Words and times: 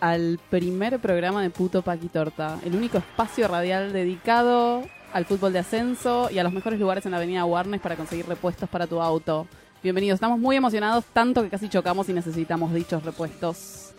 al 0.00 0.38
primer 0.50 0.98
programa 1.00 1.42
de 1.42 1.50
Puto 1.50 1.82
Paqui 1.82 2.08
Torta, 2.08 2.58
el 2.64 2.74
único 2.74 2.98
espacio 2.98 3.48
radial 3.48 3.92
dedicado 3.92 4.82
al 5.12 5.24
fútbol 5.24 5.52
de 5.52 5.60
ascenso 5.60 6.28
y 6.30 6.38
a 6.38 6.42
los 6.42 6.52
mejores 6.52 6.78
lugares 6.78 7.04
en 7.06 7.12
la 7.12 7.16
avenida 7.16 7.44
Warnes 7.44 7.80
para 7.80 7.96
conseguir 7.96 8.26
repuestos 8.26 8.68
para 8.68 8.86
tu 8.86 9.00
auto. 9.00 9.46
Bienvenidos, 9.82 10.16
estamos 10.16 10.38
muy 10.38 10.56
emocionados, 10.56 11.04
tanto 11.12 11.42
que 11.42 11.48
casi 11.48 11.68
chocamos 11.68 12.08
y 12.08 12.12
necesitamos 12.12 12.72
dichos 12.72 13.02
repuestos. 13.04 13.92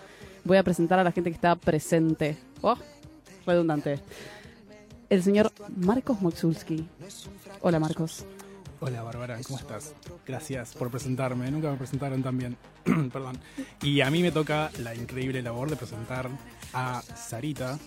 Voy 0.44 0.58
a 0.58 0.64
presentar 0.64 1.00
a 1.00 1.04
la 1.04 1.12
gente 1.12 1.30
que 1.30 1.36
está 1.36 1.56
presente. 1.56 2.38
Oh, 2.62 2.76
redundante. 3.46 4.00
El 5.10 5.24
señor 5.24 5.52
Marcos 5.76 6.22
Moxulski. 6.22 6.88
Hola 7.62 7.80
Marcos. 7.80 8.26
Hola 8.82 9.04
Bárbara, 9.04 9.38
¿cómo 9.46 9.60
estás? 9.60 9.94
Gracias 10.26 10.74
por 10.74 10.90
presentarme. 10.90 11.52
Nunca 11.52 11.70
me 11.70 11.76
presentaron 11.76 12.24
tan 12.24 12.38
bien. 12.38 12.58
Perdón. 13.12 13.38
Y 13.82 14.00
a 14.00 14.10
mí 14.10 14.22
me 14.22 14.32
toca 14.32 14.72
la 14.80 14.96
increíble 14.96 15.42
labor 15.42 15.70
de 15.70 15.76
presentar 15.76 16.30
a 16.74 17.02
Sarita, 17.02 17.78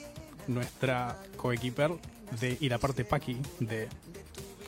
nuestra 0.48 1.16
coequiper 1.38 1.92
de 2.38 2.58
y 2.60 2.68
la 2.68 2.76
parte 2.76 3.06
Paqui 3.06 3.38
de, 3.58 3.88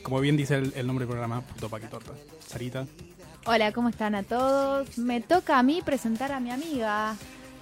como 0.01 0.19
bien 0.19 0.35
dice 0.35 0.55
el, 0.55 0.73
el 0.75 0.87
nombre 0.87 1.05
del 1.05 1.11
programa, 1.11 1.41
Puto 1.41 1.69
Paqui 1.69 1.87
Torta. 1.87 2.13
Sarita. 2.43 2.87
Hola, 3.45 3.71
¿cómo 3.71 3.89
están 3.89 4.15
a 4.15 4.23
todos? 4.23 4.97
Me 4.97 5.21
toca 5.21 5.59
a 5.59 5.63
mí 5.63 5.83
presentar 5.85 6.31
a 6.31 6.39
mi 6.39 6.49
amiga, 6.49 7.15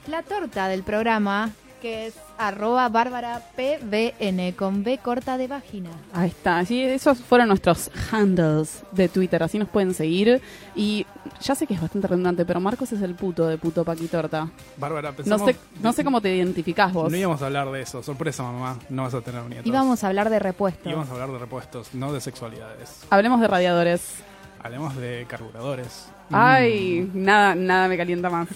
la 0.07 0.23
torta 0.23 0.69
del 0.69 0.83
programa, 0.83 1.51
que 1.83 2.07
es 2.07 2.15
arroba 2.37 2.87
bárbara 2.87 3.41
pbn 3.57 4.53
con 4.53 4.85
B 4.85 4.99
corta 4.99 5.37
de 5.37 5.49
vagina. 5.49 5.89
Ahí 6.13 6.29
está, 6.29 6.63
sí, 6.63 6.81
esos 6.81 7.19
fueron 7.19 7.49
nuestros 7.49 7.91
handles 8.09 8.83
de 8.93 9.09
Twitter, 9.09 9.43
así 9.43 9.59
nos 9.59 9.67
pueden 9.67 9.93
seguir. 9.93 10.41
Y 10.77 11.05
ya 11.41 11.55
sé 11.55 11.67
que 11.67 11.73
es 11.73 11.81
bastante 11.81 12.07
redundante, 12.07 12.45
pero 12.45 12.61
Marcos 12.61 12.93
es 12.93 13.01
el 13.01 13.15
puto 13.15 13.47
de 13.47 13.57
puto 13.57 13.83
Paquitorta. 13.83 14.49
Bárbara, 14.77 15.13
No 15.25 15.37
sé, 15.39 15.57
no 15.81 15.91
sé 15.91 16.05
cómo 16.05 16.21
te 16.21 16.33
identificás 16.33 16.93
vos. 16.93 17.11
No 17.11 17.17
íbamos 17.17 17.41
a 17.41 17.47
hablar 17.47 17.69
de 17.69 17.81
eso. 17.81 18.01
Sorpresa, 18.01 18.43
mamá. 18.43 18.79
No 18.87 19.03
vas 19.03 19.13
a 19.13 19.19
tener 19.19 19.43
nietos. 19.43 19.67
Íbamos 19.67 20.05
a 20.05 20.07
hablar 20.07 20.29
de 20.29 20.39
repuestos. 20.39 20.89
Íbamos 20.89 21.09
a 21.09 21.11
hablar 21.11 21.33
de 21.33 21.39
repuestos, 21.39 21.93
no 21.93 22.13
de 22.13 22.21
sexualidades. 22.21 23.01
Hablemos 23.09 23.41
de 23.41 23.47
radiadores. 23.49 24.23
Hablemos 24.63 24.95
de 24.95 25.25
carburadores. 25.27 26.07
Ay, 26.31 27.11
nada, 27.13 27.55
nada 27.55 27.89
me 27.89 27.97
calienta 27.97 28.29
más. 28.29 28.47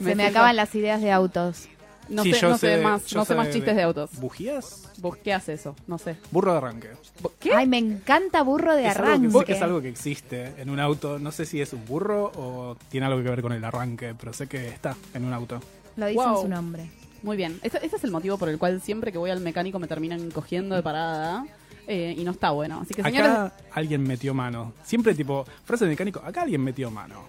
Se 0.00 0.14
me 0.14 0.26
acaban 0.26 0.54
las 0.54 0.72
ideas 0.76 1.00
de 1.00 1.10
autos. 1.10 1.68
No 2.08 2.22
Sí, 2.22 2.32
sé, 2.32 2.40
yo 2.40 2.48
no 2.50 2.54
sé 2.58 2.60
sé- 2.68 2.76
de 2.76 2.82
más, 2.84 3.06
yo 3.06 3.18
no 3.18 3.24
sé 3.24 3.28
sé 3.28 3.34
más 3.36 3.46
de- 3.48 3.52
chistes 3.52 3.76
de 3.76 3.82
autos. 3.82 4.10
¿Bujías? 4.20 4.90
¿Vos 4.98 5.16
qué 5.16 5.32
haces 5.34 5.60
eso? 5.60 5.74
No 5.86 5.98
sé. 5.98 6.16
Burro 6.30 6.52
de 6.52 6.58
arranque. 6.58 6.90
¿Vos- 7.20 7.32
¿Qué? 7.40 7.52
Ay, 7.54 7.66
me 7.66 7.78
encanta 7.78 8.42
burro 8.42 8.74
de 8.76 8.86
Es 8.86 8.96
algo, 8.96 9.08
arranque. 9.08 9.44
que, 9.44 9.52
es 9.52 9.62
algo 9.62 9.80
que 9.82 9.88
existe 9.88 10.54
en 10.58 10.70
un 10.70 10.78
auto. 10.80 11.18
No 11.18 11.32
sé 11.32 11.44
si 11.46 11.60
es 11.60 11.72
un 11.72 11.84
burro 11.84 12.30
o 12.36 12.76
tiene 12.90 13.06
algo 13.06 13.22
que 13.22 13.28
ver 13.30 13.42
con 13.42 13.52
el 13.52 13.64
arranque, 13.64 14.14
pero 14.18 14.32
sé 14.32 14.46
que 14.46 14.68
está 14.68 14.94
en 15.14 15.24
un 15.24 15.32
auto. 15.32 15.60
Lo 15.96 16.06
dice 16.06 16.22
en 16.22 16.28
Wow. 16.30 16.42
su 16.42 16.48
nombre. 16.48 16.90
Muy 17.22 17.36
bien. 17.36 17.58
Este 17.62 17.84
es 17.84 18.04
el 18.04 18.10
motivo 18.12 18.38
por 18.38 18.48
el 18.48 18.58
cual 18.58 18.80
siempre 18.80 19.10
que 19.10 19.18
voy 19.18 19.30
al 19.30 19.40
mecánico 19.40 19.78
me 19.78 19.88
terminan 19.88 20.30
cogiendo 20.30 20.74
de 20.76 20.82
parada. 20.82 21.44
eh, 21.88 22.16
y 22.18 22.24
no 22.24 22.32
está 22.32 22.50
bueno. 22.50 22.80
Así 22.82 22.94
que 22.94 23.02
señores, 23.04 23.30
Acá 23.30 23.52
alguien 23.72 24.02
metió 24.02 24.34
mano. 24.34 24.72
Siempre 24.82 25.14
tipo, 25.14 25.44
frase 25.64 25.84
de 25.84 25.90
mecánico, 25.90 26.20
acá 26.24 26.42
alguien 26.42 26.60
metió 26.64 26.90
mano. 26.90 27.22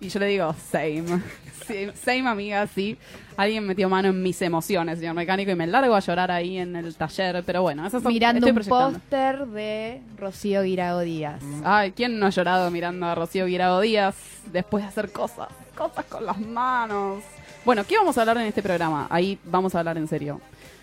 Y 0.00 0.08
yo 0.08 0.20
le 0.20 0.26
digo, 0.26 0.54
same. 0.70 1.04
Sí, 1.68 1.86
same, 2.02 2.26
amiga, 2.26 2.66
sí. 2.66 2.96
Alguien 3.36 3.66
metió 3.66 3.90
mano 3.90 4.08
en 4.08 4.22
mis 4.22 4.40
emociones, 4.40 5.00
señor 5.00 5.14
mecánico, 5.14 5.50
y 5.50 5.54
me 5.54 5.66
largo 5.66 5.94
a 5.94 6.00
llorar 6.00 6.30
ahí 6.30 6.56
en 6.56 6.74
el 6.76 6.96
taller. 6.96 7.42
Pero 7.44 7.60
bueno, 7.60 7.86
esas 7.86 8.02
son 8.02 8.10
Mirando 8.10 8.46
un 8.46 8.54
póster 8.54 9.46
de 9.48 10.00
Rocío 10.16 10.62
Guirao 10.62 11.00
Díaz. 11.00 11.42
Ay, 11.62 11.92
¿quién 11.92 12.18
no 12.18 12.24
ha 12.24 12.30
llorado 12.30 12.70
mirando 12.70 13.04
a 13.04 13.14
Rocío 13.14 13.44
Guirao 13.44 13.82
Díaz 13.82 14.14
después 14.50 14.82
de 14.82 14.88
hacer 14.88 15.12
cosas? 15.12 15.48
Cosas 15.76 16.06
con 16.06 16.24
las 16.24 16.38
manos. 16.40 17.22
Bueno, 17.66 17.84
¿qué 17.84 17.98
vamos 17.98 18.16
a 18.16 18.22
hablar 18.22 18.38
en 18.38 18.44
este 18.44 18.62
programa? 18.62 19.06
Ahí 19.10 19.38
vamos 19.44 19.74
a 19.74 19.80
hablar 19.80 19.98
en 19.98 20.08
serio. 20.08 20.40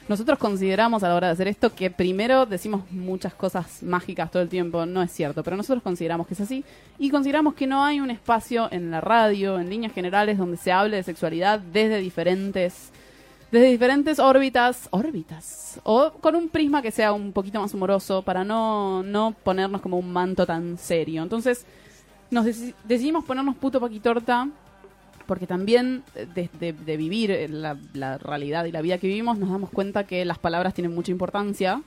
Nosotros 0.08 0.38
consideramos 0.38 1.04
a 1.04 1.10
la 1.10 1.16
hora 1.16 1.28
de 1.28 1.34
hacer 1.34 1.48
esto 1.48 1.74
que 1.74 1.90
primero 1.90 2.46
decimos 2.46 2.84
muchas 2.92 3.34
cosas 3.34 3.82
mágicas 3.82 4.30
todo 4.30 4.44
el 4.44 4.50
tiempo, 4.50 4.86
no 4.86 5.02
es 5.02 5.12
cierto, 5.12 5.42
pero 5.44 5.58
nosotros 5.58 5.82
consideramos 5.82 6.28
que 6.28 6.36
es 6.36 6.42
así 6.42 6.64
y 7.00 7.10
consideramos 7.10 7.56
que 7.56 7.66
no 7.66 7.84
hay 7.84 8.00
un 8.00 8.12
espacio 8.12 8.68
en 8.72 8.92
la 8.92 9.02
radio, 9.02 9.60
en 9.60 9.68
líneas 9.68 9.94
generales, 9.94 10.38
donde 10.38 10.58
se 10.58 10.72
hable 10.72 10.98
de 10.98 11.04
sexualidad 11.04 11.60
desde 11.60 11.98
diferentes 11.98 12.92
desde 13.52 13.68
diferentes 13.70 14.20
órbitas, 14.20 14.90
órbitas, 14.92 15.80
o 15.84 16.12
con 16.12 16.36
un 16.36 16.50
prisma 16.50 16.82
que 16.82 16.92
sea 16.92 17.14
un 17.14 17.32
poquito 17.32 17.62
más 17.62 17.74
humoroso 17.74 18.22
para 18.22 18.44
no, 18.44 19.02
no 19.02 19.34
ponernos 19.44 19.82
como 19.82 19.98
un 19.98 20.12
manto 20.12 20.46
tan 20.46 20.78
serio. 20.78 21.24
Entonces, 21.24 21.66
nos 22.32 22.46
deci- 22.46 22.74
decidimos 22.84 23.24
ponernos 23.24 23.56
puto 23.56 23.80
paquitorta 23.80 24.50
porque 25.26 25.48
también 25.48 26.04
eh, 26.16 26.28
de, 26.34 26.50
de- 26.60 26.74
de 26.74 26.98
vivir 26.98 27.32
eh, 27.32 27.48
la, 27.48 27.78
la 27.94 28.18
realidad 28.18 28.66
y 28.66 28.72
la 28.72 28.82
vida 28.82 28.98
que 28.98 29.08
vivimos 29.08 29.38
nos 29.38 29.50
damos 29.50 29.70
cuenta 29.70 30.06
que 30.06 30.24
las 30.26 30.38
palabras 30.40 30.74
tienen 30.74 30.94
mucha 30.96 31.12
importancia. 31.12 31.82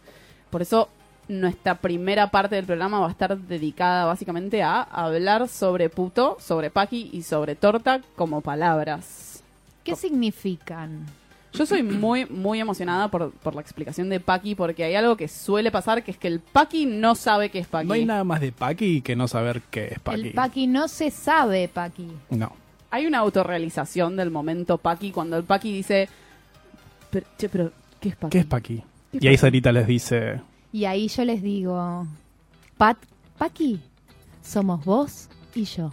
Por 0.50 0.62
eso 0.62 0.88
nuestra 1.28 1.74
primera 1.76 2.30
parte 2.30 2.56
del 2.56 2.64
programa 2.64 3.00
va 3.00 3.08
a 3.08 3.10
estar 3.10 3.36
dedicada 3.36 4.06
básicamente 4.06 4.62
a 4.62 4.80
hablar 4.82 5.46
sobre 5.48 5.90
puto, 5.90 6.36
sobre 6.40 6.70
paqui 6.70 7.10
y 7.12 7.22
sobre 7.22 7.54
torta 7.54 8.00
como 8.16 8.40
palabras. 8.40 9.42
¿Qué 9.84 9.94
significan? 9.94 11.06
Yo 11.54 11.64
soy 11.64 11.82
muy, 11.82 12.26
muy 12.26 12.60
emocionada 12.60 13.08
por, 13.08 13.30
por 13.32 13.54
la 13.54 13.62
explicación 13.62 14.10
de 14.10 14.20
Paqui 14.20 14.54
porque 14.54 14.84
hay 14.84 14.94
algo 14.94 15.16
que 15.16 15.28
suele 15.28 15.70
pasar 15.70 16.04
que 16.04 16.10
es 16.10 16.18
que 16.18 16.28
el 16.28 16.40
Paqui 16.40 16.84
no 16.84 17.14
sabe 17.14 17.50
qué 17.50 17.58
es 17.58 17.66
Paqui. 17.66 17.88
No 17.88 17.94
hay 17.94 18.04
nada 18.04 18.22
más 18.22 18.40
de 18.42 18.52
Paqui 18.52 19.00
que 19.00 19.16
no 19.16 19.26
saber 19.28 19.62
qué 19.70 19.88
es 19.92 19.98
Paqui. 19.98 20.20
El 20.28 20.32
Paqui 20.34 20.66
no 20.66 20.88
se 20.88 21.10
sabe, 21.10 21.66
Paqui. 21.68 22.06
No. 22.30 22.52
Hay 22.90 23.06
una 23.06 23.18
autorrealización 23.18 24.16
del 24.16 24.30
momento 24.30 24.78
Paqui 24.78 25.10
cuando 25.10 25.36
el 25.36 25.44
Paqui 25.44 25.72
dice, 25.72 26.08
pero, 27.10 27.26
che, 27.38 27.48
pero 27.48 27.72
¿qué 28.00 28.08
es 28.10 28.16
Paqui? 28.16 28.30
¿Qué 28.30 28.38
es 28.38 28.46
Paqui? 28.46 28.82
¿Qué 29.12 29.18
Y 29.20 29.26
ahí? 29.28 29.36
Sarita 29.36 29.72
les 29.72 29.86
dice, 29.86 30.40
Y 30.72 30.84
ahí 30.84 31.08
yo 31.08 31.24
les 31.24 31.42
digo, 31.42 32.06
Pat, 32.76 32.96
Paqui, 33.36 33.80
somos 34.42 34.84
vos 34.84 35.28
y 35.54 35.64
yo. 35.64 35.92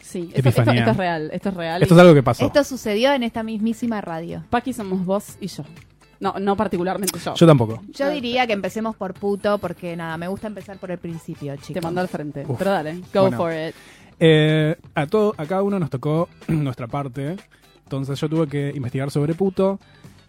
Sí, 0.00 0.30
esto, 0.34 0.48
esto- 0.48 0.60
Epifanía. 0.60 0.80
esto 0.82 0.90
es 0.92 0.96
real, 0.96 1.30
esto 1.32 1.48
es 1.48 1.54
real. 1.54 1.82
esto 1.82 1.94
y 1.94 1.96
es 1.96 2.00
algo 2.00 2.14
que 2.14 2.22
pasó. 2.22 2.46
Esto 2.46 2.62
sucedió 2.64 3.12
en 3.12 3.22
esta 3.22 3.42
mismísima 3.42 4.00
radio. 4.00 4.44
Paqui 4.50 4.72
somos 4.72 5.04
vos 5.04 5.36
y 5.40 5.46
yo. 5.48 5.64
No, 6.20 6.34
no 6.38 6.56
particularmente 6.56 7.18
yo. 7.18 7.34
Yo 7.34 7.46
tampoco. 7.46 7.82
Yo 7.92 8.08
diría 8.10 8.46
que 8.46 8.52
empecemos 8.52 8.94
por 8.96 9.14
puto 9.14 9.58
porque 9.58 9.96
nada, 9.96 10.16
me 10.16 10.28
gusta 10.28 10.46
empezar 10.46 10.78
por 10.78 10.90
el 10.90 10.98
principio, 10.98 11.54
chicos. 11.56 11.74
Te 11.74 11.80
mando 11.80 12.00
al 12.00 12.08
frente. 12.08 12.44
Uf. 12.46 12.56
Pero 12.58 12.70
dale, 12.70 12.94
go 13.12 13.22
Bueno. 13.22 13.36
for 13.36 13.52
it. 13.52 13.74
Eh, 14.20 14.76
a, 14.94 15.06
todo, 15.06 15.34
a 15.36 15.46
cada 15.46 15.62
uno 15.62 15.78
nos 15.78 15.90
tocó 15.90 16.28
nuestra 16.48 16.86
parte. 16.86 17.36
Entonces 17.84 18.20
yo 18.20 18.28
tuve 18.28 18.48
que 18.48 18.72
investigar 18.74 19.10
sobre 19.10 19.34
puto. 19.34 19.78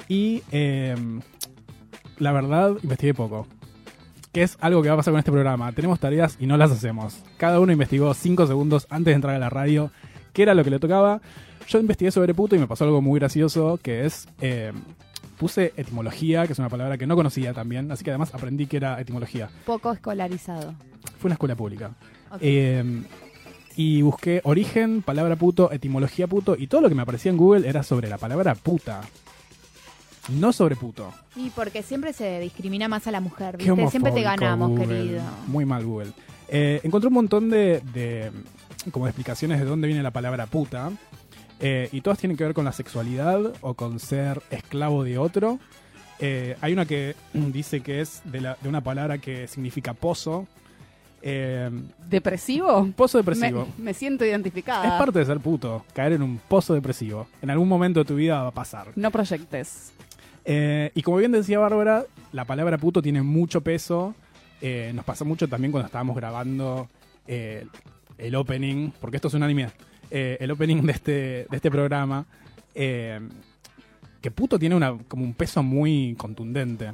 Y 0.07 0.43
eh, 0.51 0.95
la 2.17 2.31
verdad, 2.31 2.73
investigué 2.83 3.13
poco. 3.13 3.47
Que 4.31 4.43
es 4.43 4.57
algo 4.59 4.81
que 4.81 4.89
va 4.89 4.95
a 4.95 4.97
pasar 4.97 5.13
con 5.13 5.19
este 5.19 5.31
programa. 5.31 5.71
Tenemos 5.71 5.99
tareas 5.99 6.37
y 6.39 6.45
no 6.45 6.57
las 6.57 6.71
hacemos. 6.71 7.19
Cada 7.37 7.59
uno 7.59 7.71
investigó 7.71 8.13
5 8.13 8.47
segundos 8.47 8.85
antes 8.89 9.11
de 9.11 9.15
entrar 9.15 9.35
a 9.35 9.39
la 9.39 9.49
radio 9.49 9.91
qué 10.33 10.43
era 10.43 10.53
lo 10.53 10.63
que 10.63 10.69
le 10.69 10.79
tocaba. 10.79 11.21
Yo 11.67 11.79
investigué 11.79 12.11
sobre 12.11 12.33
puto 12.33 12.55
y 12.55 12.59
me 12.59 12.67
pasó 12.67 12.83
algo 12.83 13.01
muy 13.01 13.19
gracioso 13.19 13.79
que 13.81 14.05
es... 14.05 14.27
eh, 14.41 14.73
puse 15.37 15.73
etimología, 15.75 16.45
que 16.47 16.53
es 16.53 16.59
una 16.59 16.69
palabra 16.69 16.97
que 16.97 17.07
no 17.07 17.15
conocía 17.15 17.53
también, 17.53 17.91
así 17.91 18.03
que 18.03 18.11
además 18.11 18.33
aprendí 18.33 18.67
que 18.67 18.77
era 18.77 18.99
etimología. 19.01 19.49
Poco 19.65 19.91
escolarizado. 19.91 20.73
Fue 21.19 21.27
una 21.27 21.33
escuela 21.33 21.55
pública. 21.55 21.91
Ok. 22.31 22.37
Eh, 22.41 23.01
y 23.75 24.01
busqué 24.01 24.41
origen, 24.43 25.01
palabra 25.01 25.35
puto, 25.35 25.71
etimología 25.71 26.27
puto, 26.27 26.55
y 26.57 26.67
todo 26.67 26.81
lo 26.81 26.89
que 26.89 26.95
me 26.95 27.01
aparecía 27.01 27.31
en 27.31 27.37
Google 27.37 27.67
era 27.67 27.83
sobre 27.83 28.07
la 28.09 28.17
palabra 28.17 28.55
puta. 28.55 29.01
no 30.29 30.51
sobre 30.53 30.75
puto. 30.75 31.13
Y 31.35 31.49
porque 31.51 31.83
siempre 31.83 32.11
se 32.13 32.39
discrimina 32.39 32.87
más 32.87 33.05
a 33.07 33.11
la 33.11 33.19
mujer, 33.19 33.57
¿viste? 33.57 33.87
Siempre 33.89 34.11
te 34.11 34.21
ganamos, 34.21 34.69
Google. 34.71 34.87
querido. 34.87 35.21
Muy 35.47 35.65
mal, 35.65 35.85
Google. 35.85 36.11
Eh, 36.47 36.79
encontré 36.83 37.07
un 37.09 37.13
montón 37.13 37.49
de, 37.49 37.81
de, 37.93 38.31
como 38.91 39.05
de 39.05 39.11
explicaciones 39.11 39.59
de 39.59 39.65
dónde 39.65 39.87
viene 39.87 40.01
la 40.01 40.11
palabra 40.11 40.47
puta. 40.47 40.91
eh, 41.59 41.89
y 41.91 42.01
todas 42.01 42.17
tienen 42.19 42.37
que 42.37 42.43
ver 42.43 42.53
con 42.53 42.65
la 42.65 42.71
sexualidad 42.73 43.53
o 43.61 43.73
con 43.75 43.99
ser 43.99 44.41
esclavo 44.49 45.03
de 45.03 45.17
otro. 45.17 45.59
Eh, 46.19 46.55
hay 46.61 46.73
una 46.73 46.85
que 46.85 47.15
dice 47.33 47.81
que 47.81 48.01
es 48.01 48.21
de, 48.25 48.41
la- 48.41 48.57
de 48.61 48.67
una 48.69 48.81
palabra 48.81 49.17
que 49.19 49.47
significa 49.47 49.93
pozo. 49.93 50.47
Eh, 51.21 51.69
¿Depresivo? 52.07 52.87
pozo 52.95 53.17
depresivo. 53.17 53.67
me 53.77 53.93
siento 53.93 54.25
identificada. 54.25 54.85
Es 54.85 54.91
parte 54.93 55.19
de 55.19 55.25
ser 55.25 55.39
puto, 55.39 55.85
caer 55.93 56.13
en 56.13 56.21
un 56.21 56.37
pozo 56.37 56.73
depresivo. 56.73 57.27
En 57.41 57.49
algún 57.49 57.67
momento 57.67 57.99
de 58.01 58.05
tu 58.05 58.15
vida 58.15 58.41
va 58.41 58.49
a 58.49 58.51
pasar. 58.51 58.87
No 58.95 59.09
proyectes. 59.11 59.91
Eh, 60.45 60.91
y 60.93 61.01
como 61.01 61.17
bien 61.17 61.31
decía 61.31 61.57
Bárbara, 61.57 62.05
la 62.31 62.45
palabra 62.45 62.77
puto 62.77 63.01
tiene 63.01 63.23
mucho 63.23 63.61
peso. 63.61 64.13
Eh, 64.61 64.91
nos 64.93 65.03
pasó 65.03 65.25
mucho 65.25 65.47
también 65.47 65.71
cuando 65.71 65.87
estábamos 65.87 66.15
grabando 66.15 66.87
el 67.27 68.35
opening, 68.35 68.91
porque 69.01 69.17
esto 69.17 69.27
es 69.29 69.33
un 69.33 69.41
anime, 69.41 69.69
eh, 70.11 70.37
el 70.39 70.51
opening 70.51 70.83
de 70.83 70.91
este, 70.91 71.11
de 71.11 71.55
este 71.55 71.71
programa. 71.71 72.25
que 72.73 74.31
puto 74.33 74.57
tiene 74.59 74.75
una, 74.75 74.97
como 75.07 75.23
un 75.23 75.33
peso 75.33 75.63
muy 75.63 76.15
contundente. 76.17 76.87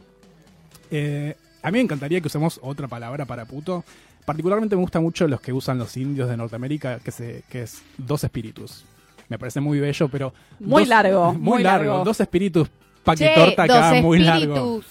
A 1.64 1.70
mí 1.70 1.78
me 1.78 1.82
encantaría 1.82 2.22
que 2.22 2.28
usemos 2.28 2.60
otra 2.64 2.88
palabra 2.88 3.26
para 3.26 3.46
puto. 3.46 3.84
Particularmente 4.26 4.76
me 4.76 4.82
gustan 4.82 5.02
mucho 5.04 5.28
los 5.28 5.42
que 5.42 5.52
usan 5.54 5.78
los 5.78 5.96
indios 5.98 6.30
de 6.30 6.38
Norteamérica, 6.38 7.00
que, 7.00 7.12
se, 7.12 7.44
que 7.50 7.64
es 7.64 7.82
dos 7.98 8.24
espíritus. 8.24 8.84
Me 9.30 9.38
parece 9.40 9.60
muy 9.62 9.80
bello, 9.80 10.08
pero... 10.10 10.34
Muy 10.60 10.84
dos- 10.84 10.90
largo, 10.90 11.34
Muy, 11.34 11.42
muy 11.42 11.64
largo. 11.64 11.86
largo. 11.92 12.06
Dos 12.06 12.20
espíritus 12.20 12.70
pa' 13.04 13.16
que 13.16 13.26
Che, 13.26 13.34
torta 13.36 13.64
acá, 13.64 13.94
muy 14.02 14.20
largo. 14.20 14.82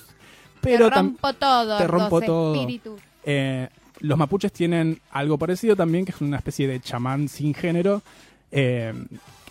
Pero 0.60 0.88
te 0.90 0.96
rompo 0.96 1.32
todo. 1.34 1.78
te 1.78 1.86
rompo 1.86 2.20
dos 2.20 2.26
todo. 2.26 2.96
eh, 3.24 3.68
los 4.00 4.18
mapuches 4.18 4.52
tienen 4.52 4.98
algo 5.10 5.38
parecido 5.38 5.76
también, 5.76 6.04
que 6.04 6.10
es 6.12 6.20
una 6.20 6.36
especie 6.38 6.66
de 6.66 6.80
chamán 6.80 7.28
sin 7.28 7.54
género, 7.54 8.02
eh, 8.50 8.92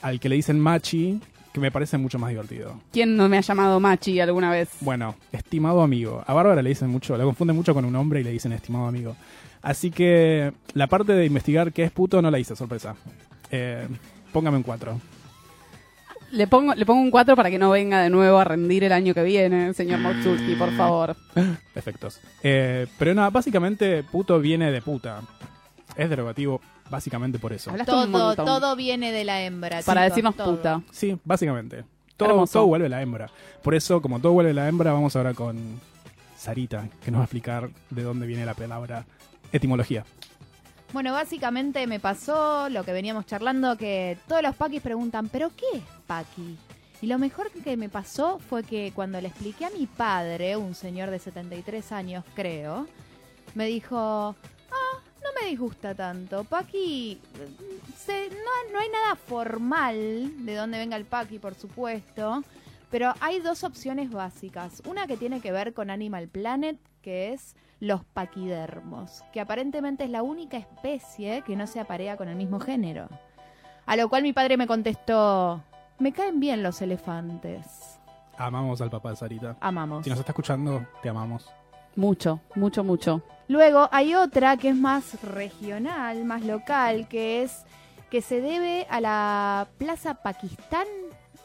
al 0.01 0.19
que 0.19 0.27
le 0.29 0.35
dicen 0.35 0.59
machi, 0.59 1.19
que 1.53 1.59
me 1.59 1.71
parece 1.71 1.97
mucho 1.97 2.17
más 2.19 2.29
divertido. 2.31 2.79
¿Quién 2.91 3.15
no 3.15 3.29
me 3.29 3.37
ha 3.37 3.41
llamado 3.41 3.79
machi 3.79 4.19
alguna 4.19 4.49
vez? 4.51 4.69
Bueno, 4.81 5.15
estimado 5.31 5.81
amigo. 5.81 6.23
A 6.27 6.33
Bárbara 6.33 6.61
le 6.61 6.69
dicen 6.69 6.89
mucho, 6.89 7.15
la 7.17 7.23
confunden 7.23 7.55
mucho 7.55 7.73
con 7.73 7.85
un 7.85 7.95
hombre 7.95 8.21
y 8.21 8.23
le 8.23 8.31
dicen 8.31 8.51
estimado 8.53 8.87
amigo. 8.87 9.15
Así 9.61 9.91
que 9.91 10.53
la 10.73 10.87
parte 10.87 11.13
de 11.13 11.25
investigar 11.25 11.73
qué 11.73 11.83
es 11.83 11.91
puto 11.91 12.21
no 12.21 12.31
la 12.31 12.39
hice, 12.39 12.55
sorpresa. 12.55 12.95
Eh, 13.51 13.87
póngame 14.31 14.57
un 14.57 14.63
4. 14.63 14.99
Le 16.31 16.47
pongo, 16.47 16.75
le 16.75 16.85
pongo 16.85 17.01
un 17.01 17.09
4 17.11 17.35
para 17.35 17.49
que 17.49 17.57
no 17.57 17.71
venga 17.71 18.01
de 18.01 18.09
nuevo 18.09 18.37
a 18.37 18.43
rendir 18.43 18.83
el 18.83 18.91
año 18.91 19.13
que 19.13 19.23
viene, 19.23 19.73
señor 19.73 19.99
Motsulki, 19.99 20.55
por 20.55 20.71
favor. 20.77 21.15
Efectos. 21.75 22.19
Eh, 22.43 22.87
pero 22.99 23.15
nada, 23.15 23.31
básicamente 23.31 24.03
puto 24.03 24.39
viene 24.39 24.71
de 24.71 24.81
puta. 24.81 25.21
Es 25.95 26.09
derogativo, 26.09 26.61
básicamente 26.89 27.39
por 27.39 27.51
eso. 27.51 27.71
Hablaste 27.71 27.91
Todo, 27.91 28.35
todo 28.35 28.75
viene 28.75 29.11
de 29.11 29.25
la 29.25 29.41
hembra. 29.41 29.81
Para 29.81 30.01
chicos, 30.01 30.09
decirnos 30.11 30.35
todo. 30.35 30.55
puta. 30.55 30.81
Sí, 30.91 31.17
básicamente. 31.25 31.83
Todo, 32.15 32.45
todo 32.45 32.67
vuelve 32.67 32.85
a 32.85 32.89
la 32.89 33.01
hembra. 33.01 33.29
Por 33.63 33.73
eso, 33.73 34.01
como 34.01 34.19
todo 34.19 34.33
vuelve 34.33 34.51
a 34.51 34.53
la 34.53 34.67
hembra, 34.67 34.93
vamos 34.93 35.15
ahora 35.15 35.33
con 35.33 35.79
Sarita, 36.37 36.87
que 37.03 37.11
nos 37.11 37.19
va 37.19 37.23
a 37.23 37.25
explicar 37.25 37.69
de 37.89 38.03
dónde 38.03 38.27
viene 38.27 38.45
la 38.45 38.53
palabra 38.53 39.05
etimología. 39.51 40.05
Bueno, 40.91 41.13
básicamente 41.13 41.85
me 41.85 41.99
pasó 41.99 42.67
lo 42.69 42.83
que 42.83 42.93
veníamos 42.93 43.25
charlando, 43.27 43.77
que 43.77 44.17
todos 44.27 44.41
los 44.41 44.55
paquis 44.55 44.81
preguntan, 44.81 45.29
¿pero 45.29 45.51
qué 45.55 45.65
es 45.77 45.83
paqui? 46.07 46.57
Y 47.01 47.07
lo 47.07 47.19
mejor 47.19 47.51
que 47.51 47.77
me 47.77 47.89
pasó 47.89 48.39
fue 48.39 48.63
que 48.63 48.91
cuando 48.93 49.21
le 49.21 49.27
expliqué 49.29 49.65
a 49.65 49.69
mi 49.69 49.85
padre, 49.85 50.57
un 50.57 50.73
señor 50.75 51.11
de 51.11 51.19
73 51.19 51.91
años 51.91 52.25
creo, 52.35 52.87
me 53.53 53.67
dijo, 53.67 53.97
ah, 53.97 54.99
no 55.23 55.29
me 55.41 55.47
disgusta 55.49 55.93
tanto. 55.93 56.43
Paqui, 56.43 57.21
se- 57.95 58.29
no, 58.29 58.73
no 58.73 58.79
hay 58.79 58.89
nada 58.89 59.15
formal 59.15 60.43
de 60.45 60.55
dónde 60.55 60.77
venga 60.79 60.97
el 60.97 61.05
paqui, 61.05 61.39
por 61.39 61.53
supuesto, 61.55 62.43
pero 62.89 63.13
hay 63.21 63.39
dos 63.39 63.63
opciones 63.63 64.09
básicas. 64.11 64.81
Una 64.85 65.05
que 65.07 65.17
tiene 65.17 65.39
que 65.39 65.51
ver 65.51 65.73
con 65.73 65.89
Animal 65.91 66.27
Planet, 66.27 66.77
que 67.01 67.31
es 67.33 67.55
los 67.79 68.03
paquidermos, 68.03 69.23
que 69.31 69.41
aparentemente 69.41 70.03
es 70.03 70.09
la 70.09 70.23
única 70.23 70.57
especie 70.57 71.43
que 71.43 71.55
no 71.55 71.67
se 71.67 71.79
aparea 71.79 72.17
con 72.17 72.27
el 72.27 72.35
mismo 72.35 72.59
género. 72.59 73.07
A 73.85 73.95
lo 73.95 74.09
cual 74.09 74.23
mi 74.23 74.33
padre 74.33 74.57
me 74.57 74.67
contestó, 74.67 75.63
me 75.97 76.11
caen 76.11 76.39
bien 76.39 76.61
los 76.61 76.81
elefantes. 76.81 77.99
Amamos 78.37 78.81
al 78.81 78.89
papá 78.89 79.09
de 79.09 79.15
Sarita. 79.15 79.57
Amamos. 79.59 80.03
Si 80.03 80.09
nos 80.09 80.19
está 80.19 80.31
escuchando, 80.31 80.85
te 81.01 81.09
amamos. 81.09 81.49
Mucho, 81.95 82.39
mucho, 82.55 82.83
mucho. 82.83 83.21
Luego 83.47 83.89
hay 83.91 84.15
otra 84.15 84.57
que 84.57 84.69
es 84.69 84.75
más 84.75 85.21
regional, 85.23 86.23
más 86.23 86.43
local, 86.43 87.07
que 87.07 87.41
es 87.41 87.65
que 88.09 88.21
se 88.21 88.41
debe 88.41 88.87
a 88.89 89.01
la 89.01 89.67
Plaza 89.77 90.15
Pakistán. 90.15 90.87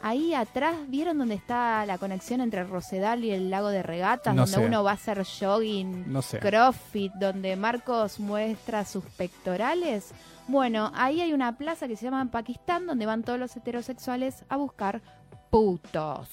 Ahí 0.07 0.35
atrás, 0.35 0.75
¿vieron 0.87 1.17
dónde 1.17 1.33
está 1.33 1.83
la 1.87 1.97
conexión 1.97 2.39
entre 2.39 2.63
Rosedal 2.63 3.23
y 3.23 3.31
el 3.31 3.49
lago 3.49 3.69
de 3.69 3.81
regatas? 3.81 4.35
No 4.35 4.43
donde 4.43 4.57
sé. 4.57 4.63
uno 4.67 4.83
va 4.83 4.91
a 4.91 4.93
hacer 4.93 5.25
jogging, 5.25 6.13
No 6.13 6.21
sé. 6.21 6.37
CrossFit, 6.37 7.11
donde 7.13 7.55
Marcos 7.55 8.19
muestra 8.19 8.85
sus 8.85 9.03
pectorales. 9.03 10.11
Bueno, 10.47 10.91
ahí 10.93 11.21
hay 11.21 11.33
una 11.33 11.57
plaza 11.57 11.87
que 11.87 11.95
se 11.95 12.05
llama 12.05 12.23
Pakistán, 12.29 12.85
donde 12.85 13.07
van 13.07 13.23
todos 13.23 13.39
los 13.39 13.55
heterosexuales 13.57 14.43
a 14.47 14.57
buscar 14.57 15.01
putos. 15.49 16.29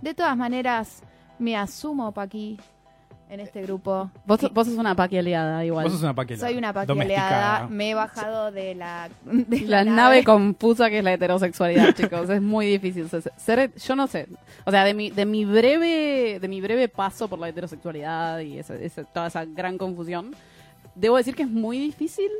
De 0.00 0.14
todas 0.14 0.36
maneras, 0.36 1.02
me 1.40 1.56
asumo, 1.56 2.12
Paqui, 2.12 2.60
en 3.32 3.40
este 3.40 3.62
grupo. 3.62 4.10
Vos, 4.26 4.40
vos 4.52 4.66
sos 4.66 4.76
una 4.76 4.94
paqui 4.94 5.16
aliada 5.16 5.64
igual. 5.64 5.84
Vos 5.84 5.92
sos 5.94 6.02
una 6.02 6.14
paquela. 6.14 6.38
soy 6.38 6.56
una 6.58 6.72
Paqui 6.72 6.92
aliada, 7.00 7.66
me 7.68 7.90
he 7.90 7.94
bajado 7.94 8.52
de 8.52 8.74
la, 8.74 9.08
de 9.24 9.60
La 9.62 9.84
nave 9.84 10.22
confusa 10.22 10.90
que 10.90 10.98
es 10.98 11.04
la 11.04 11.14
heterosexualidad, 11.14 11.92
chicos. 11.96 12.28
Es 12.28 12.42
muy 12.42 12.66
difícil 12.66 13.08
ser, 13.08 13.32
ser- 13.38 13.74
yo 13.74 13.96
no 13.96 14.06
sé. 14.06 14.28
O 14.66 14.70
sea, 14.70 14.84
de 14.84 14.92
mi, 14.92 15.10
de 15.10 15.24
mi 15.24 15.46
breve, 15.46 16.38
de 16.40 16.48
mi 16.48 16.60
breve 16.60 16.88
paso 16.88 17.26
por 17.28 17.38
la 17.38 17.48
heterosexualidad 17.48 18.40
y 18.40 18.58
esa- 18.58 18.74
esa- 18.74 19.04
toda 19.04 19.28
esa 19.28 19.46
gran 19.46 19.78
confusión, 19.78 20.34
debo 20.94 21.16
decir 21.16 21.34
que 21.34 21.42
es 21.44 21.50
muy 21.50 21.78
difícil 21.78 22.30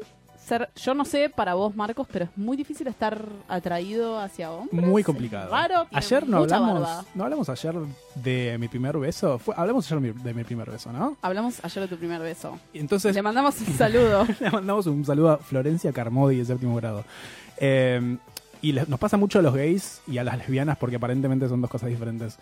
ser, 0.45 0.71
yo 0.77 0.95
no 0.95 1.05
sé 1.05 1.31
para 1.31 1.55
vos, 1.55 1.75
Marcos, 1.77 2.07
pero 2.13 2.25
es 2.27 2.31
muy 2.37 2.57
difícil 2.57 2.87
estar 2.89 3.25
atraído 3.49 4.19
hacia 4.19 4.51
hombres. 4.51 4.85
Muy 4.87 5.03
complicado. 5.03 5.51
raro, 5.51 5.87
ayer 5.93 6.27
no 6.29 6.39
hablamos, 6.39 6.81
barba. 6.81 7.05
no 7.15 7.25
hablamos 7.25 7.49
ayer 7.49 7.75
de 8.17 8.57
mi 8.59 8.69
primer 8.69 8.99
beso. 8.99 9.39
Fue- 9.39 9.55
hablamos 9.57 9.91
ayer 9.91 10.15
de 10.15 10.35
mi- 10.35 10.45
primer 10.45 10.71
beso, 10.71 10.93
¿no? 10.93 11.17
Hablamos 11.23 11.65
ayer 11.65 11.83
de 11.83 11.89
tu 11.89 11.97
primer 11.97 12.21
beso. 12.21 12.59
Entonces 12.75 13.15
Le 13.15 13.23
mandamos 13.23 13.61
un 13.61 13.75
saludo. 13.75 14.27
Le 14.41 14.51
mandamos 14.51 14.87
un 14.87 15.05
saludo 15.05 15.31
a 15.31 15.39
Florencia 15.39 15.93
Carmody 15.93 16.37
de 16.39 16.45
séptimo 16.45 16.75
grado. 16.77 17.05
Eh, 17.59 18.17
y 18.61 18.73
le- 18.73 18.87
nos 18.87 18.99
pasa 19.01 19.17
mucho 19.17 19.39
a 19.39 19.43
los 19.43 19.55
gays 19.55 20.03
y 20.07 20.19
a 20.19 20.25
las 20.25 20.39
lesbianas 20.39 20.77
porque 20.79 20.97
aparentemente 20.97 21.49
son 21.49 21.61
dos 21.61 21.71
cosas 21.71 21.89
diferentes. 21.89 22.39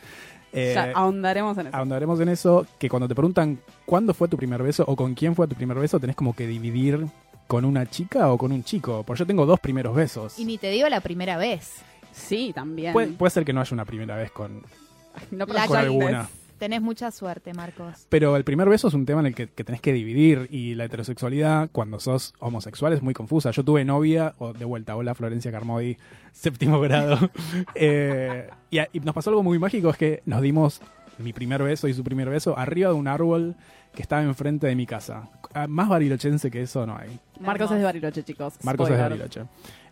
Eh, 0.53 0.73
ya 0.75 0.93
ahondaremos 0.95 1.57
en 1.59 1.69
eso. 1.69 1.77
ahondaremos 1.77 2.21
en 2.21 2.29
eso, 2.29 2.67
que 2.79 2.89
cuando 2.89 3.07
te 3.09 3.15
preguntan 3.15 3.59
cuándo 3.87 4.13
fue 4.15 4.27
tu 4.29 4.37
primer 4.37 4.63
beso 4.63 4.85
o 4.87 4.97
con 4.97 5.15
quién 5.15 5.35
fue 5.35 5.47
tu 5.47 5.55
primer 5.55 5.79
beso, 5.79 6.01
tenés 6.01 6.17
como 6.17 6.35
que 6.35 6.47
dividir 6.47 7.07
con 7.51 7.65
una 7.65 7.85
chica 7.91 8.31
o 8.33 8.39
con 8.39 8.53
un 8.53 8.63
chico. 8.63 9.03
Porque 9.05 9.19
yo 9.19 9.27
tengo 9.27 9.45
dos 9.45 9.59
primeros 9.59 9.93
besos. 9.97 10.39
Y 10.39 10.45
ni 10.45 10.57
te 10.57 10.71
digo 10.71 10.89
la 10.89 11.01
primera 11.01 11.37
vez. 11.37 11.83
Sí, 12.13 12.53
también. 12.55 12.93
Puede, 12.93 13.09
puede 13.09 13.31
ser 13.31 13.45
que 13.45 13.53
no 13.53 13.61
haya 13.61 13.75
una 13.75 13.85
primera 13.85 14.15
vez 14.15 14.31
con... 14.31 14.63
no 15.33 15.47
La 15.47 15.67
con 15.67 15.77
alguna. 15.77 16.29
Tenés 16.61 16.81
mucha 16.81 17.11
suerte, 17.11 17.53
Marcos. 17.53 18.07
Pero 18.09 18.37
el 18.37 18.45
primer 18.45 18.69
beso 18.69 18.87
es 18.87 18.95
un 18.95 19.05
tema 19.05 19.19
en 19.19 19.27
el 19.27 19.35
que, 19.35 19.49
que 19.49 19.65
tenés 19.65 19.81
que 19.81 19.93
dividir 19.93 20.47
y 20.53 20.77
la 20.77 20.85
heterosexualidad 20.85 21.71
cuando 21.73 21.99
sos 21.99 22.35
homosexual 22.39 22.93
es 22.93 23.03
muy 23.03 23.15
confusa. 23.15 23.51
Yo 23.51 23.65
tuve 23.65 23.85
novia, 23.85 24.35
o 24.39 24.53
de 24.53 24.65
vuelta, 24.65 24.95
hola 24.95 25.17
Florencia 25.17 25.51
Carmody, 25.51 25.97
séptimo 26.33 26.79
grado. 26.81 27.19
Eh, 27.75 28.49
y, 28.71 28.79
a- 28.79 28.89
y 28.93 29.01
nos 29.01 29.13
pasó 29.15 29.31
algo 29.31 29.43
muy 29.43 29.59
mágico, 29.59 29.91
es 29.91 29.97
que 29.97 30.23
nos 30.25 30.41
dimos 30.41 30.81
mi 31.19 31.33
primer 31.33 31.63
beso 31.65 31.89
y 31.89 31.95
su 31.95 32.05
primer 32.05 32.29
beso 32.31 32.57
arriba 32.57 32.91
de 32.91 32.95
un 32.95 33.09
árbol 33.09 33.57
que 33.95 34.03
estaba 34.03 34.23
enfrente 34.23 34.67
de 34.67 34.77
mi 34.77 34.87
casa. 34.87 35.29
Ah, 35.55 35.67
Más 35.67 35.89
barilochense 35.89 36.51
que 36.51 36.63
eso 36.63 36.87
no 36.87 36.97
hay. 36.97 37.19
Marcos 37.41 37.71
es 37.73 37.79
de 37.79 37.85
Bariloche, 37.85 38.23
chicos. 38.23 38.55
Marcos 38.63 38.89
es 38.91 38.97
de. 38.97 39.03
Bariloche. 39.03 39.43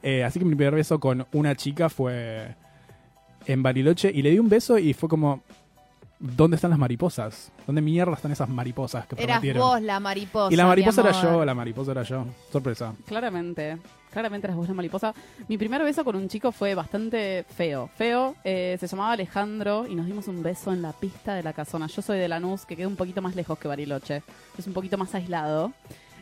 Eh, 0.02 0.23
así 0.25 0.38
que 0.38 0.45
mi 0.45 0.55
primer 0.55 0.75
beso 0.75 1.00
con 1.00 1.26
una 1.33 1.55
chica 1.57 1.88
fue 1.88 2.55
en 3.47 3.62
Bariloche 3.62 4.11
y 4.14 4.23
le 4.23 4.31
di 4.31 4.38
un 4.38 4.49
beso 4.49 4.78
y 4.78 4.93
fue 4.93 5.09
como, 5.09 5.43
¿dónde 6.19 6.57
están 6.57 6.71
las 6.71 6.79
mariposas? 6.79 7.51
¿Dónde 7.67 7.81
mierda 7.83 8.15
están 8.15 8.33
esas 8.33 8.49
mariposas 8.49 9.07
que 9.07 9.15
Eras 9.17 9.39
prometieron? 9.39 9.63
vos 9.63 9.83
la 9.83 10.01
mariposa. 10.01 10.53
y 10.53 10.57
la 10.57 10.67
mariposa 10.67 11.03
mi 11.03 11.09
era 11.09 11.19
amor. 11.19 11.33
yo, 11.33 11.45
la 11.45 11.55
mariposa 11.55 11.91
era 11.93 12.03
yo. 12.03 12.27
Sorpresa. 12.51 12.95
Claramente, 13.07 13.79
claramente 14.13 14.47
eras 14.47 14.57
vos 14.57 14.69
la 14.69 14.75
mariposa. 14.75 15.15
Mi 15.49 15.57
primer 15.59 15.83
beso 15.83 16.05
con 16.05 16.17
un 16.17 16.29
chico 16.29 16.53
fue 16.53 16.75
bastante 16.75 17.45
feo. 17.57 17.89
Feo, 17.97 18.35
eh, 18.45 18.77
se 18.81 18.87
llamaba 18.87 19.13
Alejandro 19.13 19.87
y 19.89 19.95
nos 19.95 20.07
dimos 20.07 20.29
un 20.29 20.43
beso 20.43 20.73
en 20.73 20.83
la 20.83 20.93
pista 20.93 21.35
de 21.35 21.43
la 21.43 21.53
casona. 21.53 21.87
Yo 21.87 22.03
soy 22.03 22.19
de 22.19 22.29
Lanús, 22.29 22.65
que 22.67 22.77
queda 22.77 22.89
un 22.89 22.97
poquito 22.97 23.23
más 23.23 23.35
lejos 23.37 23.59
que 23.59 23.69
Bariloche. 23.69 24.23
Es 24.57 24.67
un 24.67 24.73
poquito 24.73 24.99
más 24.99 25.15
aislado. 25.15 25.73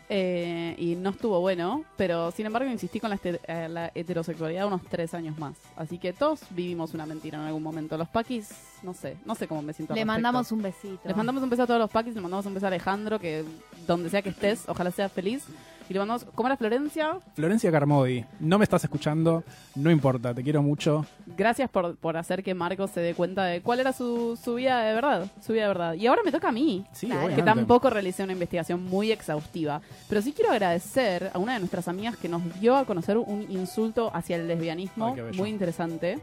Eh, 0.09 0.75
y 0.77 0.95
no 0.95 1.09
estuvo 1.09 1.39
bueno, 1.41 1.83
pero 1.97 2.31
sin 2.31 2.45
embargo 2.45 2.69
insistí 2.71 2.99
con 2.99 3.09
la, 3.09 3.15
este- 3.15 3.41
eh, 3.47 3.67
la 3.69 3.91
heterosexualidad 3.93 4.65
unos 4.67 4.81
tres 4.89 5.13
años 5.13 5.37
más. 5.37 5.55
Así 5.75 5.97
que 5.97 6.13
todos 6.13 6.39
vivimos 6.51 6.93
una 6.93 7.05
mentira 7.05 7.37
en 7.37 7.45
algún 7.45 7.63
momento. 7.63 7.97
Los 7.97 8.07
paquis, 8.07 8.49
no 8.83 8.93
sé, 8.93 9.17
no 9.25 9.35
sé 9.35 9.47
cómo 9.47 9.61
me 9.61 9.73
siento. 9.73 9.93
Le 9.93 10.05
mandamos 10.05 10.51
un 10.51 10.61
besito. 10.61 10.99
Les 11.03 11.15
mandamos 11.15 11.43
un 11.43 11.49
beso 11.49 11.63
a 11.63 11.67
todos 11.67 11.79
los 11.79 11.89
paquis, 11.89 12.15
le 12.15 12.21
mandamos 12.21 12.45
un 12.45 12.53
beso 12.53 12.65
a 12.65 12.69
Alejandro, 12.69 13.19
que 13.19 13.43
donde 13.85 14.09
sea 14.09 14.21
que 14.21 14.29
estés, 14.29 14.63
ojalá 14.67 14.91
seas 14.91 15.11
feliz. 15.11 15.43
Y 15.89 15.93
le 15.93 15.99
mandamos, 15.99 16.25
¿cómo 16.35 16.47
era 16.49 16.57
Florencia? 16.57 17.17
Florencia 17.33 17.71
Carmodi, 17.71 18.25
no 18.41 18.57
me 18.57 18.63
estás 18.65 18.83
escuchando, 18.83 19.43
no 19.75 19.89
importa, 19.89 20.33
te 20.33 20.43
quiero 20.43 20.61
mucho. 20.61 21.05
Gracias 21.37 21.69
por, 21.69 21.95
por 21.95 22.17
hacer 22.17 22.43
que 22.43 22.53
Marcos 22.53 22.91
se 22.91 22.99
dé 22.99 23.13
cuenta 23.13 23.45
de 23.45 23.61
cuál 23.61 23.79
era 23.79 23.93
su, 23.93 24.37
su 24.41 24.55
vida 24.55 24.81
de 24.83 24.93
verdad, 24.93 25.27
su 25.41 25.53
vida 25.53 25.61
de 25.63 25.67
verdad. 25.69 25.93
Y 25.93 26.07
ahora 26.07 26.21
me 26.25 26.31
toca 26.31 26.49
a 26.49 26.51
mí. 26.51 26.85
Sí, 26.91 27.07
Claro. 27.07 27.33
que 27.33 27.41
tampoco 27.41 27.89
realicé 27.89 28.23
una 28.23 28.33
investigación 28.33 28.83
muy 28.83 29.11
exhaustiva. 29.13 29.81
Pero 30.09 30.21
sí 30.21 30.33
quiero 30.33 30.51
agradecer 30.51 31.31
a 31.33 31.39
una 31.39 31.53
de 31.53 31.59
nuestras 31.59 31.87
amigas 31.87 32.17
que 32.17 32.27
nos 32.27 32.41
dio 32.59 32.75
a 32.75 32.83
conocer 32.85 33.17
un 33.17 33.45
insulto 33.49 34.11
hacia 34.13 34.35
el 34.35 34.47
lesbianismo 34.47 35.15
Ay, 35.15 35.37
muy 35.37 35.49
interesante. 35.49 36.19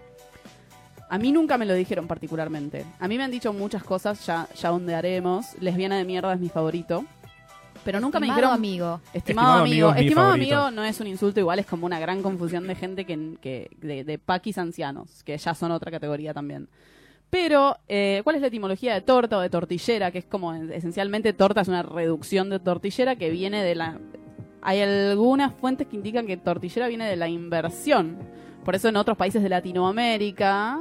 A 1.09 1.19
mí 1.19 1.33
nunca 1.33 1.57
me 1.59 1.65
lo 1.67 1.75
dijeron 1.75 2.07
particularmente. 2.07 2.85
A 2.99 3.09
mí 3.09 3.17
me 3.17 3.25
han 3.25 3.31
dicho 3.31 3.53
muchas 3.53 3.83
cosas, 3.85 4.25
ya, 4.27 4.47
ya 4.61 4.73
ondearemos. 4.73 5.55
Lesbiana 5.61 5.97
de 5.97 6.05
mierda 6.05 6.33
es 6.35 6.41
mi 6.41 6.49
favorito. 6.49 7.05
Pero 7.85 8.01
nunca 8.01 8.19
me 8.19 8.27
Estimado 8.27 8.41
dijeron... 8.41 8.55
amigo. 8.55 9.01
Estimado, 9.13 9.19
Estimado 9.19 9.61
amigo, 9.61 9.65
amigo 9.65 9.91
es 9.91 9.95
mi 9.95 10.07
estimado 10.07 10.27
favorito. 10.29 10.57
amigo 10.57 10.71
no 10.71 10.85
es 10.85 11.01
un 11.01 11.07
insulto, 11.07 11.41
igual 11.41 11.59
es 11.59 11.67
como 11.67 11.87
una 11.87 11.99
gran 11.99 12.23
confusión 12.23 12.67
de 12.67 12.75
gente 12.75 13.05
que, 13.05 13.37
que 13.41 13.71
de, 13.81 14.05
de 14.05 14.19
paquis 14.19 14.59
ancianos, 14.59 15.23
que 15.23 15.37
ya 15.37 15.55
son 15.55 15.71
otra 15.73 15.91
categoría 15.91 16.33
también. 16.33 16.69
Pero, 17.31 17.77
eh, 17.89 18.21
¿cuál 18.23 18.37
es 18.37 18.43
la 18.43 18.49
etimología 18.49 18.95
de 18.95 19.01
torta 19.01 19.39
o 19.39 19.41
de 19.41 19.51
tortillera? 19.51 20.13
Que 20.13 20.19
es 20.19 20.25
como, 20.25 20.55
esencialmente, 20.55 21.33
torta 21.33 21.63
es 21.63 21.69
una 21.69 21.83
reducción 21.83 22.49
de 22.49 22.61
tortillera 22.61 23.17
que 23.17 23.31
viene 23.31 23.63
de 23.65 23.75
la... 23.75 23.99
Hay 24.63 24.81
algunas 24.81 25.53
fuentes 25.53 25.89
que 25.89 25.97
indican 25.97 26.27
que 26.27 26.37
tortillera 26.37 26.87
viene 26.87 27.09
de 27.09 27.17
la 27.17 27.29
inversión. 27.29 28.19
Por 28.65 28.77
eso 28.77 28.89
en 28.89 28.97
otros 28.97 29.17
países 29.17 29.43
de 29.43 29.49
Latinoamérica 29.49 30.81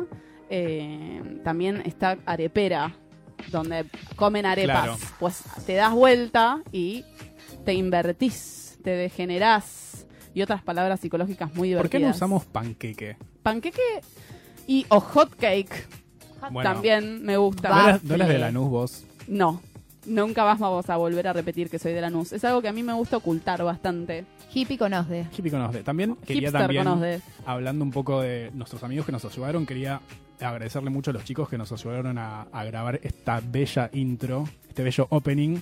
eh, 0.49 1.41
también 1.43 1.81
está 1.85 2.17
arepera, 2.25 2.95
donde 3.49 3.85
comen 4.15 4.45
arepas. 4.45 4.83
Claro. 4.83 4.97
Pues 5.19 5.43
te 5.65 5.73
das 5.75 5.93
vuelta 5.93 6.61
y 6.71 7.05
te 7.65 7.73
invertís, 7.73 8.77
te 8.83 8.91
degenerás 8.91 10.05
y 10.33 10.41
otras 10.41 10.61
palabras 10.63 10.99
psicológicas 10.99 11.49
muy 11.49 11.69
¿Por 11.69 11.89
divertidas. 11.89 11.91
qué 11.91 12.05
no 12.05 12.11
usamos 12.11 12.45
panqueque? 12.45 13.17
panqueque 13.43 14.01
y 14.67 14.85
o 14.89 14.99
hot 14.99 15.35
cake? 15.35 15.87
Bueno. 16.51 16.69
También 16.73 17.23
me 17.23 17.37
gusta. 17.37 17.69
¿No 17.69 17.83
eras, 17.83 18.03
no 18.03 18.15
eras 18.15 18.27
de. 18.27 18.37
Lanús 18.39 18.69
vos? 18.69 19.05
No, 19.27 19.61
nunca 20.05 20.43
más 20.43 20.59
vamos 20.59 20.89
a 20.89 20.97
volver 20.97 21.27
a 21.27 21.33
repetir 21.33 21.69
que 21.69 21.79
soy 21.79 21.93
de 21.93 22.01
Lanús. 22.01 22.33
Es 22.33 22.43
algo 22.43 22.61
que 22.61 22.67
a 22.67 22.73
mí 22.73 22.83
me 22.83 22.93
gusta 22.93 23.17
ocultar 23.17 23.63
bastante. 23.63 24.25
Hippie 24.53 24.77
con 24.77 24.93
Osde. 24.93 25.27
Hippie 25.35 25.51
con 25.51 25.61
Osde. 25.61 25.83
También 25.83 26.15
quería 26.15 26.49
Hipster 26.49 26.61
también, 26.61 27.21
hablando 27.45 27.83
un 27.85 27.91
poco 27.91 28.21
de 28.21 28.51
nuestros 28.53 28.83
amigos 28.83 29.05
que 29.05 29.11
nos 29.11 29.25
ayudaron, 29.25 29.65
quería 29.65 30.01
agradecerle 30.39 30.89
mucho 30.89 31.11
a 31.11 31.13
los 31.13 31.23
chicos 31.23 31.49
que 31.49 31.57
nos 31.57 31.71
ayudaron 31.71 32.17
a, 32.17 32.47
grabar 32.65 32.99
esta 33.03 33.41
bella 33.41 33.89
intro, 33.93 34.47
este 34.67 34.83
bello 34.83 35.07
opening, 35.09 35.59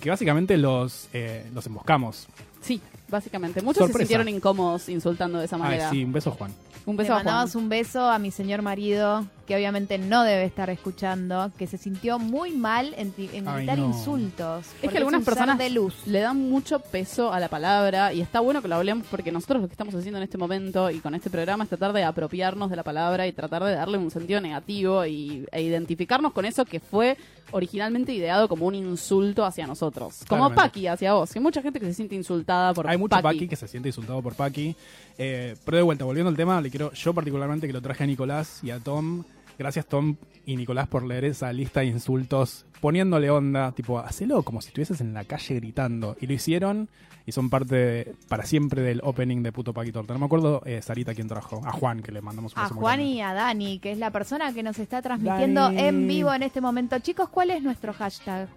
que 0.00 0.10
básicamente 0.10 0.56
los, 0.56 1.08
eh, 1.12 1.46
los 1.54 1.66
emboscamos. 1.66 2.28
Sí, 2.60 2.80
básicamente. 3.08 3.62
Muchos 3.62 3.86
se 3.90 3.92
sintieron 3.98 4.28
incómodos 4.28 4.88
insultando 4.88 5.38
de 5.38 5.44
esa 5.46 5.56
Ay, 5.56 5.62
manera. 5.62 5.90
sí, 5.90 6.04
un 6.04 6.12
beso 6.12 6.30
Juan. 6.32 6.52
Un 6.86 6.96
Le 6.96 7.02
beso 7.02 7.12
a 7.12 7.16
Juan. 7.16 7.24
mandamos 7.26 7.54
un 7.54 7.68
beso 7.68 8.08
a 8.08 8.18
mi 8.18 8.30
señor 8.30 8.62
marido, 8.62 9.26
que 9.46 9.54
obviamente 9.54 9.98
no 9.98 10.22
debe 10.24 10.44
estar 10.44 10.70
escuchando, 10.70 11.50
que 11.58 11.66
se 11.66 11.76
sintió 11.76 12.18
muy 12.18 12.52
mal 12.52 12.94
en, 12.96 13.12
en 13.18 13.46
Ay, 13.46 13.56
gritar 13.58 13.78
no. 13.78 13.86
insultos. 13.88 14.66
Es 14.80 14.90
que 14.90 14.96
algunas 14.96 15.22
personas 15.22 15.58
de 15.58 15.68
luz. 15.68 15.94
le 16.06 16.20
dan 16.20 16.38
mucho 16.48 16.80
peso 16.80 17.30
a 17.30 17.40
la 17.40 17.48
palabra 17.48 18.14
y 18.14 18.22
está 18.22 18.40
bueno 18.40 18.62
que 18.62 18.68
lo 18.68 18.76
hablemos 18.76 19.06
porque 19.10 19.30
nosotros 19.30 19.60
lo 19.60 19.68
que 19.68 19.72
estamos 19.72 19.94
haciendo 19.94 20.16
en 20.16 20.24
este 20.24 20.38
momento 20.38 20.90
y 20.90 21.00
con 21.00 21.14
este 21.14 21.28
programa 21.28 21.64
es 21.64 21.68
tratar 21.68 21.92
de 21.92 22.04
apropiarnos 22.04 22.70
de 22.70 22.76
la 22.76 22.82
palabra 22.84 23.26
y 23.26 23.32
tratar 23.32 23.64
de 23.64 23.74
darle 23.74 23.98
un 23.98 24.10
sentido 24.10 24.40
negativo 24.40 25.04
y, 25.04 25.44
e 25.52 25.60
identificarnos 25.62 26.32
con 26.32 26.46
eso 26.46 26.64
que 26.64 26.80
fue 26.80 27.18
originalmente 27.50 28.12
ideado 28.12 28.48
como 28.48 28.66
un 28.66 28.74
insulto 28.74 29.44
hacia 29.44 29.66
nosotros. 29.66 30.16
Como 30.28 30.44
Claramente. 30.48 30.56
Paqui 30.62 30.86
hacia 30.86 31.12
vos. 31.14 31.34
Hay 31.34 31.42
mucha 31.42 31.60
gente 31.62 31.80
que 31.80 31.86
se 31.86 31.94
siente 31.94 32.14
insultada 32.14 32.47
por 32.74 32.88
Hay 32.88 32.96
mucho 32.96 33.10
Paqui. 33.10 33.22
Paqui 33.22 33.48
que 33.48 33.56
se 33.56 33.68
siente 33.68 33.88
insultado 33.88 34.22
por 34.22 34.34
Paqui. 34.34 34.74
Eh, 35.18 35.56
pero 35.64 35.76
de 35.78 35.82
vuelta, 35.82 36.04
volviendo 36.04 36.30
al 36.30 36.36
tema, 36.36 36.60
le 36.60 36.70
quiero, 36.70 36.92
yo 36.92 37.12
particularmente 37.14 37.66
que 37.66 37.72
lo 37.72 37.82
traje 37.82 38.04
a 38.04 38.06
Nicolás 38.06 38.60
y 38.62 38.70
a 38.70 38.78
Tom. 38.80 39.24
Gracias 39.58 39.86
Tom 39.86 40.14
y 40.46 40.54
Nicolás 40.56 40.86
por 40.86 41.04
leer 41.04 41.24
esa 41.24 41.52
lista 41.52 41.80
de 41.80 41.86
insultos, 41.86 42.64
poniéndole 42.80 43.28
onda, 43.28 43.72
tipo, 43.72 43.98
hacelo 43.98 44.44
como 44.44 44.60
si 44.62 44.68
estuvieses 44.68 45.00
en 45.00 45.12
la 45.14 45.24
calle 45.24 45.56
gritando. 45.56 46.16
Y 46.20 46.28
lo 46.28 46.32
hicieron 46.34 46.88
y 47.26 47.32
son 47.32 47.50
parte 47.50 47.74
de- 47.74 48.14
para 48.28 48.44
siempre 48.46 48.82
del 48.82 49.00
opening 49.02 49.42
de 49.42 49.50
Puto 49.50 49.74
Paqui 49.74 49.90
Torta. 49.90 50.12
No 50.14 50.20
me 50.20 50.26
acuerdo, 50.26 50.62
eh, 50.64 50.80
Sarita, 50.80 51.12
quién 51.12 51.26
trajo. 51.26 51.60
A 51.66 51.72
Juan, 51.72 52.02
que 52.02 52.12
le 52.12 52.22
mandamos 52.22 52.52
un 52.54 52.60
A 52.62 52.68
Juan 52.68 52.98
grande. 52.98 53.04
y 53.14 53.20
a 53.20 53.34
Dani, 53.34 53.78
que 53.80 53.90
es 53.90 53.98
la 53.98 54.12
persona 54.12 54.52
que 54.54 54.62
nos 54.62 54.78
está 54.78 55.02
transmitiendo 55.02 55.62
Dani. 55.62 55.80
en 55.80 56.06
vivo 56.06 56.32
en 56.32 56.44
este 56.44 56.60
momento. 56.60 56.96
Chicos, 57.00 57.28
¿cuál 57.28 57.50
es 57.50 57.60
nuestro 57.60 57.92
hashtag? 57.92 58.48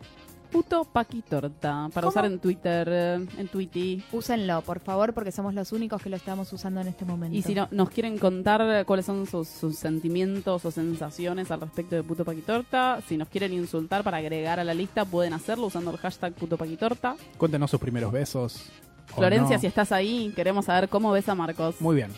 Puto 0.51 0.83
Paqui 0.83 1.21
Torta. 1.21 1.87
Para 1.93 2.05
¿Cómo? 2.05 2.09
usar 2.09 2.25
en 2.25 2.39
Twitter, 2.39 2.87
eh, 2.91 3.13
en 3.37 3.47
Twitty. 3.47 4.03
Úsenlo, 4.11 4.61
por 4.61 4.79
favor, 4.79 5.13
porque 5.13 5.31
somos 5.31 5.53
los 5.53 5.71
únicos 5.71 6.01
que 6.01 6.09
lo 6.09 6.17
estamos 6.17 6.51
usando 6.51 6.81
en 6.81 6.87
este 6.89 7.05
momento. 7.05 7.37
Y 7.37 7.41
si 7.41 7.55
no, 7.55 7.67
nos 7.71 7.89
quieren 7.89 8.17
contar 8.17 8.85
cuáles 8.85 9.05
son 9.05 9.25
sus, 9.25 9.47
sus 9.47 9.77
sentimientos 9.77 10.65
o 10.65 10.71
sensaciones 10.71 11.51
al 11.51 11.61
respecto 11.61 11.95
de 11.95 12.03
Puto 12.03 12.25
Paquitorta, 12.25 12.99
si 13.07 13.17
nos 13.17 13.29
quieren 13.29 13.53
insultar 13.53 14.03
para 14.03 14.17
agregar 14.17 14.59
a 14.59 14.63
la 14.63 14.73
lista, 14.73 15.05
pueden 15.05 15.33
hacerlo 15.33 15.67
usando 15.67 15.91
el 15.91 15.97
hashtag 15.97 16.33
Puto 16.33 16.57
Paquitorta. 16.57 17.15
Cuéntenos 17.37 17.71
sus 17.71 17.79
primeros 17.79 18.11
besos. 18.11 18.69
Florencia, 19.15 19.57
no. 19.57 19.61
si 19.61 19.67
estás 19.67 19.91
ahí, 19.91 20.31
queremos 20.35 20.65
saber 20.65 20.89
cómo 20.89 21.11
ves 21.11 21.27
a 21.29 21.35
Marcos. 21.35 21.79
Muy 21.79 21.95
bien. 21.95 22.11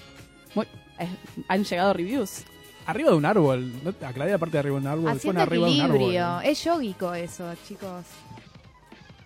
Eh, 1.00 1.08
han 1.48 1.64
llegado 1.64 1.94
reviews. 1.94 2.44
Arriba 2.86 3.12
de 3.12 3.16
un 3.16 3.26
árbol. 3.26 3.72
¿no? 3.84 3.90
Aclaré 4.06 4.32
la 4.32 4.38
parte 4.38 4.54
de 4.54 4.60
arriba 4.60 4.76
de 4.76 4.82
un 4.82 4.88
árbol. 4.88 5.08
Haciendo 5.12 5.46
de 5.46 5.60
un 5.60 5.68
equilibrio. 5.68 6.26
árbol. 6.26 6.46
Es 6.46 6.64
yogico 6.64 7.14
eso, 7.14 7.46
chicos. 7.68 8.06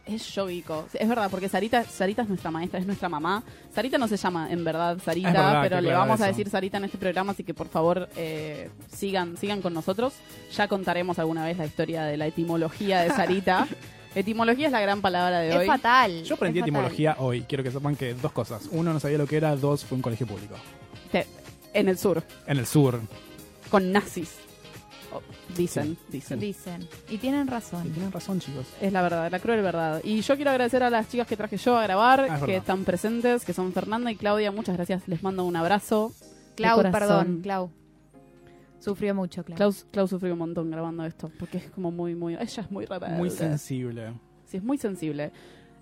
Es 0.07 0.33
yogico. 0.33 0.85
Sí, 0.91 0.97
Es 1.01 1.07
verdad, 1.09 1.29
porque 1.29 1.49
Sarita, 1.49 1.83
Sarita 1.83 2.21
es 2.21 2.27
nuestra 2.29 2.49
maestra, 2.51 2.79
es 2.79 2.85
nuestra 2.85 3.09
mamá. 3.09 3.43
Sarita 3.73 3.97
no 3.97 4.07
se 4.07 4.17
llama 4.17 4.51
en 4.51 4.63
verdad 4.63 4.97
Sarita, 5.03 5.27
Es 5.29 5.33
verdad, 5.33 5.61
pero 5.63 5.81
le 5.81 5.93
vamos 5.93 6.21
a 6.21 6.27
decir 6.27 6.49
Sarita 6.49 6.77
en 6.77 6.85
este 6.85 6.97
programa, 6.97 7.33
así 7.33 7.43
que 7.43 7.53
por 7.53 7.67
favor 7.67 8.07
eh, 8.15 8.69
sigan, 8.93 9.37
sigan 9.37 9.61
con 9.61 9.73
nosotros. 9.73 10.13
Ya 10.55 10.67
contaremos 10.67 11.19
alguna 11.19 11.43
vez 11.45 11.57
la 11.57 11.65
historia 11.65 12.03
de 12.05 12.17
la 12.17 12.27
etimología 12.27 13.01
de 13.01 13.09
Sarita. 13.09 13.67
etimología 14.15 14.67
es 14.67 14.71
la 14.71 14.79
gran 14.81 15.01
palabra 15.01 15.39
de 15.39 15.49
Es 15.49 15.55
hoy. 15.57 15.67
fatal. 15.67 16.23
Yo 16.23 16.35
aprendí 16.35 16.59
es 16.59 16.63
fatal. 16.65 16.75
etimología 16.75 17.15
hoy. 17.19 17.41
Quiero 17.43 17.63
que 17.63 17.71
sepan 17.71 17.95
que 17.95 18.13
dos 18.13 18.31
cosas. 18.31 18.67
Uno, 18.71 18.93
no 18.93 18.99
sabía 18.99 19.17
lo 19.17 19.27
que 19.27 19.37
era. 19.37 19.55
Dos, 19.55 19.83
fue 19.85 19.95
un 19.97 20.01
colegio 20.01 20.25
público. 20.25 20.55
Te- 21.11 21.27
en 21.73 21.89
el 21.89 21.97
sur, 21.97 22.23
En 22.47 22.57
el 22.57 22.65
sur. 22.65 22.99
con 23.69 23.91
nazis. 23.91 24.31
Dicen, 25.55 25.97
dicen. 26.09 26.39
Dicen. 26.39 26.87
Y 27.09 27.17
tienen 27.17 27.47
Y 27.47 27.49
razón. 27.49 27.83
tienen 27.91 28.11
razón, 28.11 28.39
chicos. 28.39 28.65
Es 28.81 28.91
la 28.93 29.01
verdad, 29.01 29.29
la 29.31 29.39
cruel 29.39 29.61
verdad. 29.61 30.01
Y 30.03 30.21
yo 30.21 30.35
quiero 30.35 30.51
agradecer 30.51 30.83
a 30.83 30.89
las 30.89 31.09
chicas 31.09 31.27
que 31.27 31.37
traje 31.37 31.57
yo 31.57 31.77
a 31.77 31.83
grabar, 31.83 32.19
Ah, 32.21 32.25
es 32.25 32.31
que 32.33 32.39
verdad. 32.47 32.55
están 32.57 32.83
presentes, 32.85 33.45
que 33.45 33.53
son 33.53 33.71
Fernanda 33.73 34.11
y 34.11 34.15
Claudia. 34.15 34.51
Muchas 34.51 34.75
gracias, 34.75 35.07
les 35.07 35.23
mando 35.23 35.45
un 35.45 35.55
abrazo. 35.55 36.11
Clau, 36.55 36.81
perdón, 36.91 37.41
Clau. 37.43 37.69
Sufrió 38.79 39.13
mucho, 39.15 39.43
Clau. 39.43 39.57
Clau, 39.57 39.73
Clau 39.91 40.07
sufrió 40.07 40.33
un 40.33 40.39
montón 40.39 40.69
grabando 40.71 41.03
esto, 41.05 41.31
porque 41.39 41.57
es 41.57 41.69
como 41.71 41.91
muy, 41.91 42.15
muy... 42.15 42.35
Ella 42.35 42.45
es 42.63 42.71
muy 42.71 42.85
rebelde. 42.85 43.17
Muy 43.17 43.29
sensible. 43.29 44.13
Sí, 44.45 44.57
es 44.57 44.63
muy 44.63 44.77
sensible. 44.77 45.31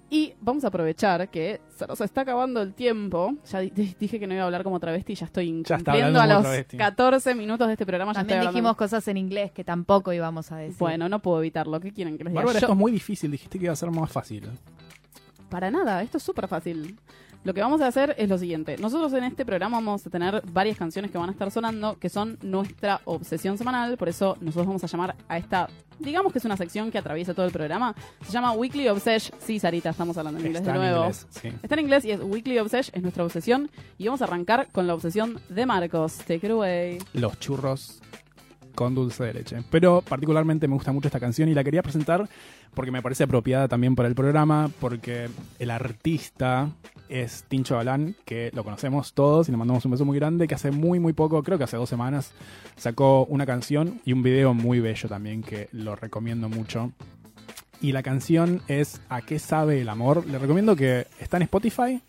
Y 0.09 0.33
vamos 0.39 0.63
a 0.63 0.67
aprovechar 0.67 1.29
que 1.29 1.61
se 1.75 1.87
nos 1.87 1.99
está 1.99 2.21
acabando 2.21 2.61
el 2.61 2.73
tiempo. 2.73 3.33
Ya 3.51 3.59
di- 3.59 3.71
di- 3.71 3.95
dije 3.99 4.19
que 4.19 4.27
no 4.27 4.33
iba 4.35 4.43
a 4.43 4.45
hablar 4.45 4.63
como 4.63 4.79
travesti 4.79 5.13
y 5.13 5.15
ya 5.15 5.25
estoy 5.25 5.45
Ya 5.47 5.75
incumpliendo 5.75 6.05
hablando 6.21 6.21
a 6.21 6.27
los 6.27 6.41
travesti. 6.43 6.77
14 6.77 7.35
minutos 7.35 7.67
de 7.67 7.73
este 7.73 7.85
programa. 7.85 8.11
Ya 8.13 8.19
También 8.19 8.37
estoy 8.37 8.47
hablando- 8.49 8.55
dijimos 8.69 8.77
cosas 8.77 9.07
en 9.07 9.17
inglés 9.17 9.51
que 9.51 9.63
tampoco 9.63 10.13
íbamos 10.13 10.51
a 10.51 10.57
decir. 10.57 10.77
Bueno, 10.77 11.09
no 11.09 11.19
puedo 11.21 11.39
evitarlo. 11.39 11.79
¿Qué 11.79 11.91
quieren 11.91 12.17
que 12.17 12.23
les 12.23 12.31
diga? 12.33 12.41
Bárbara, 12.41 12.59
Yo- 12.59 12.65
esto 12.65 12.73
es 12.73 12.79
muy 12.79 12.91
difícil. 12.91 13.31
Dijiste 13.31 13.57
que 13.57 13.65
iba 13.65 13.73
a 13.73 13.75
ser 13.75 13.89
más 13.91 14.11
fácil. 14.11 14.47
Para 15.49 15.71
nada, 15.71 16.01
esto 16.03 16.17
es 16.17 16.23
súper 16.23 16.47
fácil. 16.47 16.97
Lo 17.45 17.53
que 17.53 17.61
vamos 17.61 17.79
a 17.81 17.87
hacer 17.87 18.15
es 18.17 18.27
lo 18.27 18.39
siguiente. 18.39 18.75
Nosotros 18.79 19.13
en 19.13 19.23
este 19.23 19.45
programa 19.45 19.77
vamos 19.77 20.05
a 20.07 20.09
tener 20.09 20.41
varias 20.51 20.77
canciones 20.77 21.11
que 21.11 21.17
van 21.19 21.29
a 21.29 21.31
estar 21.31 21.51
sonando, 21.51 21.95
que 21.99 22.09
son 22.09 22.39
nuestra 22.41 23.01
obsesión 23.05 23.55
semanal. 23.59 23.97
Por 23.97 24.09
eso 24.09 24.35
nosotros 24.41 24.65
vamos 24.65 24.83
a 24.83 24.87
llamar 24.87 25.15
a 25.27 25.37
esta, 25.37 25.69
digamos 25.99 26.33
que 26.33 26.39
es 26.39 26.45
una 26.45 26.57
sección 26.57 26.89
que 26.89 26.97
atraviesa 26.97 27.35
todo 27.35 27.45
el 27.45 27.51
programa. 27.51 27.93
Se 28.25 28.31
llama 28.31 28.51
Weekly 28.53 28.87
Obsession. 28.89 29.37
Sí, 29.39 29.59
Sarita, 29.59 29.91
estamos 29.91 30.17
hablando 30.17 30.39
en 30.39 30.47
inglés 30.47 30.61
Está 30.63 30.73
de 30.73 30.77
en 30.79 30.83
nuevo. 30.85 31.03
inglés, 31.05 31.27
sí. 31.29 31.49
Está 31.61 31.75
en 31.75 31.81
inglés 31.81 32.05
y 32.05 32.11
es 32.11 32.19
Weekly 32.19 32.57
Obsession, 32.57 32.95
es 32.95 33.03
nuestra 33.03 33.23
obsesión. 33.23 33.69
Y 33.99 34.05
vamos 34.07 34.23
a 34.23 34.25
arrancar 34.25 34.67
con 34.71 34.87
la 34.87 34.95
obsesión 34.95 35.39
de 35.47 35.65
Marcos. 35.67 36.17
Take 36.17 36.47
it 36.47 36.49
away. 36.51 36.97
Los 37.13 37.39
churros 37.39 38.01
con 38.75 38.93
dulce 38.93 39.23
de 39.23 39.33
leche. 39.33 39.63
Pero 39.71 40.03
particularmente 40.07 40.67
me 40.67 40.75
gusta 40.75 40.91
mucho 40.91 41.07
esta 41.07 41.19
canción 41.19 41.49
y 41.49 41.53
la 41.53 41.63
quería 41.63 41.81
presentar 41.81 42.29
porque 42.73 42.91
me 42.91 43.01
parece 43.01 43.23
apropiada 43.23 43.67
también 43.67 43.95
para 43.95 44.07
el 44.09 44.15
programa, 44.15 44.69
porque 44.79 45.29
el 45.59 45.71
artista 45.71 46.69
es 47.09 47.45
Tincho 47.47 47.77
Galán, 47.77 48.15
que 48.25 48.51
lo 48.53 48.63
conocemos 48.63 49.13
todos 49.13 49.47
y 49.47 49.51
le 49.51 49.57
mandamos 49.57 49.85
un 49.85 49.91
beso 49.91 50.05
muy 50.05 50.17
grande, 50.19 50.47
que 50.47 50.55
hace 50.55 50.71
muy 50.71 50.99
muy 50.99 51.13
poco, 51.13 51.41
creo 51.41 51.57
que 51.57 51.63
hace 51.63 51.77
dos 51.77 51.89
semanas, 51.89 52.33
sacó 52.75 53.25
una 53.25 53.45
canción 53.45 54.01
y 54.05 54.13
un 54.13 54.23
video 54.23 54.53
muy 54.53 54.79
bello 54.79 55.07
también 55.07 55.41
que 55.41 55.69
lo 55.71 55.95
recomiendo 55.95 56.49
mucho. 56.49 56.91
y 57.81 57.91
la 57.91 58.03
canción 58.03 58.61
es 58.67 59.01
¿A 59.09 59.21
qué 59.21 59.39
sabe 59.39 59.81
el 59.81 59.89
amor? 59.89 60.25
Les 60.27 60.41
recomiendo 60.41 60.75
que 60.75 61.07
está 61.19 61.37
en 61.37 61.43
Spotify. 61.43 62.01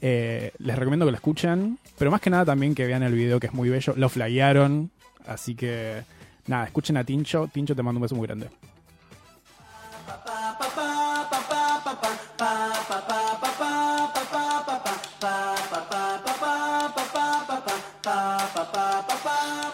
Eh, 0.00 0.52
les 0.58 0.76
recomiendo 0.76 1.06
que 1.06 1.12
lo 1.12 1.16
escuchen, 1.16 1.78
pero 1.98 2.10
más 2.10 2.20
que 2.20 2.30
nada 2.30 2.44
también 2.44 2.74
que 2.74 2.86
vean 2.86 3.02
el 3.02 3.14
video 3.14 3.40
que 3.40 3.46
es 3.46 3.54
muy 3.54 3.68
bello. 3.68 3.94
Lo 3.96 4.08
flaguearon, 4.08 4.90
así 5.26 5.54
que 5.54 6.04
nada, 6.46 6.64
escuchen 6.64 6.96
a 6.96 7.04
Tincho. 7.04 7.48
Tincho 7.52 7.74
te 7.74 7.82
mando 7.82 7.98
un 7.98 8.02
beso 8.02 8.14
muy 8.14 8.26
grande. 8.26 8.50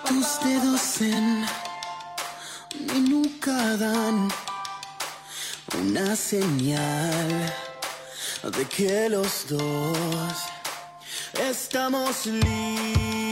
Tus 0.09 0.41
dedos 0.45 1.01
en 1.01 1.45
mi 2.87 3.01
nuca 3.09 3.77
dan 3.77 4.29
una 5.81 6.17
señal 6.17 7.53
de 8.43 8.65
que 8.67 9.09
los 9.09 9.47
dos 9.49 10.29
estamos 11.39 12.27
listos 12.27 13.32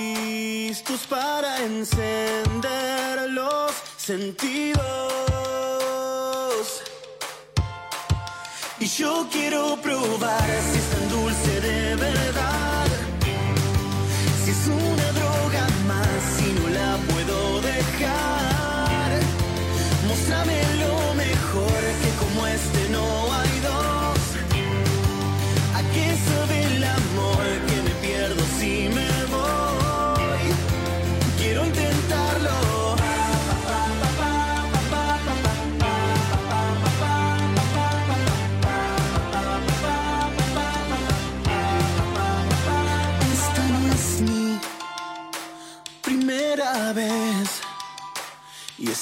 para 1.08 1.64
encender 1.64 3.28
los 3.30 3.72
sentidos. 3.96 4.78
Y 8.78 8.86
yo 8.86 9.26
quiero 9.32 9.76
probar 9.82 10.48
si 10.70 10.78
es 10.78 10.90
tan 10.90 11.08
dulce 11.08 11.60
de 11.60 11.96
verdad. 11.96 12.86
Si 14.44 14.50
es 14.52 14.66
una 14.68 15.19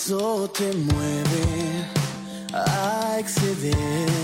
eso 0.09 0.49
te 0.49 0.73
mueve 0.73 1.85
a 2.55 3.19
exceder 3.19 4.18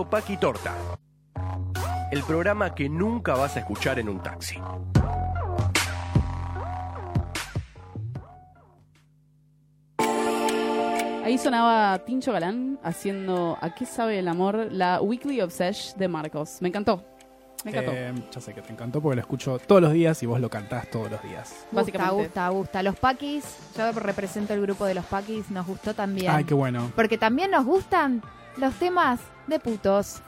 es 0.00 0.06
Puto 0.06 0.10
Paqui 0.10 0.36
Torta. 0.36 0.74
El 2.10 2.22
programa 2.22 2.74
que 2.74 2.88
nunca 2.88 3.34
vas 3.34 3.56
a 3.56 3.60
escuchar 3.60 3.98
en 3.98 4.08
un 4.08 4.22
taxi. 4.22 4.58
Ahí 11.24 11.38
sonaba 11.38 11.98
Tincho 12.04 12.32
Galán 12.32 12.78
haciendo 12.82 13.56
¿A 13.60 13.74
qué 13.74 13.86
sabe 13.86 14.18
el 14.18 14.28
amor? 14.28 14.68
La 14.72 15.00
Weekly 15.00 15.40
Obsession 15.40 15.98
de 15.98 16.08
Marcos. 16.08 16.58
Me 16.60 16.68
encantó. 16.68 17.04
Me 17.64 17.70
encantó. 17.70 17.92
Eh, 17.92 18.14
ya 18.32 18.40
sé 18.40 18.54
que 18.54 18.62
te 18.62 18.72
encantó 18.72 19.00
porque 19.00 19.16
lo 19.16 19.20
escucho 19.20 19.58
todos 19.58 19.82
los 19.82 19.92
días 19.92 20.22
y 20.22 20.26
vos 20.26 20.40
lo 20.40 20.48
cantás 20.48 20.90
todos 20.90 21.10
los 21.10 21.22
días. 21.22 21.50
Gusta, 21.50 21.76
Básicamente. 21.76 22.24
gusta, 22.24 22.48
gusta. 22.48 22.82
Los 22.82 22.96
paquis, 22.96 23.44
yo 23.76 23.92
represento 23.92 24.54
el 24.54 24.62
grupo 24.62 24.86
de 24.86 24.94
los 24.94 25.04
paquis, 25.04 25.50
nos 25.50 25.66
gustó 25.66 25.94
también. 25.94 26.32
Ay, 26.32 26.44
qué 26.44 26.54
bueno. 26.54 26.90
Porque 26.96 27.18
también 27.18 27.50
nos 27.50 27.64
gustan 27.64 28.22
los 28.56 28.74
temas 28.74 29.20
de 29.50 29.60
putos. 29.60 30.22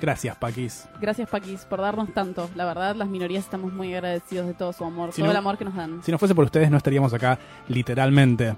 Gracias, 0.00 0.36
Paquis. 0.36 0.86
Gracias, 1.00 1.28
Paquis, 1.28 1.64
por 1.64 1.80
darnos 1.80 2.14
tanto. 2.14 2.48
La 2.54 2.64
verdad, 2.64 2.94
las 2.94 3.08
minorías 3.08 3.42
estamos 3.44 3.72
muy 3.72 3.92
agradecidos 3.94 4.46
de 4.46 4.54
todo 4.54 4.72
su 4.72 4.84
amor, 4.84 5.10
Si 5.12 5.16
todo 5.16 5.26
no- 5.26 5.30
el 5.32 5.36
amor 5.36 5.58
que 5.58 5.64
nos 5.64 5.74
dan. 5.74 6.02
Si 6.04 6.12
no 6.12 6.18
fuese 6.18 6.34
por 6.36 6.44
ustedes, 6.44 6.70
no 6.70 6.76
estaríamos 6.76 7.12
acá 7.12 7.38
literalmente. 7.66 8.54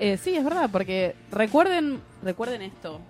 Eh, 0.00 0.16
sí, 0.16 0.34
es 0.36 0.44
verdad, 0.44 0.68
porque 0.72 1.14
recuerden, 1.30 2.00
recuerden 2.24 2.60
esto. 2.62 3.00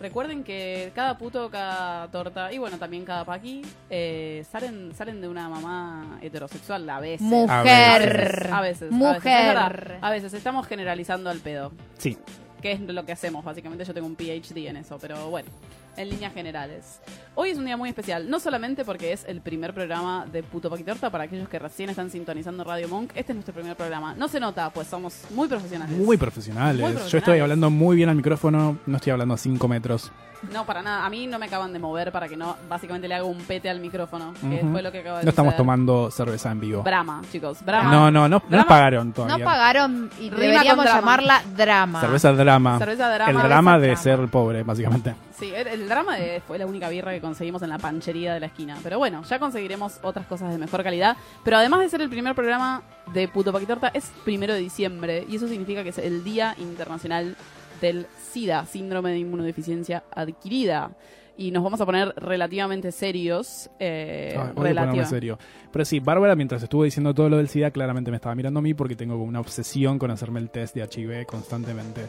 Recuerden 0.00 0.42
que 0.42 0.90
cada 0.96 1.16
puto, 1.16 1.48
cada 1.50 2.08
torta 2.08 2.52
y 2.52 2.58
bueno, 2.58 2.76
también 2.78 3.04
cada 3.04 3.24
paqui 3.24 3.62
eh, 3.88 4.44
salen, 4.50 4.92
salen 4.96 5.20
de 5.20 5.28
una 5.28 5.48
mamá 5.48 6.18
heterosexual 6.20 6.90
a 6.90 6.98
veces. 6.98 7.20
Mujer. 7.24 7.48
A 7.52 7.62
veces. 7.62 8.52
A 8.52 8.60
veces. 8.60 8.90
Mujer. 8.90 9.56
A 9.56 9.68
veces. 9.68 9.98
A 10.02 10.10
veces 10.10 10.34
estamos 10.34 10.66
generalizando 10.66 11.30
al 11.30 11.38
pedo. 11.38 11.70
Sí. 11.98 12.18
Que 12.62 12.72
es 12.72 12.80
lo 12.80 13.04
que 13.04 13.12
hacemos, 13.12 13.44
básicamente. 13.44 13.84
Yo 13.84 13.92
tengo 13.92 14.06
un 14.06 14.16
PhD 14.16 14.68
en 14.68 14.78
eso, 14.78 14.98
pero 14.98 15.28
bueno, 15.28 15.50
en 15.96 16.10
líneas 16.10 16.32
generales. 16.32 17.00
Hoy 17.34 17.50
es 17.50 17.58
un 17.58 17.64
día 17.64 17.76
muy 17.76 17.88
especial, 17.88 18.28
no 18.28 18.40
solamente 18.40 18.84
porque 18.84 19.12
es 19.12 19.24
el 19.26 19.40
primer 19.40 19.72
programa 19.72 20.26
de 20.30 20.42
Puto 20.42 20.68
Paquitorta, 20.68 21.10
para 21.10 21.24
aquellos 21.24 21.48
que 21.48 21.58
recién 21.58 21.90
están 21.90 22.10
sintonizando 22.10 22.64
Radio 22.64 22.88
Monk, 22.88 23.10
este 23.14 23.32
es 23.32 23.36
nuestro 23.36 23.54
primer 23.54 23.76
programa. 23.76 24.14
No 24.14 24.28
se 24.28 24.38
nota, 24.38 24.70
pues 24.70 24.88
somos 24.88 25.24
muy 25.30 25.48
profesionales. 25.48 25.96
Muy 25.96 26.16
profesionales. 26.16 26.80
Muy 26.80 27.08
Yo 27.08 27.18
estoy 27.18 27.40
hablando 27.40 27.70
muy 27.70 27.96
bien 27.96 28.08
al 28.08 28.16
micrófono, 28.16 28.78
no 28.86 28.96
estoy 28.96 29.12
hablando 29.12 29.34
a 29.34 29.38
5 29.38 29.68
metros. 29.68 30.12
No, 30.50 30.66
para 30.66 30.82
nada, 30.82 31.06
a 31.06 31.10
mí 31.10 31.26
no 31.28 31.38
me 31.38 31.46
acaban 31.46 31.72
de 31.72 31.78
mover 31.78 32.10
para 32.10 32.28
que 32.28 32.36
no, 32.36 32.56
básicamente 32.68 33.06
le 33.06 33.14
haga 33.14 33.24
un 33.24 33.38
pete 33.38 33.70
al 33.70 33.78
micrófono, 33.78 34.34
que 34.34 34.64
fue 34.70 34.82
lo 34.82 34.90
que 34.90 34.98
acaba 34.98 35.18
de 35.18 35.24
No 35.24 35.30
estamos 35.30 35.56
tomando 35.56 36.10
cerveza 36.10 36.50
en 36.50 36.58
vivo. 36.58 36.82
Brahma, 36.82 37.22
chicos, 37.30 37.64
Brahma. 37.64 37.92
No, 37.92 38.10
no, 38.10 38.28
no, 38.28 38.42
no 38.48 38.56
nos 38.56 38.66
pagaron 38.66 39.12
todavía. 39.12 39.38
No 39.38 39.44
pagaron 39.44 40.10
y 40.18 40.30
Rima 40.30 40.36
deberíamos 40.36 40.84
drama. 40.84 41.00
llamarla 41.00 41.42
drama. 41.56 42.00
Cerveza 42.00 42.32
drama. 42.32 42.78
Cerveza 42.78 43.08
drama. 43.08 43.30
El 43.30 43.48
drama 43.48 43.78
de 43.78 43.96
ser 43.96 44.28
pobre, 44.28 44.64
básicamente. 44.64 45.14
Sí, 45.42 45.52
el, 45.54 45.66
el 45.66 45.88
drama 45.88 46.16
de- 46.16 46.40
fue 46.46 46.58
la 46.58 46.66
única 46.66 46.88
birra 46.88 47.12
que 47.12 47.20
conseguimos 47.20 47.62
en 47.62 47.68
la 47.70 47.78
panchería 47.78 48.34
de 48.34 48.40
la 48.40 48.46
esquina. 48.46 48.78
Pero 48.82 48.98
bueno, 48.98 49.22
ya 49.28 49.38
conseguiremos 49.38 49.98
otras 50.02 50.26
cosas 50.26 50.50
de 50.52 50.58
mejor 50.58 50.82
calidad. 50.82 51.16
Pero 51.44 51.56
además 51.56 51.80
de 51.80 51.88
ser 51.88 52.00
el 52.00 52.08
primer 52.08 52.34
programa, 52.34 52.82
de 53.12 53.26
Puto 53.28 53.52
Paquitorta 53.52 53.88
es 53.92 54.10
primero 54.24 54.54
de 54.54 54.60
diciembre 54.60 55.24
y 55.28 55.36
eso 55.36 55.48
significa 55.48 55.82
que 55.82 55.88
es 55.90 55.98
el 55.98 56.22
Día 56.22 56.54
Internacional 56.58 57.36
del 57.80 58.06
SIDA, 58.30 58.64
Síndrome 58.66 59.10
de 59.10 59.18
Inmunodeficiencia 59.18 60.04
Adquirida. 60.14 60.92
Y 61.36 61.50
nos 61.50 61.64
vamos 61.64 61.80
a 61.80 61.86
poner 61.86 62.14
relativamente 62.16 62.92
serios. 62.92 63.68
Eh, 63.80 64.38
relativa- 64.54 65.04
serio. 65.06 65.38
Pero 65.72 65.84
sí, 65.84 65.98
Bárbara, 65.98 66.36
mientras 66.36 66.62
estuvo 66.62 66.84
diciendo 66.84 67.14
todo 67.14 67.28
lo 67.30 67.38
del 67.38 67.48
SIDA, 67.48 67.70
claramente 67.70 68.10
me 68.10 68.18
estaba 68.18 68.34
mirando 68.34 68.60
a 68.60 68.62
mí 68.62 68.74
porque 68.74 68.94
tengo 68.94 69.14
como 69.14 69.24
una 69.24 69.40
obsesión 69.40 69.98
con 69.98 70.10
hacerme 70.10 70.38
el 70.40 70.50
test 70.50 70.76
de 70.76 70.82
HIV 70.82 71.26
constantemente. 71.26 72.02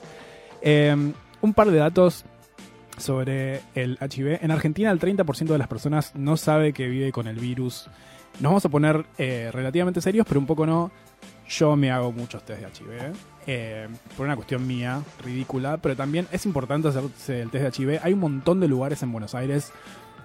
Eh, 0.61 0.95
un 1.41 1.53
par 1.53 1.71
de 1.71 1.77
datos 1.77 2.25
sobre 3.03 3.61
el 3.75 3.97
HIV. 4.01 4.39
En 4.41 4.51
Argentina, 4.51 4.89
el 4.91 4.99
30% 4.99 5.45
de 5.47 5.57
las 5.57 5.67
personas 5.67 6.13
no 6.15 6.37
sabe 6.37 6.73
que 6.73 6.87
vive 6.87 7.11
con 7.11 7.27
el 7.27 7.35
virus. 7.37 7.87
Nos 8.39 8.49
vamos 8.49 8.65
a 8.65 8.69
poner 8.69 9.05
eh, 9.17 9.49
relativamente 9.53 10.01
serios, 10.01 10.25
pero 10.27 10.39
un 10.39 10.45
poco 10.47 10.65
no. 10.65 10.91
Yo 11.49 11.75
me 11.75 11.91
hago 11.91 12.11
muchos 12.11 12.43
test 12.43 12.61
de 12.61 12.67
HIV. 12.67 13.13
eh, 13.45 13.87
por 14.15 14.25
una 14.25 14.35
cuestión 14.35 14.65
mía, 14.65 15.01
ridícula, 15.23 15.77
pero 15.77 15.95
también 15.95 16.25
es 16.31 16.45
importante 16.45 16.87
hacerse 16.87 17.41
el 17.41 17.49
test 17.51 17.77
de 17.77 17.83
HIV. 17.85 17.99
Hay 18.03 18.13
un 18.13 18.19
montón 18.21 18.59
de 18.59 18.67
lugares 18.67 19.03
en 19.03 19.11
Buenos 19.11 19.35
Aires 19.35 19.71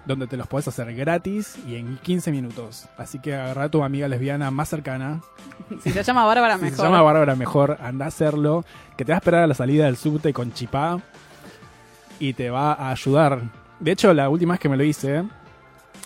donde 0.05 0.25
te 0.27 0.37
los 0.37 0.47
puedes 0.47 0.67
hacer 0.67 0.95
gratis 0.95 1.57
y 1.67 1.75
en 1.75 1.97
15 1.97 2.31
minutos. 2.31 2.87
Así 2.97 3.19
que 3.19 3.35
agarra 3.35 3.65
a 3.65 3.69
tu 3.69 3.83
amiga 3.83 4.07
lesbiana 4.07 4.49
más 4.49 4.69
cercana. 4.69 5.21
Si 5.83 5.91
se 5.91 6.01
llama 6.03 6.25
Bárbara, 6.25 6.55
Si 6.55 6.61
mejor. 6.63 6.77
se 6.77 6.83
llama 6.83 7.01
Bárbara 7.01 7.35
mejor, 7.35 7.77
anda 7.81 8.05
a 8.05 8.07
hacerlo. 8.07 8.65
Que 8.97 9.05
te 9.05 9.11
va 9.11 9.17
a 9.17 9.19
esperar 9.19 9.43
a 9.43 9.47
la 9.47 9.53
salida 9.53 9.85
del 9.85 9.97
subte 9.97 10.33
con 10.33 10.51
chipá 10.53 10.99
y 12.19 12.33
te 12.33 12.49
va 12.49 12.73
a 12.73 12.91
ayudar. 12.91 13.41
De 13.79 13.91
hecho, 13.91 14.13
la 14.13 14.29
última 14.29 14.53
vez 14.53 14.59
que 14.59 14.69
me 14.69 14.77
lo 14.77 14.83
hice, 14.83 15.23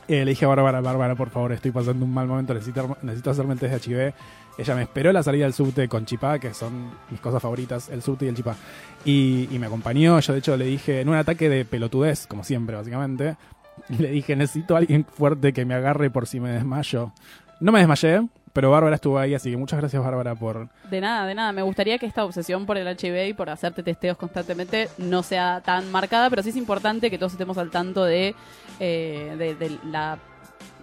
eh, 0.07 0.25
le 0.25 0.31
dije 0.31 0.45
Bárbara, 0.45 0.81
Bárbara, 0.81 1.15
por 1.15 1.29
favor, 1.29 1.51
estoy 1.53 1.71
pasando 1.71 2.05
un 2.05 2.13
mal 2.13 2.27
momento, 2.27 2.53
necesito, 2.53 2.97
necesito 3.01 3.31
hacerme 3.31 3.53
el 3.53 3.59
test 3.59 3.85
de 3.85 3.95
HIV. 3.95 4.13
Ella 4.57 4.75
me 4.75 4.83
esperó 4.83 5.11
la 5.11 5.23
salida 5.23 5.45
del 5.45 5.53
subte 5.53 5.87
con 5.87 6.05
chipá, 6.05 6.37
que 6.37 6.53
son 6.53 6.91
mis 7.09 7.19
cosas 7.19 7.41
favoritas, 7.41 7.89
el 7.89 8.01
subte 8.03 8.25
y 8.25 8.27
el 8.27 8.35
chipá. 8.35 8.55
Y, 9.03 9.47
me 9.59 9.65
acompañó, 9.65 10.19
yo 10.19 10.33
de 10.33 10.39
hecho 10.39 10.55
le 10.57 10.65
dije, 10.65 11.01
en 11.01 11.09
un 11.09 11.15
ataque 11.15 11.49
de 11.49 11.65
pelotudez, 11.65 12.27
como 12.27 12.43
siempre, 12.43 12.75
básicamente, 12.75 13.37
le 13.97 14.11
dije, 14.11 14.35
necesito 14.35 14.75
alguien 14.75 15.05
fuerte 15.05 15.53
que 15.53 15.65
me 15.65 15.73
agarre 15.73 16.11
por 16.11 16.27
si 16.27 16.39
me 16.39 16.51
desmayo. 16.51 17.11
No 17.59 17.71
me 17.71 17.79
desmayé, 17.79 18.27
pero 18.53 18.69
Bárbara 18.69 18.95
estuvo 18.95 19.17
ahí, 19.17 19.33
así 19.33 19.49
que 19.49 19.57
muchas 19.57 19.79
gracias 19.79 20.01
Bárbara 20.03 20.35
por... 20.35 20.69
De 20.89 21.01
nada, 21.01 21.25
de 21.25 21.33
nada. 21.35 21.51
Me 21.51 21.63
gustaría 21.63 21.97
que 21.97 22.05
esta 22.05 22.23
obsesión 22.23 22.65
por 22.67 22.77
el 22.77 22.87
HIV 22.87 23.27
y 23.29 23.33
por 23.33 23.49
hacerte 23.49 23.81
testeos 23.83 24.15
constantemente 24.15 24.89
no 24.99 25.23
sea 25.23 25.61
tan 25.65 25.91
marcada, 25.91 26.29
pero 26.29 26.43
sí 26.43 26.49
es 26.49 26.55
importante 26.55 27.09
que 27.09 27.17
todos 27.17 27.31
estemos 27.31 27.57
al 27.57 27.71
tanto 27.71 28.03
de, 28.05 28.35
eh, 28.79 29.35
de, 29.37 29.55
de 29.55 29.77
la, 29.85 30.19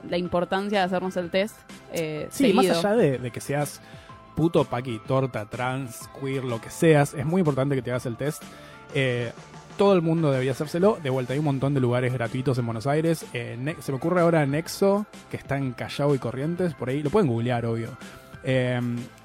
la 0.09 0.19
importancia 0.19 0.81
de 0.81 0.85
hacernos 0.85 1.17
el 1.17 1.31
test. 1.31 1.57
Eh, 1.93 2.27
Sí, 2.31 2.53
más 2.53 2.69
allá 2.69 2.97
de, 2.97 3.19
de 3.19 3.31
que 3.31 3.41
seas 3.41 3.81
puto, 4.35 4.65
paqui, 4.65 5.01
torta, 5.07 5.47
trans, 5.47 6.09
queer, 6.21 6.43
lo 6.45 6.61
que 6.61 6.71
seas, 6.71 7.15
es 7.15 7.25
muy 7.27 7.41
importante 7.41 7.75
que 7.77 7.83
te 7.83 7.91
hagas 7.91 8.07
el 8.07 8.17
test. 8.17 8.43
Eh, 8.95 9.31
todo 9.81 9.95
el 9.95 10.03
mundo 10.03 10.31
debería 10.31 10.53
hacérselo. 10.53 10.99
De 11.03 11.09
vuelta, 11.09 11.33
hay 11.33 11.39
un 11.39 11.47
montón 11.47 11.73
de 11.73 11.81
lugares 11.81 12.13
gratuitos 12.13 12.59
en 12.59 12.67
Buenos 12.67 12.87
Aires. 12.87 13.25
Eh, 13.33 13.57
se 13.81 13.93
me 13.93 13.97
ocurre 13.97 14.21
ahora 14.21 14.45
Nexo, 14.45 15.07
que 15.31 15.39
está 15.39 15.57
en 15.57 15.73
Callao 15.73 16.15
y 16.15 16.19
Corrientes, 16.19 16.75
por 16.75 16.91
ahí. 16.91 17.03
Lo 17.03 17.09
pueden 17.09 17.31
googlear, 17.31 17.65
obvio. 17.65 17.89
Eh, 18.45 18.79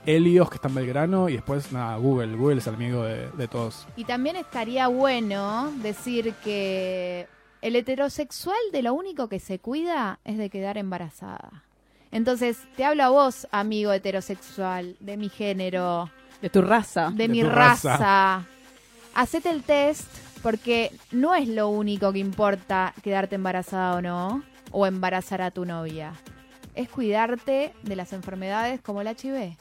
Helios, 0.06 0.50
que 0.50 0.56
está 0.56 0.70
en 0.70 0.76
Belgrano. 0.76 1.28
Y 1.28 1.34
después, 1.34 1.74
nada, 1.74 1.98
Google. 1.98 2.38
Google 2.38 2.60
es 2.60 2.68
el 2.68 2.76
amigo 2.76 3.04
de, 3.04 3.30
de 3.32 3.48
todos. 3.50 3.86
Y 3.98 4.06
también 4.06 4.38
estaría 4.38 4.88
bueno 4.88 5.74
decir 5.84 6.34
que 6.42 7.28
el 7.62 7.76
heterosexual 7.76 8.56
de 8.72 8.82
lo 8.82 8.94
único 8.94 9.28
que 9.28 9.42
se 9.42 9.60
cuida 9.60 10.20
es 10.24 10.38
de 10.38 10.50
quedar 10.50 10.78
embarazada. 10.78 11.64
Entonces, 12.14 12.60
te 12.78 12.86
hablo 12.86 13.04
a 13.04 13.10
vos, 13.10 13.46
amigo 13.52 13.92
heterosexual, 13.92 14.96
de 15.02 15.18
mi 15.18 15.28
género, 15.28 16.10
De 16.42 16.50
tu 16.50 16.62
raza. 16.62 17.10
de, 17.10 17.24
De 17.24 17.28
mi 17.28 17.44
raza. 17.44 17.98
raza. 17.98 18.46
Hacete 19.16 19.50
el 19.50 19.64
test 19.64 20.08
porque 20.46 20.92
no 21.12 21.34
es 21.34 21.48
lo 21.48 21.70
único 21.70 22.14
que 22.14 22.20
importa 22.20 22.94
quedarte 23.02 23.34
embarazada 23.34 23.96
o 23.96 24.02
no, 24.04 24.44
o 24.70 24.86
embarazar 24.86 25.42
a 25.42 25.50
tu 25.50 25.66
novia. 25.66 26.14
Es 26.76 26.88
cuidarte 26.88 27.74
de 27.82 27.96
las 27.96 28.14
enfermedades 28.14 28.80
como 28.80 29.02
el 29.02 29.08
HIV. 29.08 29.58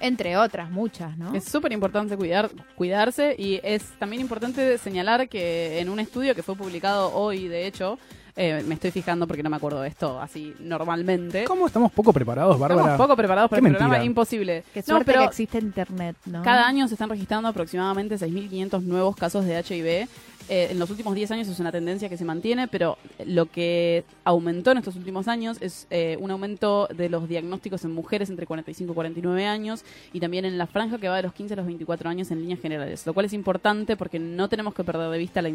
Entre 0.00 0.36
otras, 0.36 0.70
muchas, 0.70 1.16
¿no? 1.16 1.34
Es 1.34 1.44
súper 1.44 1.72
importante 1.72 2.14
cuidar, 2.18 2.50
cuidarse 2.74 3.34
y 3.38 3.58
es 3.62 3.84
también 3.98 4.20
importante 4.20 4.76
señalar 4.76 5.30
que 5.30 5.80
en 5.80 5.88
un 5.88 5.98
estudio 5.98 6.34
que 6.34 6.42
fue 6.42 6.56
publicado 6.56 7.14
hoy, 7.14 7.48
de 7.48 7.66
hecho, 7.66 7.98
eh, 8.36 8.62
me 8.66 8.74
estoy 8.74 8.90
fijando 8.90 9.26
porque 9.26 9.42
no 9.42 9.50
me 9.50 9.56
acuerdo 9.56 9.82
de 9.82 9.88
esto 9.88 10.18
así 10.20 10.54
normalmente. 10.60 11.44
¿Cómo 11.44 11.66
estamos 11.66 11.92
poco 11.92 12.12
preparados, 12.12 12.58
Bárbara? 12.58 12.80
Estamos 12.80 13.06
poco 13.06 13.16
preparados 13.16 13.50
para 13.50 13.60
el 13.60 13.68
programa, 13.68 13.90
mentira. 13.90 14.04
imposible. 14.06 14.64
Qué 14.72 14.82
No, 14.86 15.00
pero 15.04 15.20
que 15.20 15.26
existe 15.26 15.58
internet, 15.58 16.16
¿no? 16.26 16.42
cada 16.42 16.66
año 16.66 16.88
se 16.88 16.94
están 16.94 17.10
registrando 17.10 17.48
aproximadamente 17.48 18.16
6.500 18.16 18.82
nuevos 18.82 19.16
casos 19.16 19.44
de 19.44 19.58
HIV. 19.58 20.08
Eh, 20.48 20.68
en 20.70 20.78
los 20.78 20.90
últimos 20.90 21.14
10 21.14 21.30
años 21.30 21.48
es 21.48 21.60
una 21.60 21.70
tendencia 21.70 22.08
que 22.08 22.16
se 22.16 22.24
mantiene, 22.24 22.68
pero 22.68 22.98
lo 23.24 23.46
que 23.46 24.04
aumentó 24.24 24.72
en 24.72 24.78
estos 24.78 24.96
últimos 24.96 25.28
años 25.28 25.58
es 25.60 25.86
eh, 25.90 26.16
un 26.18 26.30
aumento 26.30 26.88
de 26.94 27.08
los 27.08 27.28
diagnósticos 27.28 27.84
en 27.84 27.92
mujeres 27.92 28.28
entre 28.28 28.46
45 28.46 28.92
y 28.92 28.94
49 28.94 29.46
años 29.46 29.84
y 30.12 30.20
también 30.20 30.44
en 30.44 30.58
la 30.58 30.66
franja 30.66 30.98
que 30.98 31.08
va 31.08 31.16
de 31.16 31.22
los 31.22 31.32
15 31.32 31.54
a 31.54 31.56
los 31.58 31.66
24 31.66 32.10
años 32.10 32.30
en 32.30 32.40
líneas 32.40 32.60
generales, 32.60 33.06
lo 33.06 33.14
cual 33.14 33.26
es 33.26 33.32
importante 33.32 33.96
porque 33.96 34.18
no 34.18 34.48
tenemos 34.48 34.74
que 34.74 34.84
perder 34.84 35.10
de 35.10 35.18
vista 35.18 35.42
la 35.42 35.50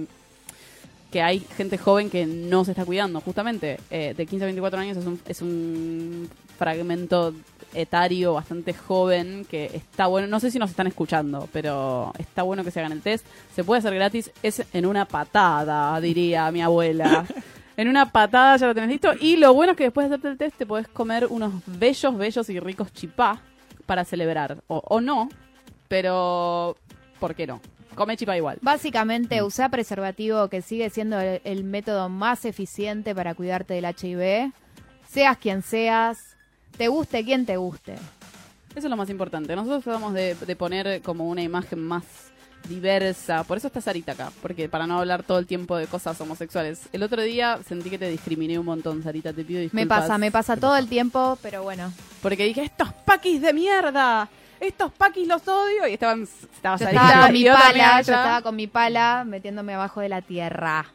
que 1.12 1.22
hay 1.22 1.40
gente 1.40 1.78
joven 1.78 2.10
que 2.10 2.26
no 2.26 2.66
se 2.66 2.72
está 2.72 2.86
cuidando, 2.86 3.22
justamente. 3.22 3.80
Eh, 3.90 4.14
de 4.16 4.26
15 4.26 4.44
a 4.44 4.48
24 4.48 4.80
años 4.80 4.98
es 4.98 5.06
un, 5.06 5.20
es 5.28 5.42
un 5.42 6.30
fragmento 6.58 7.34
etario 7.74 8.34
bastante 8.34 8.74
joven 8.74 9.46
que 9.50 9.72
está 9.74 10.08
bueno. 10.08 10.28
No 10.28 10.40
sé 10.40 10.52
si 10.52 10.60
nos 10.60 10.70
están 10.70 10.88
escuchando, 10.88 11.48
pero 11.54 12.14
está 12.18 12.44
bueno 12.44 12.64
que 12.64 12.72
se 12.72 12.80
hagan 12.80 12.92
el 12.92 13.02
test. 13.02 13.26
Se 13.56 13.64
puede 13.64 13.80
hacer 13.80 13.94
gratis, 13.94 14.32
es 14.44 14.64
en 14.74 14.86
una 14.86 15.06
patada, 15.06 16.00
diría 16.02 16.52
mi 16.52 16.62
abuela. 16.62 17.26
En 17.78 17.88
una 17.88 18.12
patada 18.12 18.58
ya 18.58 18.66
lo 18.66 18.74
tenés 18.74 18.90
listo. 18.90 19.14
Y 19.22 19.36
lo 19.36 19.54
bueno 19.54 19.74
es 19.74 19.78
que 19.78 19.84
después 19.84 20.10
de 20.10 20.16
hacerte 20.16 20.30
el 20.30 20.38
test 20.40 20.58
te 20.58 20.66
podés 20.66 20.88
comer 20.88 21.28
unos 21.30 21.54
bellos, 21.68 22.18
bellos 22.18 22.50
y 22.50 22.60
ricos 22.60 22.92
chipá 22.92 23.40
para 23.86 24.04
celebrar. 24.04 24.64
O, 24.66 24.82
o 24.84 25.00
no, 25.00 25.30
pero 25.88 26.76
¿por 27.20 27.36
qué 27.36 27.46
no? 27.46 27.62
Come 27.98 28.16
chipá 28.16 28.38
igual. 28.38 28.60
Básicamente, 28.62 29.42
usa 29.42 29.70
preservativo, 29.70 30.48
que 30.50 30.62
sigue 30.62 30.90
siendo 30.92 31.20
el, 31.20 31.42
el 31.44 31.64
método 31.64 32.10
más 32.10 32.46
eficiente 32.46 33.16
para 33.16 33.34
cuidarte 33.34 33.74
del 33.74 33.86
HIV. 33.86 34.54
Seas 35.10 35.38
quien 35.38 35.64
seas, 35.64 36.36
te 36.78 36.90
guste 36.90 37.26
quien 37.26 37.46
te 37.48 37.58
guste. 37.58 37.94
Eso 38.76 38.86
es 38.86 38.92
lo 38.92 38.98
más 38.98 39.10
importante. 39.10 39.56
Nosotros 39.56 39.84
tratamos 39.84 40.14
de, 40.14 40.36
de 40.36 40.56
poner 40.56 41.02
como 41.02 41.28
una 41.28 41.42
imagen 41.42 41.80
más 41.80 42.04
diversa. 42.70 43.44
Por 43.44 43.58
eso 43.58 43.68
está 43.68 43.82
Sarita 43.82 44.12
acá, 44.12 44.32
porque 44.44 44.70
para 44.70 44.86
no 44.86 45.00
hablar 45.00 45.24
todo 45.24 45.40
el 45.40 45.48
tiempo 45.48 45.76
de 45.76 45.88
cosas 45.88 46.22
homosexuales. 46.22 46.82
El 46.92 47.02
otro 47.02 47.24
día 47.24 47.60
sentí 47.68 47.90
que 47.90 47.98
te 47.98 48.10
discriminé 48.10 48.60
un 48.60 48.66
montón, 48.66 49.02
Sarita, 49.02 49.34
te 49.34 49.44
pido 49.44 49.62
disculpas. 49.62 49.86
Me 49.86 49.88
pasa, 49.88 50.18
me 50.20 50.32
pasa 50.32 50.58
todo 50.58 50.78
el 50.78 50.88
tiempo, 50.88 51.40
pero 51.42 51.64
bueno. 51.64 51.92
Porque 52.22 52.46
dije, 52.46 52.64
estos 52.64 52.94
paquis 53.06 53.42
de 53.42 53.54
mierda, 53.54 54.30
estos 54.60 54.92
paquis 54.92 55.28
los 55.28 55.48
odio. 55.48 55.88
Y 55.88 55.94
estaban, 55.94 56.24
estaba 56.24 56.78
Yo 56.78 56.86
Sarita 56.86 57.08
estaba 57.08 57.26
con 57.26 57.34
mi 57.34 57.46
pala, 57.46 58.02
yo 58.02 58.14
estaba 58.14 58.42
con 58.42 58.56
mi 58.56 58.68
pala 58.68 59.24
metiéndome 59.26 59.74
abajo 59.74 60.02
de 60.02 60.10
la 60.10 60.22
tierra. 60.22 60.86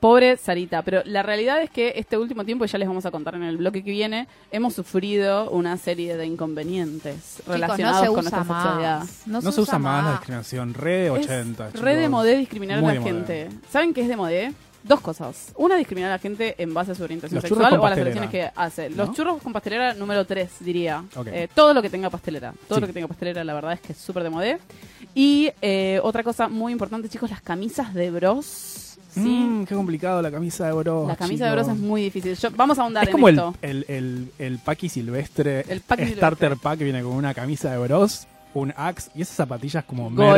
Pobre 0.00 0.36
Sarita, 0.36 0.82
pero 0.82 1.02
la 1.06 1.24
realidad 1.24 1.60
es 1.60 1.70
que 1.70 1.94
este 1.96 2.16
último 2.16 2.44
tiempo, 2.44 2.64
y 2.64 2.68
ya 2.68 2.78
les 2.78 2.86
vamos 2.86 3.04
a 3.04 3.10
contar 3.10 3.34
en 3.34 3.42
el 3.42 3.56
bloque 3.56 3.82
que 3.82 3.90
viene, 3.90 4.28
hemos 4.52 4.74
sufrido 4.74 5.50
una 5.50 5.76
serie 5.76 6.16
de 6.16 6.24
inconvenientes 6.24 7.38
Chicos, 7.38 7.52
relacionados 7.52 8.06
no 8.06 8.12
con 8.12 8.22
nuestra 8.22 8.44
sexualidad. 8.44 9.00
más. 9.00 9.26
No, 9.26 9.52
se 9.52 9.60
usa 9.60 9.78
más 9.80 10.04
la 10.04 10.10
discriminación, 10.12 10.74
re 10.74 10.98
de 10.98 11.10
80. 11.10 11.68
Es 11.68 11.80
re 11.80 11.96
de 11.96 12.08
modé 12.08 12.36
discriminar 12.36 12.78
a 12.78 12.82
la 12.82 12.92
de 12.92 13.02
gente. 13.02 13.48
¿Saben 13.72 13.92
qué 13.92 14.02
es 14.02 14.08
de 14.08 14.16
modé? 14.16 14.54
Dos 14.84 15.00
cosas. 15.00 15.52
Una, 15.56 15.76
discriminar 15.76 16.10
a 16.10 16.14
la 16.14 16.18
gente 16.18 16.54
en 16.56 16.72
base 16.72 16.92
a 16.92 16.94
su 16.94 17.02
orientación 17.02 17.36
Los 17.36 17.42
sexual 17.48 17.78
o 17.78 17.84
a 17.86 17.90
las 17.90 17.98
elecciones 17.98 18.30
que 18.30 18.50
hace. 18.54 18.88
Los 18.90 19.08
¿No? 19.08 19.14
churros 19.14 19.42
con 19.42 19.52
pastelera 19.52 19.92
número 19.94 20.24
3, 20.24 20.50
diría. 20.60 21.04
Eh, 21.26 21.48
todo 21.54 21.74
lo 21.74 21.82
que 21.82 21.90
tenga 21.90 22.08
pastelera. 22.10 22.54
Todo 22.68 22.76
Sí. 22.76 22.80
lo 22.82 22.86
que 22.86 22.92
tenga 22.92 23.08
pastelera, 23.08 23.42
la 23.44 23.54
verdad 23.54 23.72
es 23.72 23.80
que 23.80 23.92
es 23.92 23.98
súper 23.98 24.22
de 24.22 24.30
modé. 24.30 24.58
Y 25.14 25.50
eh, 25.60 26.00
otra 26.02 26.22
cosa 26.22 26.48
muy 26.48 26.72
importante, 26.72 27.08
chicos, 27.08 27.28
las 27.30 27.42
camisas 27.42 27.92
de 27.92 28.10
bros. 28.10 28.96
¿sí? 29.12 29.20
Mm, 29.20 29.64
qué 29.66 29.74
complicado 29.74 30.22
la 30.22 30.30
camisa 30.30 30.66
de 30.66 30.72
bros. 30.72 31.08
la 31.08 31.16
camisa 31.16 31.46
de 31.46 31.52
bros 31.52 31.68
es 31.68 31.76
muy 31.76 32.02
difícil. 32.02 32.36
Yo- 32.36 32.50
vamos 32.52 32.78
a 32.78 32.82
ahondar 32.82 33.02
Es 33.04 33.08
en 33.08 33.12
como 33.12 33.28
el, 33.28 33.34
esto. 33.34 33.54
el, 33.62 33.84
el, 33.88 34.28
el 34.38 34.58
paqui 34.58 34.88
silvestre, 34.88 35.64
El 35.68 35.80
paqui 35.80 36.06
starter 36.14 36.50
silvestre. 36.50 36.56
pack 36.62 36.78
viene 36.78 37.02
con 37.02 37.12
una 37.12 37.34
camisa 37.34 37.70
de 37.72 37.78
bros, 37.78 38.26
un 38.60 38.72
axe 38.76 39.10
y 39.14 39.22
esas 39.22 39.36
zapatillas 39.36 39.84
como 39.84 40.10
Gola, 40.10 40.32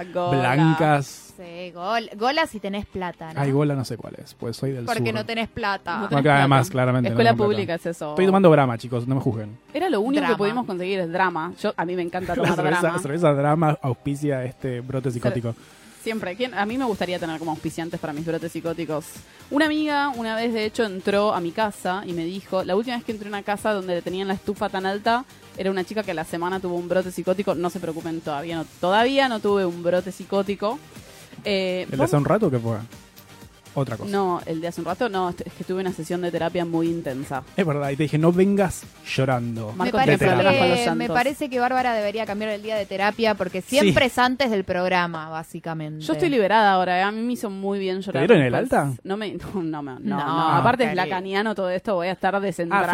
Merrell, 0.00 0.12
gola. 0.12 0.38
blancas. 0.54 1.26
Sí, 1.36 1.70
gol, 1.72 2.10
gola 2.16 2.46
si 2.46 2.60
tenés 2.60 2.84
plata, 2.84 3.32
¿no? 3.32 3.40
Ay, 3.40 3.50
gola 3.50 3.74
no 3.74 3.84
sé 3.84 3.96
cuál 3.96 4.14
es, 4.22 4.34
pues 4.34 4.56
soy 4.56 4.72
del 4.72 4.84
Porque 4.84 5.06
sur. 5.06 5.14
no 5.14 5.24
tenés 5.24 5.48
plata. 5.48 6.00
No 6.00 6.08
tenés 6.08 6.26
además, 6.26 6.66
plata. 6.66 6.72
claramente. 6.72 7.08
no 7.08 7.14
Escuela 7.14 7.34
plata. 7.34 7.44
pública 7.50 7.74
es 7.76 7.86
eso. 7.86 8.10
Estoy 8.10 8.26
tomando 8.26 8.50
brama, 8.50 8.76
chicos, 8.76 9.08
no 9.08 9.14
me 9.14 9.20
juzguen. 9.22 9.56
Era 9.72 9.88
lo 9.88 10.00
único 10.02 10.20
Drama. 10.20 10.34
que 10.34 10.38
pudimos 10.38 10.66
conseguir, 10.66 10.98
es 11.00 11.10
drama. 11.12 11.52
Yo, 11.62 11.72
a 11.76 11.84
mí 11.86 11.96
me 11.96 12.02
encanta 12.02 12.34
La 12.36 12.42
tomar 12.42 12.54
cerveza, 12.56 12.80
drama. 12.82 12.98
cerveza 12.98 13.32
drama 13.32 13.78
auspicia 13.80 14.44
este 14.44 14.80
brote 14.82 15.10
psicótico. 15.10 15.54
Siempre. 16.02 16.34
¿Quién? 16.36 16.54
A 16.54 16.64
mí 16.66 16.78
me 16.78 16.84
gustaría 16.84 17.18
tener 17.18 17.38
como 17.38 17.50
auspiciantes 17.50 18.00
para 18.00 18.12
mis 18.12 18.24
brotes 18.24 18.52
psicóticos. 18.52 19.04
Una 19.50 19.66
amiga 19.66 20.08
una 20.10 20.34
vez, 20.34 20.54
de 20.54 20.64
hecho, 20.64 20.84
entró 20.84 21.34
a 21.34 21.40
mi 21.40 21.52
casa 21.52 22.02
y 22.06 22.12
me 22.12 22.24
dijo, 22.24 22.64
la 22.64 22.76
última 22.76 22.96
vez 22.96 23.04
que 23.04 23.12
entré 23.12 23.28
a 23.28 23.30
una 23.30 23.42
casa 23.42 23.72
donde 23.72 23.96
le 23.96 24.02
tenían 24.02 24.28
la 24.28 24.34
estufa 24.34 24.68
tan 24.68 24.86
alta, 24.86 25.24
era 25.58 25.70
una 25.70 25.84
chica 25.84 26.02
que 26.02 26.12
a 26.12 26.14
la 26.14 26.24
semana 26.24 26.60
tuvo 26.60 26.76
un 26.76 26.88
brote 26.88 27.10
psicótico. 27.10 27.54
No 27.54 27.68
se 27.68 27.80
preocupen, 27.80 28.20
todavía 28.20 28.56
no, 28.56 28.64
todavía 28.80 29.28
no 29.28 29.40
tuve 29.40 29.66
un 29.66 29.82
brote 29.82 30.12
psicótico. 30.12 30.78
Eh, 31.44 31.86
¿El 31.90 32.00
hace 32.00 32.16
un 32.16 32.24
rato 32.24 32.50
qué 32.50 32.58
fue? 32.58 32.78
Otra 33.74 33.96
cosa. 33.96 34.10
No, 34.10 34.40
el 34.46 34.60
de 34.60 34.68
hace 34.68 34.80
un 34.80 34.84
rato 34.86 35.08
no, 35.08 35.30
es 35.30 35.36
que 35.36 35.64
tuve 35.64 35.80
una 35.80 35.92
sesión 35.92 36.20
de 36.22 36.30
terapia 36.30 36.64
muy 36.64 36.88
intensa. 36.88 37.42
Es 37.56 37.64
verdad, 37.64 37.90
y 37.90 37.96
te 37.96 38.02
dije, 38.04 38.18
no 38.18 38.32
vengas 38.32 38.82
llorando. 39.14 39.72
Marco 39.76 39.96
me, 39.96 40.04
parece 40.04 40.26
que, 40.26 40.90
me 40.94 41.08
parece 41.08 41.50
que 41.50 41.58
Bárbara 41.60 41.94
debería 41.94 42.26
cambiar 42.26 42.50
el 42.50 42.62
día 42.62 42.76
de 42.76 42.86
terapia 42.86 43.34
porque 43.34 43.62
siempre 43.62 44.06
es 44.06 44.18
antes 44.18 44.50
del 44.50 44.64
programa, 44.64 45.28
básicamente. 45.28 46.04
Yo 46.04 46.12
estoy 46.14 46.28
liberada 46.30 46.72
ahora, 46.72 46.98
¿eh? 46.98 47.02
a 47.02 47.12
mí 47.12 47.20
me 47.22 47.34
hizo 47.34 47.50
muy 47.50 47.78
bien 47.78 48.00
llorar. 48.00 48.26
dieron 48.26 48.44
el 48.44 48.52
Después- 48.52 48.72
alta? 48.72 49.00
No, 49.04 49.16
me, 49.16 49.32
no, 49.54 49.62
no, 49.62 49.82
me- 49.82 49.92
no, 49.92 50.00
No, 50.00 50.16
no. 50.18 50.48
Aparte 50.50 50.84
es 50.84 50.94
lacaniano 50.94 51.54
todo 51.54 51.70
esto, 51.70 51.94
voy 51.94 52.08
a 52.08 52.12
estar 52.12 52.34
Ah, 52.34 52.40
desentrañando 52.40 52.92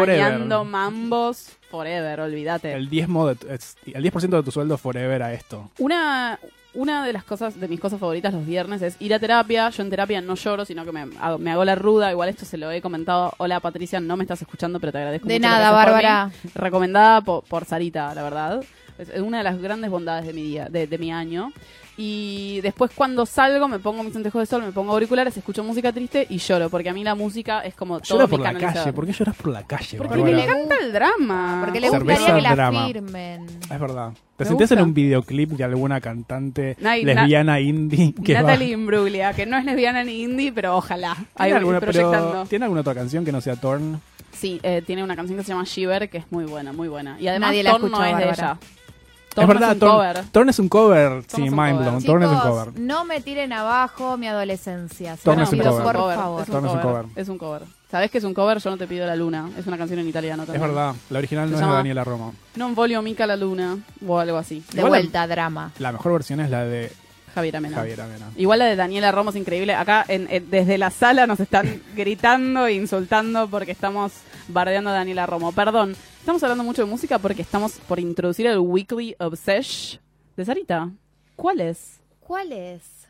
forever. 0.58 0.64
mambos 0.64 1.50
forever, 1.70 2.20
olvídate. 2.20 2.72
El 2.74 2.88
10%, 2.90 3.34
de 3.34 3.92
el 3.92 4.02
10 4.02 4.30
de 4.30 4.42
tu 4.42 4.50
sueldo 4.50 4.78
forever 4.78 5.22
a 5.22 5.32
esto. 5.32 5.70
Una, 5.78 6.38
una 6.76 7.04
de 7.04 7.12
las 7.12 7.24
cosas, 7.24 7.58
de 7.58 7.66
mis 7.68 7.80
cosas 7.80 7.98
favoritas 7.98 8.32
los 8.32 8.46
viernes 8.46 8.82
es 8.82 8.96
ir 9.00 9.12
a 9.14 9.18
terapia. 9.18 9.68
Yo 9.70 9.82
en 9.82 9.90
terapia 9.90 10.20
no 10.20 10.34
lloro, 10.36 10.64
sino 10.64 10.84
que 10.84 10.92
me 10.92 11.06
hago, 11.20 11.38
me 11.38 11.50
hago 11.50 11.64
la 11.64 11.74
ruda. 11.74 12.10
Igual 12.12 12.28
esto 12.28 12.44
se 12.44 12.56
lo 12.56 12.70
he 12.70 12.80
comentado. 12.80 13.32
Hola 13.38 13.58
Patricia, 13.60 13.98
no 14.00 14.16
me 14.16 14.24
estás 14.24 14.40
escuchando, 14.42 14.78
pero 14.78 14.92
te 14.92 14.98
agradezco 14.98 15.26
De 15.26 15.34
mucho 15.38 15.48
nada, 15.48 15.68
haces 15.70 15.84
por. 15.84 15.92
Bárbara. 15.92 16.30
Recomendada 16.54 17.20
po- 17.22 17.42
por, 17.42 17.64
Sarita, 17.64 18.14
la 18.14 18.22
verdad. 18.22 18.64
Es 18.98 19.08
es 19.10 19.20
una 19.20 19.38
de 19.38 19.44
las 19.44 19.60
grandes 19.60 19.90
bondades 19.90 20.26
de 20.26 20.32
mi 20.32 20.42
día, 20.42 20.68
de, 20.70 20.86
de 20.86 20.98
mi 20.98 21.12
año. 21.12 21.52
Y 21.98 22.60
después 22.60 22.90
cuando 22.94 23.24
salgo 23.24 23.68
me 23.68 23.78
pongo 23.78 24.02
mis 24.02 24.14
anteojos 24.14 24.40
de 24.42 24.46
sol, 24.46 24.62
me 24.62 24.70
pongo 24.72 24.92
auriculares, 24.92 25.34
escucho 25.36 25.64
música 25.64 25.92
triste 25.92 26.26
y 26.28 26.36
lloro, 26.38 26.68
porque 26.68 26.90
a 26.90 26.92
mí 26.92 27.02
la 27.02 27.14
música 27.14 27.60
es 27.62 27.74
como 27.74 28.00
todo 28.00 28.18
Llora 28.18 28.26
mi 28.26 28.30
por 28.30 28.40
la 28.40 28.44
canalizador. 28.48 28.82
calle. 28.84 28.92
¿Por 28.92 29.06
qué 29.06 29.12
lloras 29.12 29.36
por 29.36 29.48
la 29.52 29.62
calle, 29.66 29.96
Porque 29.98 30.16
Bárbara? 30.20 30.36
me 30.36 30.42
encanta 30.44 30.74
el 30.82 30.92
drama. 30.92 31.60
Porque 31.64 31.80
le 31.80 31.88
Cerveza 31.90 32.18
gustaría 32.20 32.36
que 32.36 32.48
la 32.48 32.54
drama. 32.54 32.86
firmen. 32.86 33.46
Es 33.62 33.80
verdad. 33.80 34.12
¿Te 34.36 34.44
Me 34.44 34.48
sentías 34.48 34.70
en 34.72 34.82
un 34.82 34.92
videoclip 34.92 35.50
de 35.52 35.64
alguna 35.64 35.98
cantante 36.02 36.76
Nay- 36.80 37.02
na- 37.04 37.14
lesbiana 37.22 37.58
indie 37.60 38.12
que 38.22 38.34
va- 38.34 38.42
Natalie 38.42 38.72
Imbruglia, 38.72 39.32
que 39.32 39.46
no 39.46 39.56
es 39.56 39.64
lesbiana 39.64 40.04
ni 40.04 40.20
indie, 40.22 40.52
pero 40.52 40.76
ojalá. 40.76 41.12
Ahí 41.34 41.46
¿Tiene 41.48 41.56
alguna, 41.60 41.80
pero- 41.80 41.92
proyectando. 41.92 42.44
¿Tiene 42.44 42.64
alguna 42.66 42.82
otra 42.82 42.94
canción 42.94 43.24
que 43.24 43.32
no 43.32 43.40
sea 43.40 43.56
Torn? 43.56 43.98
Sí, 44.32 44.60
eh, 44.62 44.82
tiene 44.86 45.02
una 45.02 45.16
canción 45.16 45.38
que 45.38 45.44
se 45.44 45.52
llama 45.52 45.64
Shiver, 45.64 46.10
que 46.10 46.18
es 46.18 46.30
muy 46.30 46.44
buena, 46.44 46.74
muy 46.74 46.88
buena. 46.88 47.16
Y 47.18 47.26
además 47.28 47.48
Nadie 47.48 47.62
la 47.62 47.70
Torn 47.70 47.82
no 47.84 47.86
escucha, 48.04 48.10
es 48.10 48.16
de 48.18 48.24
Bárbara. 48.26 48.58
ella. 48.60 48.75
Es 49.42 49.48
verdad, 49.48 49.72
un 49.72 49.78
Torn, 49.78 49.92
cover. 49.92 50.24
Torn 50.32 50.48
es 50.48 50.58
un 50.58 50.68
cover. 50.68 51.22
Sí, 51.26 51.44
es 51.44 51.50
un 51.52 51.56
mind 51.58 51.72
cover. 51.78 51.90
blown. 51.90 52.02
Torn 52.04 52.22
es 52.22 52.28
un 52.30 52.38
cover. 52.40 52.78
no 52.80 53.04
me 53.04 53.20
tiren 53.20 53.52
abajo 53.52 54.16
mi 54.16 54.26
adolescencia. 54.28 55.16
Torn 55.22 55.38
lo 55.38 55.44
es 55.44 55.52
un 55.52 55.58
cover. 55.60 55.82
por 55.82 55.96
cover, 55.96 56.16
favor. 56.16 56.42
Es 56.42 56.48
un 56.48 56.52
Torn 56.52 56.66
es 56.66 56.72
un 56.72 56.80
cover. 56.80 57.02
cover. 57.02 57.06
Es 57.22 57.28
un 57.28 57.38
cover. 57.38 57.62
¿Sabés 57.90 58.10
que 58.10 58.18
es 58.18 58.24
un 58.24 58.34
cover? 58.34 58.58
Yo 58.58 58.70
no 58.70 58.76
te 58.76 58.86
pido 58.86 59.06
la 59.06 59.14
luna. 59.14 59.48
Es 59.58 59.66
una 59.66 59.78
canción 59.78 60.00
en 60.00 60.08
italiano 60.08 60.42
Es 60.42 60.48
también. 60.48 60.68
verdad. 60.68 60.94
La 61.10 61.18
original 61.18 61.50
no 61.50 61.56
es 61.56 61.64
de 61.64 61.72
Daniela 61.72 62.02
Romo. 62.04 62.34
Non 62.56 62.74
voglio 62.74 63.00
mica 63.02 63.26
la 63.26 63.36
luna. 63.36 63.78
O 64.06 64.18
algo 64.18 64.36
así. 64.38 64.64
De 64.72 64.78
Igual 64.78 64.84
la- 64.92 64.98
vuelta, 64.98 65.26
drama. 65.26 65.70
La 65.78 65.92
mejor 65.92 66.12
versión 66.14 66.40
es 66.40 66.50
la 66.50 66.64
de 66.64 66.90
Javier 67.34 67.56
Amena. 67.56 67.76
Javier 67.76 68.00
Amena. 68.00 68.26
Igual 68.36 68.58
la 68.58 68.64
de 68.64 68.74
Daniela 68.76 69.12
Romo 69.12 69.30
es 69.30 69.36
increíble. 69.36 69.74
Acá 69.74 70.04
en- 70.08 70.26
en- 70.30 70.50
desde 70.50 70.78
la 70.78 70.90
sala 70.90 71.26
nos 71.28 71.38
están 71.38 71.80
gritando 71.94 72.66
e 72.66 72.72
insultando 72.74 73.46
porque 73.48 73.70
estamos 73.72 74.12
bardeando 74.48 74.90
a 74.90 74.94
Daniela 74.94 75.26
Romo. 75.26 75.52
Perdón, 75.52 75.94
estamos 76.26 76.42
hablando 76.42 76.64
mucho 76.64 76.82
de 76.82 76.90
música 76.90 77.20
porque 77.20 77.42
estamos 77.42 77.74
por 77.86 78.00
introducir 78.00 78.48
el 78.48 78.58
Weekly 78.58 79.14
Obsession 79.20 80.02
de 80.36 80.44
Sarita. 80.44 80.90
¿Cuál 81.36 81.60
es? 81.60 82.00
¿Cuál 82.18 82.50
es? 82.50 83.06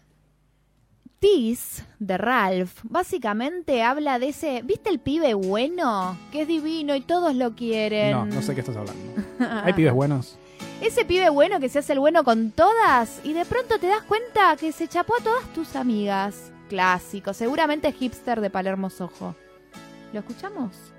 This 1.18 1.82
de 1.98 2.18
Ralph 2.18 2.74
básicamente 2.82 3.82
habla 3.82 4.18
de 4.18 4.28
ese, 4.28 4.60
¿viste 4.62 4.90
el 4.90 4.98
pibe 4.98 5.32
bueno? 5.32 6.18
Que 6.30 6.42
es 6.42 6.48
divino 6.48 6.94
y 6.94 7.00
todos 7.00 7.34
lo 7.34 7.54
quieren. 7.54 8.10
No, 8.10 8.26
no 8.26 8.42
sé 8.42 8.54
qué 8.54 8.60
estás 8.60 8.76
hablando. 8.76 9.02
¿Hay 9.64 9.72
pibes 9.72 9.94
buenos? 9.94 10.36
Ese 10.82 11.06
pibe 11.06 11.30
bueno 11.30 11.58
que 11.58 11.70
se 11.70 11.78
hace 11.78 11.94
el 11.94 12.00
bueno 12.00 12.22
con 12.22 12.50
todas 12.50 13.22
y 13.24 13.32
de 13.32 13.46
pronto 13.46 13.78
te 13.78 13.86
das 13.86 14.02
cuenta 14.02 14.58
que 14.58 14.72
se 14.72 14.88
chapó 14.88 15.14
a 15.18 15.24
todas 15.24 15.50
tus 15.54 15.74
amigas. 15.74 16.52
Clásico, 16.68 17.32
seguramente 17.32 17.90
hipster 17.92 18.42
de 18.42 18.50
Palermo 18.50 18.90
Sojo. 18.90 19.34
¿Lo 20.12 20.20
escuchamos? 20.20 20.92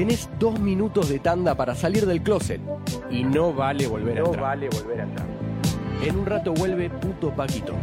Tenés 0.00 0.30
dos 0.38 0.58
minutos 0.58 1.10
de 1.10 1.18
tanda 1.18 1.54
para 1.54 1.74
salir 1.74 2.06
del 2.06 2.22
closet. 2.22 2.58
Y 3.10 3.22
no 3.22 3.52
vale 3.52 3.86
volver 3.86 4.16
a 4.16 4.20
No 4.22 4.26
entrar. 4.28 4.42
vale 4.44 4.70
volver 4.70 5.00
a 5.00 5.02
entrar. 5.02 5.26
En 6.02 6.18
un 6.18 6.24
rato 6.24 6.54
vuelve 6.54 6.88
puto 6.88 7.36
Paquito. 7.36 7.74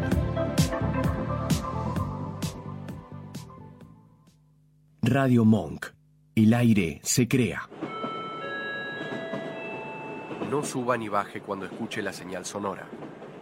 Radio 5.03 5.45
Monk. 5.45 5.85
El 6.33 6.55
aire 6.55 7.01
se 7.03 7.27
crea. 7.27 7.69
No 10.49 10.63
suba 10.63 10.97
ni 10.97 11.09
baje 11.09 11.41
cuando 11.41 11.67
escuche 11.67 12.01
la 12.01 12.13
señal 12.13 12.45
sonora. 12.45 12.87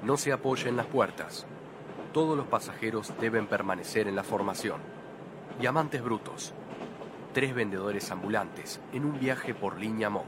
No 0.03 0.17
se 0.17 0.33
apoye 0.33 0.67
en 0.67 0.75
las 0.75 0.87
puertas. 0.87 1.47
Todos 2.11 2.35
los 2.35 2.47
pasajeros 2.47 3.13
deben 3.21 3.47
permanecer 3.47 4.09
en 4.09 4.17
la 4.17 4.23
formación. 4.25 4.81
Diamantes 5.61 6.03
brutos. 6.03 6.53
Tres 7.35 7.53
vendedores 7.53 8.11
ambulantes 8.11 8.79
en 8.93 9.03
un 9.03 9.19
viaje 9.19 9.53
por 9.53 9.77
línea 9.77 10.09
Monk. 10.09 10.25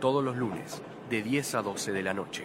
Todos 0.00 0.24
los 0.24 0.36
lunes, 0.36 0.82
de 1.08 1.22
10 1.22 1.54
a 1.54 1.62
12 1.62 1.92
de 1.92 2.02
la 2.02 2.12
noche. 2.12 2.44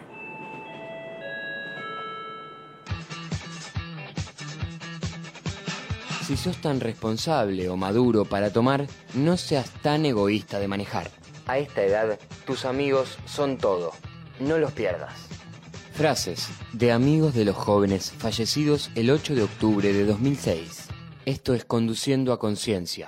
Si 6.27 6.38
sos 6.38 6.57
tan 6.57 6.81
responsable 6.81 7.67
o 7.67 7.75
maduro 7.75 8.25
para 8.25 8.53
tomar, 8.53 8.86
no 9.15 9.38
seas 9.38 9.71
tan 9.81 10.05
egoísta 10.05 10.59
de 10.59 10.67
manejar. 10.67 11.09
A 11.47 11.57
esta 11.57 11.81
edad, 11.81 12.19
tus 12.45 12.65
amigos 12.65 13.17
son 13.25 13.57
todo. 13.57 13.93
No 14.39 14.59
los 14.59 14.71
pierdas. 14.73 15.15
Frases 15.93 16.47
de 16.73 16.91
amigos 16.91 17.33
de 17.33 17.45
los 17.45 17.55
jóvenes 17.55 18.12
fallecidos 18.12 18.91
el 18.93 19.09
8 19.09 19.33
de 19.33 19.41
octubre 19.41 19.91
de 19.91 20.05
2006. 20.05 20.89
Esto 21.25 21.55
es 21.55 21.65
Conduciendo 21.65 22.33
a 22.33 22.38
Conciencia. 22.38 23.07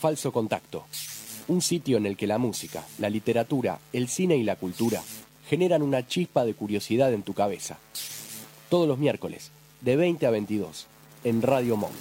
Falso 0.00 0.32
Contacto. 0.32 0.86
Un 1.48 1.60
sitio 1.60 1.98
en 1.98 2.06
el 2.06 2.16
que 2.16 2.26
la 2.26 2.38
música, 2.38 2.82
la 2.98 3.10
literatura, 3.10 3.80
el 3.92 4.08
cine 4.08 4.38
y 4.38 4.42
la 4.44 4.56
cultura 4.56 5.02
generan 5.46 5.82
una 5.82 6.06
chispa 6.06 6.46
de 6.46 6.54
curiosidad 6.54 7.12
en 7.12 7.22
tu 7.22 7.34
cabeza. 7.34 7.76
Todos 8.70 8.88
los 8.88 8.96
miércoles, 8.96 9.50
de 9.82 9.96
20 9.96 10.26
a 10.26 10.30
22, 10.30 10.86
en 11.24 11.42
Radio 11.42 11.76
Monk. 11.76 11.92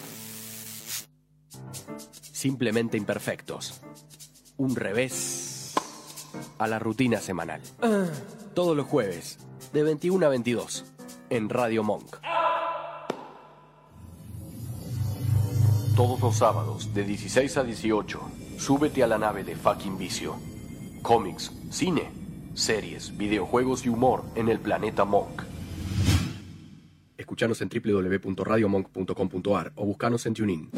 Simplemente 2.31 2.95
imperfectos. 2.95 3.81
Un 4.55 4.77
revés 4.77 5.73
a 6.57 6.67
la 6.67 6.79
rutina 6.79 7.19
semanal. 7.19 7.59
Todos 8.53 8.77
los 8.77 8.87
jueves, 8.87 9.39
de 9.73 9.83
21 9.83 10.25
a 10.25 10.29
22, 10.29 10.85
en 11.29 11.49
Radio 11.49 11.83
Monk. 11.83 12.15
Todos 15.99 16.21
los 16.21 16.37
sábados, 16.37 16.93
de 16.93 17.03
16 17.03 17.57
a 17.57 17.63
18, 17.65 18.21
súbete 18.57 19.03
a 19.03 19.07
la 19.07 19.17
nave 19.17 19.43
de 19.43 19.57
fucking 19.57 19.97
vicio. 19.97 20.37
Cómics, 21.01 21.51
cine, 21.71 22.09
series, 22.53 23.17
videojuegos 23.17 23.85
y 23.85 23.89
humor 23.89 24.23
en 24.35 24.47
el 24.47 24.61
planeta 24.61 25.03
Monk. 25.03 25.43
Escuchanos 27.17 27.61
en 27.61 27.67
www.radiomonk.com.ar 27.67 29.73
o 29.75 29.85
buscanos 29.85 30.25
en 30.25 30.33
TuneIn. 30.35 30.69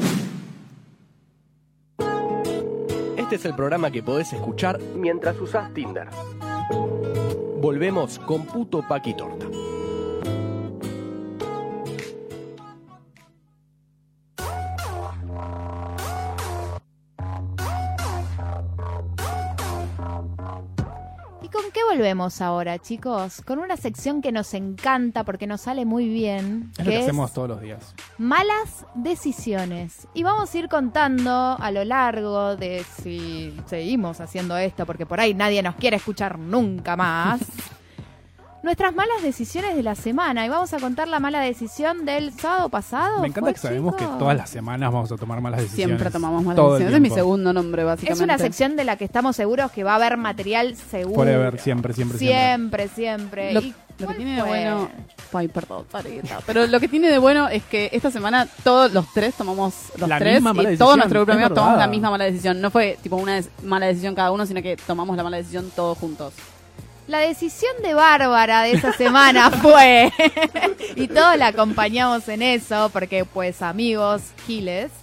Este 3.16 3.36
es 3.36 3.46
el 3.46 3.54
programa 3.54 3.92
que 3.92 4.02
podés 4.02 4.34
escuchar 4.34 4.82
mientras 4.96 5.40
usás 5.40 5.72
Tinder. 5.76 6.08
Volvemos 7.62 8.18
con 8.18 8.48
puto 8.48 8.84
Paqui 8.88 9.14
Torta. 9.14 9.61
Volvemos 22.02 22.42
ahora, 22.42 22.80
chicos? 22.80 23.44
Con 23.46 23.60
una 23.60 23.78
sección 23.78 24.24
que 24.24 24.32
nos 24.32 24.56
encanta 24.56 25.24
porque 25.24 25.46
nos 25.46 25.62
sale 25.62 25.86
muy 25.86 26.10
bien. 26.10 26.72
Es 26.80 26.86
lo 26.86 26.92
que 26.92 26.98
es 26.98 27.04
hacemos 27.04 27.32
todos 27.32 27.50
los 27.50 27.62
días. 27.62 27.94
Malas 28.18 28.88
decisiones. 28.96 30.08
Y 30.16 30.24
vamos 30.24 30.52
a 30.52 30.58
ir 30.58 30.68
contando 30.68 31.56
a 31.60 31.72
lo 31.72 31.86
largo 31.86 32.56
de 32.56 32.84
si 33.04 33.56
seguimos 33.68 34.20
haciendo 34.20 34.58
esto, 34.58 34.88
porque 34.88 35.06
por 35.06 35.20
ahí 35.20 35.36
nadie 35.36 35.62
nos 35.62 35.76
quiere 35.76 35.98
escuchar 35.98 36.40
nunca 36.40 36.96
más. 36.96 37.40
Nuestras 38.64 38.94
malas 38.94 39.24
decisiones 39.24 39.76
de 39.76 39.82
la 39.82 39.96
semana. 39.96 40.46
Y 40.46 40.50
vamos 40.50 40.72
a 40.74 40.80
contar 40.80 41.08
la 41.08 41.20
mala 41.20 41.40
decisión 41.40 42.06
del 42.06 42.32
sábado 42.32 42.70
pasado. 42.70 43.22
Me 43.22 43.28
encanta 43.28 43.48
¿fue, 43.50 43.54
que 43.54 43.60
sabemos 43.60 43.96
que 43.96 44.06
todas 44.06 44.38
las 44.38 44.52
semanas 44.52 44.92
vamos 44.92 45.12
a 45.12 45.18
tomar 45.18 45.42
malas 45.42 45.62
decisiones. 45.62 45.98
Siempre 45.98 46.12
tomamos 46.12 46.44
malas 46.44 46.58
Todo 46.58 46.74
decisiones. 46.76 46.96
Es 46.96 47.02
mi 47.02 47.10
segundo 47.10 47.54
nombre, 47.54 47.82
Es 47.82 47.88
básicamente. 47.88 48.24
una 48.24 48.38
sección 48.38 48.76
de 48.76 48.84
la 48.84 48.98
que 48.98 49.06
estamos 49.06 49.36
seguros 49.36 49.72
que 49.72 49.84
va 49.84 49.94
a 49.94 49.96
haber 49.96 50.16
material 50.18 50.76
seguro. 50.76 51.16
Forever, 51.16 51.60
siempre, 51.60 51.94
siempre, 51.94 52.20
siempre. 52.20 52.88
Siempre, 52.88 52.88
siempre. 52.90 53.54
Lo, 53.54 53.62
¿Y 53.62 53.74
lo 53.98 54.08
que 54.08 54.14
tiene 54.14 54.36
de 54.36 54.44
bueno. 54.44 54.90
Ay, 55.34 55.48
perdón, 55.48 55.86
Tarita. 55.90 56.40
Pero 56.46 56.68
lo 56.68 56.80
que 56.80 56.88
tiene 56.88 57.10
de 57.10 57.18
bueno 57.18 57.48
es 57.48 57.64
que 57.64 57.90
esta 57.94 58.12
semana 58.12 58.48
todos 58.64 58.94
los 58.94 59.12
tres 59.12 59.34
tomamos 59.34 59.74
los 59.98 60.08
La 60.08 60.20
tres 60.20 60.36
misma 60.36 60.54
mala 60.54 60.72
y 60.72 60.78
todo 60.78 60.90
decisión, 60.90 61.00
nuestro 61.00 61.26
grupo 61.26 61.40
es 61.40 61.54
tomamos 61.54 61.80
la 61.80 61.88
misma 61.88 62.10
mala 62.12 62.26
decisión. 62.26 62.62
No 62.62 62.70
fue 62.70 63.00
tipo 63.02 63.16
una 63.16 63.42
mala 63.64 63.88
decisión 63.88 64.14
cada 64.14 64.32
uno, 64.32 64.46
sino 64.46 64.62
que 64.62 64.78
tomamos 64.78 65.18
la 65.18 65.24
mala 65.24 65.38
decisión 65.38 65.72
todos 65.76 65.98
juntos. 65.98 66.34
La 67.12 67.20
decisión 67.20 67.74
de 67.84 67.94
Bárbara 67.94 68.62
de 68.62 68.72
esa 68.72 68.94
semana 68.94 69.52
fue, 69.62 70.14
y 70.96 71.10
todos 71.10 71.38
la 71.38 71.48
acompañamos 71.48 72.30
en 72.30 72.42
eso, 72.42 72.90
porque 72.94 73.26
pues 73.26 73.62
amigos, 73.62 74.22
giles, 74.48 74.94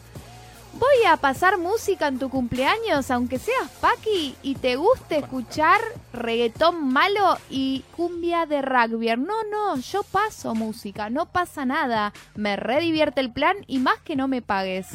voy 0.73 1.05
a 1.07 1.19
pasar 1.19 1.59
música 1.59 2.09
en 2.09 2.19
tu 2.19 2.31
cumpleaños, 2.31 3.11
aunque 3.11 3.39
seas 3.39 3.69
Paqui 3.83 4.37
y 4.43 4.55
te 4.55 4.77
guste 4.77 5.19
escuchar 5.19 5.83
reggaetón 6.15 6.91
malo 6.95 7.37
y 7.51 7.85
cumbia 7.95 8.47
de 8.47 8.63
rugby. 8.63 9.09
No, 9.19 9.45
no, 9.53 9.77
yo 9.77 10.03
paso 10.03 10.55
música, 10.55 11.11
no 11.11 11.27
pasa 11.27 11.67
nada, 11.67 12.15
me 12.35 12.57
redivierte 12.57 13.21
el 13.21 13.31
plan 13.31 13.55
y 13.67 13.81
más 13.81 13.99
que 14.01 14.17
no 14.17 14.29
me 14.29 14.41
pagues. 14.41 14.87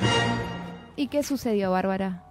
¿Y 0.96 1.08
qué 1.08 1.22
sucedió, 1.22 1.70
Bárbara? 1.70 2.24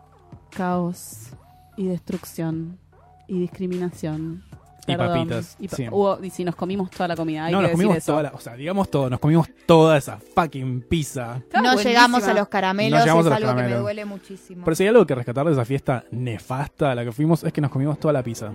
Caos 0.52 1.32
y 1.76 1.88
destrucción 1.88 2.85
y 3.28 3.40
discriminación. 3.40 4.44
Y 4.88 4.96
Perdón. 4.96 5.08
papitas, 5.28 5.58
Y, 5.60 5.68
pa- 5.68 5.76
sí. 5.78 5.88
hubo- 5.90 6.20
y 6.24 6.30
si 6.30 6.46
nos 6.46 6.56
comimos 6.56 6.92
toda 6.92 7.08
la 7.08 7.16
comida, 7.16 7.46
hay 7.46 7.52
no, 7.52 7.58
que 7.58 7.62
nos 7.64 7.72
decir 7.72 7.86
comimos 7.86 7.98
eso. 7.98 8.12
toda 8.12 8.22
la, 8.24 8.30
o 8.36 8.40
sea, 8.40 8.54
digamos 8.54 8.92
todo, 8.92 9.10
nos 9.10 9.20
comimos 9.20 9.48
toda 9.66 9.98
esa 9.98 10.20
fucking 10.36 10.82
pizza. 10.88 11.38
Estaba 11.38 11.64
no 11.64 11.70
buenísima. 11.74 11.90
llegamos 11.90 12.24
a 12.24 12.34
los 12.36 12.48
caramelos, 12.50 13.00
No 13.00 13.04
llegamos 13.04 13.26
es 13.26 13.32
a 13.32 13.34
los 13.34 13.38
algo 13.38 13.48
que 13.50 13.54
me 13.56 13.62
caramelos. 13.62 13.82
duele 13.82 14.06
muchísimo. 14.06 14.64
Pero 14.64 14.76
si 14.76 14.84
hay 14.84 14.90
algo 14.90 15.08
que 15.08 15.16
rescatar 15.16 15.44
de 15.48 15.54
esa 15.54 15.66
fiesta 15.66 16.04
nefasta 16.12 16.92
a 16.92 16.96
la 16.96 17.04
que 17.04 17.12
fuimos 17.12 17.44
es 17.44 17.52
que 17.52 17.62
nos 17.62 17.72
comimos 17.72 18.00
toda 18.00 18.14
la 18.14 18.22
pizza. 18.22 18.52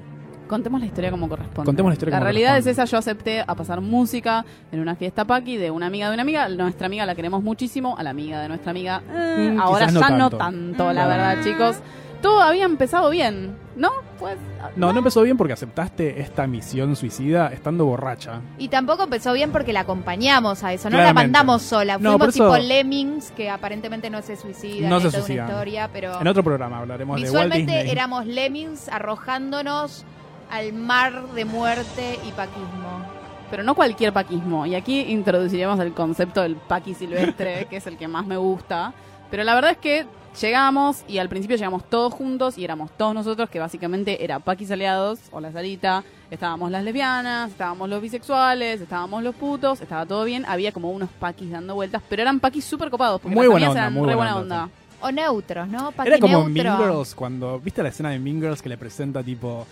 Contemos 0.47 0.79
la 0.81 0.87
historia 0.87 1.11
como 1.11 1.29
corresponde. 1.29 1.67
Contemos 1.67 1.91
la 1.91 1.95
historia 1.95 2.13
como 2.15 2.23
realidad 2.25 2.51
corresponde. 2.51 2.71
es 2.71 2.79
esa, 2.79 2.85
yo 2.85 2.99
acepté 2.99 3.41
a 3.45 3.55
pasar 3.57 3.81
música 3.81 4.45
en 4.71 4.79
una 4.79 4.95
fiesta 4.95 5.25
paqui 5.25 5.57
de 5.57 5.73
una 5.73 5.87
amiga 5.87 6.09
de 6.11 6.15
una 6.15 6.23
amiga. 6.23 6.49
Nuestra 6.49 6.87
amiga 6.87 7.07
la 7.07 7.17
queremos 7.17 7.43
muchísimo, 7.43 7.97
a 7.99 8.05
la 8.05 8.11
amiga 8.11 8.41
de 8.41 8.47
nuestra 8.49 8.71
amiga. 8.71 9.03
eh, 9.11 9.51
Mm, 9.53 9.61
ahora 9.61 9.87
quizás 9.87 10.01
ya 10.01 10.11
no 10.11 10.17
no 10.19 10.31
tanto. 10.31 10.37
tanto, 10.39 10.93
la 10.93 11.09
verdad, 11.09 11.39
chicos. 11.43 11.77
Todo 12.23 12.41
había 12.43 12.65
empezado 12.67 13.09
bien, 13.11 13.57
¿no? 13.77 13.91
Pues 14.19 14.37
No, 14.77 14.93
no 14.93 14.99
empezó 14.99 15.23
bien 15.23 15.39
porque 15.39 15.55
aceptaste 15.55 16.21
esta 16.21 16.47
misión 16.47 16.95
suicida 16.95 17.49
estando 17.49 17.87
borracha. 17.87 18.41
Y 18.59 18.69
tampoco 18.69 19.05
empezó 19.05 19.33
bien 19.33 19.53
porque 19.53 19.73
la 19.73 19.81
acompañamos 19.81 20.63
a 20.63 20.73
eso, 20.75 20.91
no 20.91 20.99
la 20.99 21.15
mandamos 21.15 21.63
sola. 21.63 21.97
No, 21.99 22.19
Fuimos 22.19 22.35
eso- 22.35 22.45
tipo 22.53 22.57
Lemmings, 22.59 23.31
que 23.31 23.49
aparentemente 23.49 24.11
no 24.11 24.21
se 24.21 24.37
suicida, 24.37 24.89
No 24.89 25.01
se 25.01 25.09
una 25.09 25.19
historia, 25.47 25.89
pero 25.93 26.21
En 26.21 26.29
otro 26.29 26.45
programa 26.45 26.79
hablaremos 26.81 27.17
de 27.17 27.23
Walt 27.23 27.33
visualmente 27.33 27.73
Disney. 27.73 27.91
éramos 27.91 28.27
Lemmings 28.27 28.89
arrojándonos 28.91 30.05
al 30.51 30.73
mar 30.73 31.23
de 31.35 31.45
muerte 31.45 32.19
y 32.29 32.33
paquismo. 32.33 33.19
pero 33.51 33.65
no 33.65 33.75
cualquier 33.75 34.13
paquismo. 34.13 34.65
Y 34.67 34.77
aquí 34.77 35.01
introduciríamos 35.01 35.81
el 35.81 35.93
concepto 35.93 36.41
del 36.43 36.55
paqui 36.57 36.95
silvestre, 36.95 37.67
que 37.71 37.79
es 37.79 37.87
el 37.89 37.97
que 37.97 38.07
más 38.07 38.25
me 38.27 38.37
gusta. 38.37 38.93
Pero 39.29 39.43
la 39.43 39.55
verdad 39.57 39.73
es 39.73 39.79
que 39.79 40.07
llegamos 40.41 41.05
y 41.09 41.19
al 41.19 41.29
principio 41.29 41.57
llegamos 41.57 41.89
todos 41.89 42.13
juntos 42.13 42.59
y 42.59 42.65
éramos 42.65 42.91
todos 42.97 43.15
nosotros, 43.15 43.49
que 43.51 43.59
básicamente 43.59 44.23
era 44.25 44.39
paquis 44.39 44.71
aliados, 44.71 45.21
o 45.31 45.41
la 45.41 45.53
salita, 45.53 46.05
estábamos 46.31 46.71
las 46.71 46.85
lesbianas, 46.85 47.51
estábamos 47.51 47.89
los 47.89 48.01
bisexuales, 48.03 48.81
estábamos 48.81 49.23
los 49.23 49.35
putos, 49.35 49.81
estaba 49.81 50.07
todo 50.07 50.25
bien, 50.25 50.45
había 50.47 50.73
como 50.73 50.91
unos 50.91 51.11
paquis 51.11 51.51
dando 51.51 51.75
vueltas, 51.75 52.03
pero 52.09 52.23
eran 52.23 52.41
paquis 52.41 52.65
súper 52.65 52.91
copados, 52.91 53.21
porque 53.21 53.35
Muy 53.35 53.47
las 53.47 53.53
buena 53.53 53.69
onda, 53.71 53.81
eran 53.81 53.93
muy 53.95 54.09
re 54.09 54.15
buena 54.15 54.37
onda, 54.37 54.65
onda. 54.65 54.75
O 55.03 55.11
neutros, 55.11 55.67
¿no? 55.67 55.93
Paqui 55.93 56.11
Era 56.11 56.19
como 56.19 56.45
Mean 56.45 56.67
neutro. 56.67 56.85
Girls 56.85 57.15
cuando. 57.15 57.59
¿Viste 57.59 57.83
la 57.83 57.89
escena 57.89 58.11
de 58.11 58.19
Mean 58.19 58.39
Girls 58.39 58.61
que 58.61 58.69
le 58.69 58.77
presenta 58.77 59.23
tipo. 59.23 59.67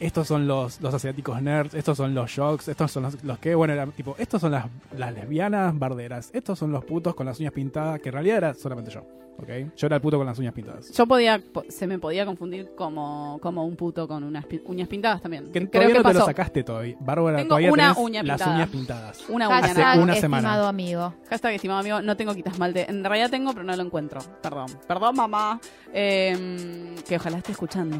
Estos 0.00 0.26
son 0.28 0.46
los, 0.46 0.80
los 0.80 0.94
asiáticos 0.94 1.40
nerds, 1.42 1.74
estos 1.74 1.96
son 1.96 2.14
los 2.14 2.30
shocks, 2.30 2.68
estos 2.68 2.90
son 2.92 3.02
los, 3.04 3.22
los 3.24 3.38
que, 3.38 3.54
bueno, 3.54 3.72
era 3.74 3.86
tipo, 3.86 4.14
estos 4.18 4.40
son 4.40 4.52
las, 4.52 4.66
las 4.96 5.12
lesbianas 5.12 5.76
barderas, 5.78 6.30
estos 6.32 6.58
son 6.58 6.72
los 6.72 6.84
putos 6.84 7.14
con 7.14 7.26
las 7.26 7.38
uñas 7.40 7.52
pintadas, 7.52 8.00
que 8.00 8.08
en 8.10 8.12
realidad 8.12 8.36
era 8.38 8.54
solamente 8.54 8.90
yo, 8.90 9.00
¿ok? 9.38 9.48
Yo 9.76 9.86
era 9.86 9.96
el 9.96 10.02
puto 10.02 10.16
con 10.18 10.26
las 10.26 10.38
uñas 10.38 10.54
pintadas. 10.54 10.92
Yo 10.92 11.06
podía, 11.06 11.40
po- 11.52 11.64
se 11.68 11.86
me 11.86 11.98
podía 11.98 12.24
confundir 12.26 12.70
como, 12.76 13.38
como 13.42 13.64
un 13.66 13.74
puto 13.76 14.06
con 14.06 14.22
unas 14.24 14.44
uñas 14.66 14.88
pintadas 14.88 15.20
también. 15.20 15.44
Que 15.46 15.52
Creo 15.52 15.68
todavía 15.70 15.88
que 15.96 16.02
no 16.02 16.08
te 16.10 16.14
lo 16.18 16.24
sacaste 16.24 16.62
todavía. 16.64 16.96
Bárbara, 17.00 17.38
Tengo 17.38 17.48
todavía 17.48 17.72
una 17.72 17.82
tenés 17.94 17.98
uña 17.98 18.22
las 18.22 18.40
uñas 18.46 18.68
pintadas. 18.68 19.24
Una 19.28 19.48
uña. 19.48 19.58
Hace 19.58 19.72
una 20.00 20.14
estimado 20.14 20.16
semana. 20.20 20.68
amigo. 20.68 21.14
Hashtag 21.30 21.54
estimado 21.54 21.80
amigo, 21.80 22.02
no 22.02 22.16
tengo 22.16 22.34
quitasmalte. 22.34 22.88
En 22.90 23.02
realidad 23.04 23.30
tengo, 23.30 23.52
pero 23.52 23.64
no 23.64 23.74
lo 23.76 23.82
encuentro. 23.82 24.20
Perdón. 24.42 24.66
Perdón, 24.86 25.16
mamá. 25.16 25.60
Eh, 25.92 26.94
que 27.06 27.16
ojalá 27.16 27.38
esté 27.38 27.52
escuchando. 27.52 27.96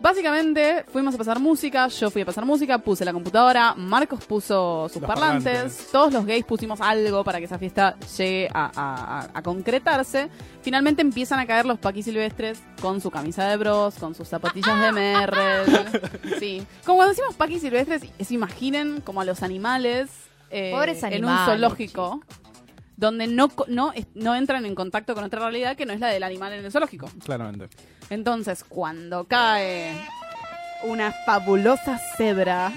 Básicamente 0.00 0.84
fuimos 0.92 1.14
a 1.14 1.18
pasar 1.18 1.40
música, 1.40 1.88
yo 1.88 2.10
fui 2.10 2.22
a 2.22 2.26
pasar 2.26 2.44
música, 2.44 2.78
puse 2.78 3.04
la 3.04 3.12
computadora, 3.12 3.74
Marcos 3.74 4.24
puso 4.24 4.88
sus 4.88 5.02
parlantes, 5.02 5.52
parlantes. 5.52 5.88
todos 5.90 6.12
los 6.12 6.24
gays 6.24 6.44
pusimos 6.44 6.80
algo 6.80 7.24
para 7.24 7.38
que 7.40 7.46
esa 7.46 7.58
fiesta 7.58 7.96
llegue 8.16 8.48
a, 8.54 8.70
a- 8.76 9.28
a- 9.38 9.42
concretarse. 9.42 10.28
Finalmente 10.62 11.02
empiezan 11.02 11.40
a 11.40 11.46
caer 11.46 11.66
los 11.66 11.78
paquis 11.78 12.04
silvestres 12.04 12.60
con 12.80 13.00
su 13.00 13.10
camisa 13.10 13.44
de 13.48 13.56
bros, 13.56 13.94
con 13.96 14.14
sus 14.14 14.28
zapatillas 14.28 14.80
de 14.80 14.92
Merrell. 14.92 15.66
Sí. 16.38 16.64
Como 16.84 16.98
cuando 16.98 17.10
decimos 17.14 17.34
paquis 17.34 17.60
silvestres, 17.60 18.02
se 18.20 18.34
imaginen 18.34 19.00
como 19.00 19.20
a 19.20 19.24
los 19.24 19.42
animales, 19.42 20.08
eh, 20.50 20.70
Pobres 20.72 21.02
en 21.02 21.08
un 21.24 21.30
animales, 21.30 21.44
zoológico. 21.46 22.20
Donde 22.98 23.26
no, 23.28 23.48
co- 23.48 23.64
no, 23.68 23.92
no 24.14 24.34
entran 24.34 24.66
en 24.66 24.74
contacto 24.74 25.14
con 25.14 25.24
otra 25.24 25.38
realidad 25.40 25.76
que 25.76 25.86
no 25.86 25.92
es 25.94 26.00
la 26.00 26.08
del 26.08 26.22
animal 26.24 26.52
en 26.52 26.64
el 26.64 26.70
zoológico. 26.70 27.08
Claramente. 27.24 27.68
Entonces, 28.10 28.64
cuando 28.68 29.24
cae 29.24 29.92
una 30.82 31.12
fabulosa 31.24 31.98
cebra, 32.16 32.72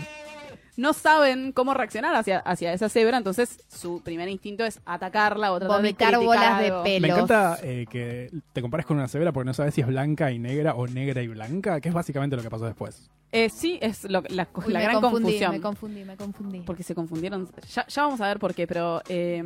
no 0.78 0.94
saben 0.94 1.52
cómo 1.52 1.74
reaccionar 1.74 2.16
hacia, 2.16 2.38
hacia 2.40 2.72
esa 2.72 2.88
cebra, 2.88 3.18
entonces 3.18 3.60
su 3.68 4.02
primer 4.04 4.30
instinto 4.30 4.64
es 4.64 4.80
atacarla 4.86 5.52
o 5.52 5.60
tratar 5.60 5.78
Vomitar 5.78 6.12
de 6.12 6.18
criticar 6.18 6.26
bolas 6.26 6.60
de 6.62 6.72
pelo. 6.84 7.08
Me 7.08 7.14
encanta 7.14 7.58
eh, 7.64 7.86
que 7.90 8.30
te 8.54 8.62
compares 8.62 8.86
con 8.86 8.98
una 8.98 9.08
cebra 9.08 9.32
porque 9.32 9.46
no 9.48 9.54
sabes 9.54 9.74
si 9.74 9.82
es 9.82 9.88
blanca 9.88 10.32
y 10.32 10.40
negra 10.40 10.76
o 10.76 10.88
negra 10.88 11.22
y 11.22 11.28
blanca, 11.28 11.82
que 11.82 11.90
es 11.90 11.96
básicamente 11.96 12.36
lo 12.36 12.42
que 12.44 12.50
pasó 12.50 12.66
después. 12.66 13.10
Eh, 13.34 13.50
sí, 13.50 13.80
es 13.82 14.04
lo- 14.10 14.24
la, 14.28 14.48
Uy, 14.56 14.74
la 14.74 14.80
me 14.80 14.84
gran 14.86 15.00
confundí, 15.02 15.24
confusión. 15.24 15.52
me 15.52 15.62
confundí, 15.62 16.04
me 16.04 16.18
confundí. 16.18 16.60
porque 16.62 16.84
se 16.84 16.94
confundieron. 16.94 17.48
Ya, 17.74 17.88
ya 17.88 18.04
vamos 18.04 18.20
a 18.20 18.28
ver 18.28 18.40
por 18.40 18.54
qué, 18.54 18.68
pero 18.68 19.02
eh, 19.08 19.42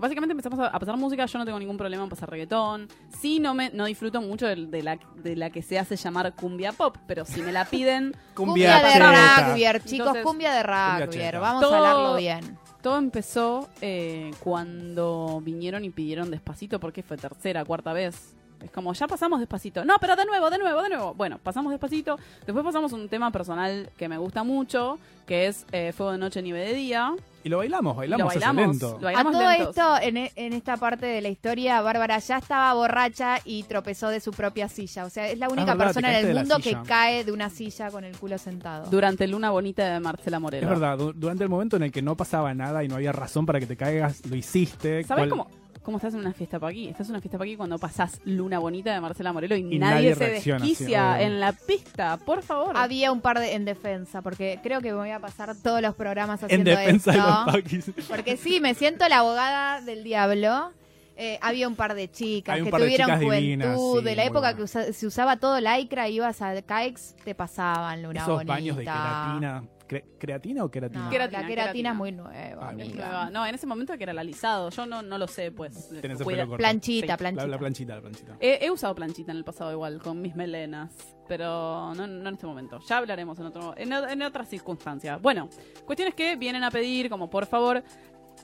básicamente 0.00 0.32
empezamos 0.32 0.60
a, 0.60 0.68
a 0.68 0.78
pasar 0.78 0.96
música. 0.96 1.26
Yo 1.26 1.38
no 1.40 1.44
tengo 1.44 1.58
ningún 1.58 1.76
problema 1.76 2.04
en 2.04 2.10
pasar 2.10 2.30
reggaetón. 2.30 2.86
Sí, 3.20 3.40
no 3.40 3.52
me 3.54 3.70
no 3.70 3.86
disfruto 3.86 4.20
mucho 4.20 4.46
de, 4.46 4.82
la, 4.84 4.98
de 5.16 5.34
la 5.34 5.50
que 5.50 5.62
se 5.62 5.80
hace 5.80 5.96
llamar 5.96 6.32
cumbia 6.36 6.70
pop, 6.72 6.96
pero 7.08 7.24
si 7.24 7.42
me 7.42 7.50
la 7.50 7.64
piden, 7.64 8.14
Cumbia, 8.34 8.76
de 8.82 8.98
rugby, 9.00 9.62
chicos, 9.84 9.92
Entonces, 9.92 10.22
cumbia 10.24 10.52
de 10.52 10.62
rugby. 10.62 11.38
Vamos 11.40 11.62
Todo- 11.62 11.74
a 11.74 11.76
hablarlo 11.78 12.16
bien. 12.16 12.58
Todo 12.82 12.98
empezó 12.98 13.68
eh, 13.80 14.30
cuando 14.40 15.40
vinieron 15.42 15.84
y 15.84 15.90
pidieron 15.90 16.30
despacito, 16.30 16.78
porque 16.78 17.02
fue 17.02 17.16
tercera, 17.16 17.64
cuarta 17.64 17.92
vez. 17.92 18.34
Es 18.64 18.70
como, 18.70 18.92
ya 18.94 19.06
pasamos 19.06 19.40
despacito. 19.40 19.84
No, 19.84 19.94
pero 20.00 20.16
de 20.16 20.24
nuevo, 20.24 20.50
de 20.50 20.58
nuevo, 20.58 20.82
de 20.82 20.88
nuevo. 20.88 21.14
Bueno, 21.14 21.38
pasamos 21.42 21.70
despacito. 21.70 22.18
Después 22.46 22.64
pasamos 22.64 22.92
un 22.92 23.08
tema 23.08 23.30
personal 23.30 23.90
que 23.96 24.08
me 24.08 24.18
gusta 24.18 24.42
mucho, 24.42 24.98
que 25.26 25.46
es 25.46 25.66
eh, 25.72 25.92
Fuego 25.96 26.12
de 26.12 26.18
Noche, 26.18 26.42
Nieve 26.42 26.60
de 26.60 26.74
Día. 26.74 27.14
Y 27.44 27.50
lo 27.50 27.58
bailamos, 27.58 27.94
bailamos, 27.94 28.20
lo 28.24 28.26
bailamos, 28.40 28.66
lento. 28.68 28.98
lo 29.02 29.08
A 29.08 29.22
todo 29.22 29.50
lentos. 29.50 29.68
esto, 29.68 29.96
en, 30.00 30.16
e- 30.16 30.32
en 30.36 30.54
esta 30.54 30.78
parte 30.78 31.04
de 31.04 31.20
la 31.20 31.28
historia, 31.28 31.82
Bárbara 31.82 32.18
ya 32.18 32.38
estaba 32.38 32.72
borracha 32.72 33.36
y 33.44 33.64
tropezó 33.64 34.08
de 34.08 34.20
su 34.20 34.30
propia 34.32 34.66
silla. 34.70 35.04
O 35.04 35.10
sea, 35.10 35.28
es 35.28 35.38
la 35.38 35.48
única 35.48 35.72
Ah, 35.72 35.74
verdad, 35.74 35.84
persona 35.92 36.18
en 36.20 36.26
el 36.30 36.36
mundo 36.38 36.56
que 36.62 36.74
cae 36.86 37.22
de 37.22 37.32
una 37.32 37.50
silla 37.50 37.90
con 37.90 38.04
el 38.04 38.16
culo 38.16 38.38
sentado. 38.38 38.86
Durante 38.90 39.26
Luna 39.26 39.50
Bonita 39.50 39.84
de 39.92 40.00
Marcela 40.00 40.40
Moreno. 40.40 40.62
Es 40.66 40.70
verdad, 40.70 40.96
du- 40.96 41.12
durante 41.12 41.44
el 41.44 41.50
momento 41.50 41.76
en 41.76 41.82
el 41.82 41.92
que 41.92 42.00
no 42.00 42.16
pasaba 42.16 42.54
nada 42.54 42.82
y 42.82 42.88
no 42.88 42.94
había 42.94 43.12
razón 43.12 43.44
para 43.44 43.60
que 43.60 43.66
te 43.66 43.76
caigas, 43.76 44.24
lo 44.24 44.36
hiciste. 44.36 45.04
¿Sabes 45.04 45.28
¿Cuál- 45.28 45.28
cómo, 45.28 45.48
cómo 45.84 45.98
estás 45.98 46.14
en 46.14 46.20
una 46.20 46.32
fiesta 46.32 46.58
pa' 46.58 46.68
aquí? 46.70 46.88
Estás 46.88 47.06
en 47.08 47.12
una 47.12 47.20
fiesta 47.20 47.38
pa' 47.38 47.44
aquí 47.44 47.56
cuando 47.56 47.78
pasás 47.78 48.20
Luna 48.24 48.58
Bonita 48.58 48.92
de 48.92 49.00
Marcela 49.00 49.32
Morelo 49.32 49.54
y, 49.54 49.60
Y 49.60 49.78
nadie, 49.78 50.10
nadie 50.10 50.14
se 50.16 50.30
desquicia 50.30 51.20
en 51.22 51.38
la 51.38 51.52
pista. 51.52 52.16
Por 52.16 52.42
favor. 52.42 52.76
Había 52.76 53.12
un 53.12 53.20
par 53.20 53.38
de 53.38 53.52
en 53.54 53.64
defensa, 53.64 54.22
porque 54.22 54.58
creo 54.62 54.80
que 54.80 54.90
me 54.90 54.96
voy 54.98 55.10
a 55.10 55.20
pasar 55.20 55.54
todos 55.62 55.80
los 55.82 55.94
programas 55.94 56.40
En 56.42 56.46
haciendo 56.46 56.70
defensa 56.70 57.12
de 57.12 57.18
esto. 57.18 57.30
los 57.30 57.54
paquis. 57.54 57.92
Porque 58.08 58.36
sí, 58.36 58.60
me 58.60 58.74
siento 58.74 59.06
la 59.08 59.18
abogada 59.18 59.80
del 59.82 60.02
diablo. 60.02 60.72
Eh, 61.16 61.38
había 61.42 61.68
un 61.68 61.76
par 61.76 61.94
de 61.94 62.10
chicas 62.10 62.56
que 62.60 62.70
tuvieron 62.72 63.06
chicas 63.06 63.22
juventud, 63.22 63.40
divinas, 63.40 63.78
sí, 63.78 64.02
de 64.04 64.16
la 64.16 64.24
época 64.24 64.40
bueno. 64.40 64.56
que 64.56 64.62
usa- 64.64 64.92
se 64.92 65.06
usaba 65.06 65.36
todo 65.36 65.60
lycra, 65.60 66.08
ibas 66.08 66.42
a 66.42 66.60
Caix, 66.62 67.14
te 67.24 67.36
pasaban 67.36 68.02
luna 68.02 68.20
Esos 68.22 68.34
bonita. 68.34 68.52
baños 68.52 68.76
de 68.78 68.82
queratina. 68.82 69.62
Cre- 69.94 70.04
¿Creatina 70.18 70.62
o 70.62 70.64
No, 70.66 70.70
queratina? 70.70 71.08
Queratina, 71.10 71.40
la 71.42 71.46
queratina 71.48 71.62
queratina. 71.64 71.90
es 71.90 71.96
muy 71.96 72.12
nueva, 72.12 72.68
Ah. 72.68 72.72
Nueva. 72.72 73.30
No, 73.30 73.46
en 73.46 73.54
ese 73.54 73.66
momento 73.66 73.96
que 73.96 74.02
era 74.02 74.12
el 74.12 74.18
alisado. 74.18 74.70
Yo 74.70 74.86
no, 74.86 75.02
no 75.02 75.18
lo 75.18 75.26
sé, 75.28 75.52
pues. 75.52 75.88
Tenés 76.00 76.18
el 76.20 76.26
pelo 76.26 76.46
corto. 76.48 76.56
Planchita, 76.58 77.14
Sí. 77.14 77.18
planchita. 77.18 77.42
La, 77.46 77.48
la 77.52 77.58
planchita, 77.58 77.94
la 77.94 78.00
planchita. 78.00 78.36
He, 78.40 78.64
he 78.64 78.70
usado 78.70 78.94
planchita 78.94 79.30
en 79.32 79.38
el 79.38 79.44
pasado 79.44 79.70
igual, 79.72 80.00
con 80.02 80.20
mis 80.20 80.34
melenas, 80.34 80.92
pero 81.28 81.94
no, 81.94 82.06
no 82.06 82.28
en 82.28 82.34
este 82.34 82.46
momento. 82.46 82.80
Ya 82.88 82.98
hablaremos 82.98 83.38
en, 83.38 83.46
otro, 83.46 83.74
en, 83.76 83.92
en 83.92 84.22
otras 84.22 84.48
circunstancias. 84.48 85.20
Bueno, 85.22 85.48
cuestiones 85.86 86.14
que 86.14 86.36
vienen 86.36 86.64
a 86.64 86.70
pedir, 86.70 87.08
como 87.08 87.30
por 87.30 87.46
favor, 87.46 87.82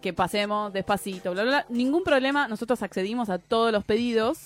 que 0.01 0.13
pasemos 0.13 0.73
despacito, 0.73 1.33
bla, 1.33 1.43
bla, 1.43 1.51
bla. 1.51 1.67
Ningún 1.69 2.05
problema, 2.05 2.47
nosotros 2.49 2.83
accedimos 2.83 3.29
a 3.29 3.39
todos 3.39 3.73
los 3.73 3.85
pedidos. 3.85 4.39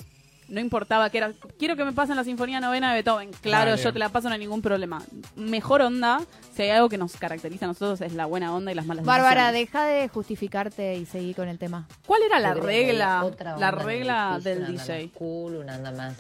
No 0.48 0.60
importaba 0.60 1.10
que 1.10 1.18
era, 1.18 1.32
quiero 1.58 1.76
que 1.76 1.84
me 1.84 1.92
pasen 1.92 2.16
la 2.16 2.24
Sinfonía 2.24 2.60
Novena 2.60 2.90
de 2.90 2.94
Beethoven. 2.96 3.30
Claro, 3.40 3.76
yo 3.76 3.92
te 3.92 3.98
la 3.98 4.08
paso, 4.10 4.28
no 4.28 4.34
hay 4.34 4.40
ningún 4.40 4.62
problema. 4.62 5.02
Mejor 5.36 5.82
onda, 5.82 6.20
si 6.54 6.62
hay 6.62 6.70
algo 6.70 6.88
que 6.88 6.98
nos 6.98 7.16
caracteriza 7.16 7.64
a 7.64 7.68
nosotros 7.68 8.00
es 8.00 8.14
la 8.14 8.26
buena 8.26 8.54
onda 8.54 8.70
y 8.70 8.74
las 8.74 8.86
malas 8.86 9.04
Bárbara, 9.04 9.52
deja 9.52 9.84
de 9.84 10.08
justificarte 10.08 10.96
y 10.96 11.06
seguí 11.06 11.34
con 11.34 11.48
el 11.48 11.58
tema. 11.58 11.86
¿Cuál 12.06 12.22
era 12.22 12.40
la 12.40 12.54
regla? 12.54 13.24
otra 13.24 13.56
La 13.58 13.70
regla 13.70 14.34
edificio, 14.34 14.50
del 14.50 14.58
una 14.58 14.68
anda 14.68 14.82
DJ. 14.84 15.04
Más 15.06 15.12
cool, 15.16 15.56
una 15.56 15.74
anda 15.74 15.92
más 15.92 16.14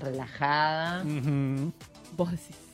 relajada. 0.00 1.02
Vos 2.16 2.30
decís. 2.30 2.67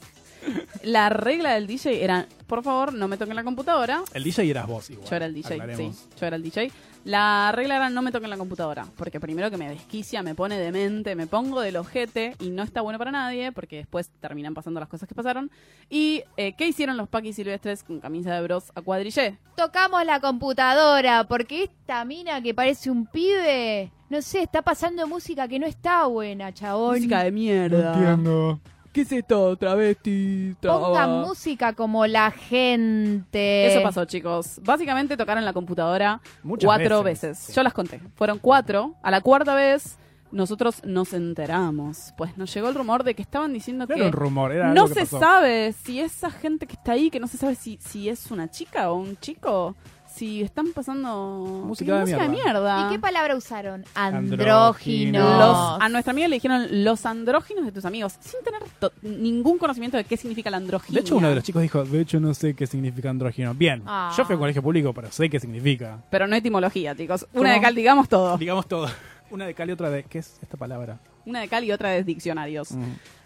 La 0.82 1.08
regla 1.08 1.54
del 1.54 1.66
DJ 1.66 2.04
era, 2.04 2.26
por 2.46 2.62
favor, 2.62 2.92
no 2.92 3.08
me 3.08 3.16
toquen 3.16 3.36
la 3.36 3.44
computadora. 3.44 4.02
El 4.12 4.22
DJ 4.24 4.50
eras 4.50 4.66
vos 4.66 4.90
igual. 4.90 5.08
Yo 5.08 5.16
era 5.16 5.26
el 5.26 5.34
DJ, 5.34 5.76
sí, 5.76 5.92
yo 6.20 6.26
era 6.26 6.36
el 6.36 6.42
DJ. 6.42 6.70
La 7.04 7.52
regla 7.54 7.76
era 7.76 7.90
no 7.90 8.00
me 8.00 8.12
toquen 8.12 8.30
la 8.30 8.36
computadora, 8.38 8.86
porque 8.96 9.20
primero 9.20 9.50
que 9.50 9.58
me 9.58 9.68
desquicia, 9.68 10.22
me 10.22 10.34
pone 10.34 10.58
demente, 10.58 11.14
me 11.14 11.26
pongo 11.26 11.60
del 11.60 11.76
ojete 11.76 12.34
y 12.40 12.48
no 12.48 12.62
está 12.62 12.80
bueno 12.80 12.98
para 12.98 13.10
nadie, 13.10 13.52
porque 13.52 13.76
después 13.76 14.10
terminan 14.20 14.54
pasando 14.54 14.80
las 14.80 14.88
cosas 14.88 15.06
que 15.08 15.14
pasaron. 15.14 15.50
¿Y 15.90 16.22
eh, 16.38 16.54
qué 16.56 16.66
hicieron 16.66 16.96
los 16.96 17.08
paquis 17.08 17.36
silvestres 17.36 17.82
con 17.82 18.00
camisa 18.00 18.34
de 18.34 18.42
bros 18.42 18.72
a 18.74 18.80
cuadrillé? 18.80 19.36
Tocamos 19.54 20.02
la 20.06 20.20
computadora 20.20 21.24
porque 21.24 21.64
esta 21.64 22.04
mina 22.06 22.40
que 22.42 22.54
parece 22.54 22.90
un 22.90 23.06
pibe, 23.06 23.92
no 24.08 24.22
sé, 24.22 24.42
está 24.42 24.62
pasando 24.62 25.06
música 25.06 25.46
que 25.46 25.58
no 25.58 25.66
está 25.66 26.06
buena, 26.06 26.54
chabón. 26.54 26.96
Música 26.96 27.22
de 27.22 27.30
No 27.30 27.34
mierda. 27.34 27.92
entiendo. 27.94 28.60
¿Qué 28.94 29.00
es 29.00 29.10
esto? 29.12 29.56
Travesti. 29.56 30.54
Pongan 30.62 31.20
música 31.22 31.72
como 31.72 32.06
la 32.06 32.30
gente. 32.30 33.66
Eso 33.66 33.82
pasó, 33.82 34.04
chicos. 34.04 34.60
Básicamente 34.62 35.16
tocaron 35.16 35.44
la 35.44 35.52
computadora 35.52 36.20
Muchas 36.44 36.66
cuatro 36.68 37.02
veces, 37.02 37.30
veces. 37.32 37.46
sí. 37.46 37.52
Yo 37.54 37.62
las 37.64 37.72
conté. 37.72 38.00
Fueron 38.14 38.38
cuatro. 38.38 38.94
A 39.02 39.10
la 39.10 39.20
cuarta 39.20 39.54
vez, 39.56 39.98
nosotros 40.30 40.80
nos 40.84 41.12
enteramos. 41.12 42.14
Pues 42.16 42.38
nos 42.38 42.54
llegó 42.54 42.68
el 42.68 42.76
rumor 42.76 43.02
de 43.02 43.14
que 43.14 43.22
estaban 43.22 43.52
diciendo 43.52 43.84
No 43.84 43.88
que 43.88 43.94
era 43.94 44.06
un 44.06 44.12
rumor, 44.12 44.52
era 44.52 44.72
no 44.72 44.82
algo 44.82 44.94
que 44.94 44.94
se 44.94 45.00
pasó. 45.00 45.18
sabe 45.18 45.72
si 45.72 46.00
esa 46.00 46.30
gente 46.30 46.66
que 46.68 46.74
está 46.74 46.92
ahí, 46.92 47.10
que 47.10 47.18
no 47.18 47.26
se 47.26 47.36
sabe 47.36 47.56
si, 47.56 47.78
si 47.80 48.08
es 48.08 48.30
una 48.30 48.48
chica 48.48 48.92
o 48.92 48.94
un 48.94 49.16
chico, 49.18 49.74
si 50.14 50.42
están 50.42 50.72
pasando 50.72 51.62
Música 51.66 51.94
de 51.96 52.00
música 52.02 52.28
mierda. 52.28 52.86
¿Y 52.86 52.92
qué 52.94 52.98
palabra 53.00 53.34
usaron? 53.34 53.84
Andrógino. 53.94 54.42
Andrógino. 54.44 55.38
Los- 55.38 55.82
a 55.82 55.88
nuestra 55.88 56.12
amiga 56.12 56.28
le 56.28 56.36
dijeron 56.36 56.84
los 56.84 57.04
andróginos 57.04 57.64
de 57.66 57.72
tus 57.72 57.84
amigos, 57.84 58.14
sin 58.20 58.42
tener 58.44 58.62
to- 58.78 58.92
ningún 59.02 59.58
conocimiento 59.58 59.96
de 59.96 60.04
qué 60.04 60.16
significa 60.16 60.50
la 60.50 60.58
androginia. 60.58 61.00
De 61.00 61.04
hecho, 61.06 61.16
uno 61.16 61.28
de 61.28 61.34
los 61.34 61.44
chicos 61.44 61.62
dijo, 61.62 61.84
de 61.84 62.00
hecho 62.00 62.20
no 62.20 62.32
sé 62.32 62.54
qué 62.54 62.66
significa 62.66 63.10
andrógino. 63.10 63.54
Bien, 63.54 63.82
Ah. 63.86 64.12
yo 64.16 64.24
fui 64.24 64.34
a 64.34 64.36
un 64.36 64.40
colegio 64.42 64.62
público, 64.62 64.92
pero 64.92 65.10
sé 65.10 65.28
qué 65.28 65.40
significa. 65.40 65.98
Pero 66.10 66.26
no 66.26 66.36
etimología, 66.36 66.94
chicos. 66.94 67.26
¿Cómo? 67.32 67.40
Una 67.42 67.52
de 67.52 67.60
cal, 67.60 67.74
digamos 67.74 68.08
todo. 68.08 68.38
Digamos 68.38 68.66
todo. 68.68 68.88
Una 69.30 69.46
de 69.46 69.54
cal 69.54 69.68
y 69.68 69.72
otra 69.72 69.90
de... 69.90 70.04
¿Qué 70.04 70.18
es 70.18 70.38
esta 70.42 70.56
palabra? 70.56 70.98
Una 71.26 71.40
de 71.40 71.48
cal 71.48 71.64
y 71.64 71.72
otra 71.72 71.88
de 71.90 72.04
diccionarios. 72.04 72.70
Mm. 72.70 72.82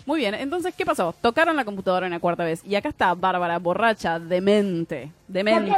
Muy 0.07 0.21
bien, 0.21 0.33
entonces, 0.35 0.73
¿qué 0.75 0.87
pasó? 0.87 1.15
Tocaron 1.21 1.55
la 1.55 1.67
computadora 1.67 2.07
una 2.07 2.19
cuarta 2.19 2.43
vez. 2.45 2.63
Y 2.65 2.77
acá 2.77 2.89
está 2.89 3.13
Bárbara, 3.15 3.59
borracha, 3.59 4.19
demente. 4.19 5.13
Demente. 5.27 5.75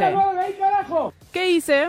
¿Qué 1.32 1.50
hice? 1.50 1.88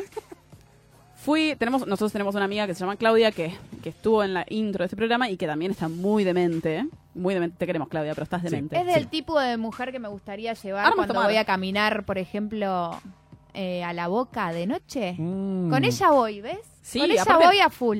Fui, 1.15 1.55
tenemos, 1.59 1.81
nosotros 1.85 2.11
tenemos 2.11 2.33
una 2.33 2.45
amiga 2.45 2.65
que 2.65 2.73
se 2.73 2.79
llama 2.79 2.95
Claudia 2.95 3.31
que, 3.31 3.55
que 3.83 3.89
estuvo 3.89 4.23
en 4.23 4.33
la 4.33 4.45
intro 4.49 4.79
de 4.83 4.85
este 4.85 4.95
programa 4.95 5.29
y 5.29 5.37
que 5.37 5.45
también 5.45 5.71
está 5.71 5.87
muy 5.87 6.23
demente. 6.23 6.87
Muy 7.13 7.33
demente. 7.35 7.57
Te 7.59 7.67
queremos, 7.67 7.89
Claudia, 7.89 8.13
pero 8.15 8.23
estás 8.23 8.41
demente. 8.41 8.79
Es 8.79 8.85
del 8.87 9.07
tipo 9.07 9.39
de 9.39 9.57
mujer 9.57 9.91
que 9.91 9.99
me 9.99 10.07
gustaría 10.07 10.53
llevar 10.53 10.81
Armas 10.85 10.95
cuando 10.95 11.13
tomar. 11.13 11.27
voy 11.29 11.37
a 11.37 11.45
caminar, 11.45 12.05
por 12.05 12.17
ejemplo, 12.17 12.99
eh, 13.53 13.83
a 13.83 13.93
la 13.93 14.07
boca 14.07 14.51
de 14.51 14.65
noche. 14.65 15.13
Mm. 15.17 15.69
Con 15.69 15.83
ella 15.83 16.09
voy, 16.09 16.41
¿ves? 16.41 16.57
Sí, 16.81 16.99
Con 16.99 17.11
ella 17.11 17.21
aparte- 17.21 17.45
voy 17.45 17.59
a 17.59 17.69
full. 17.69 17.99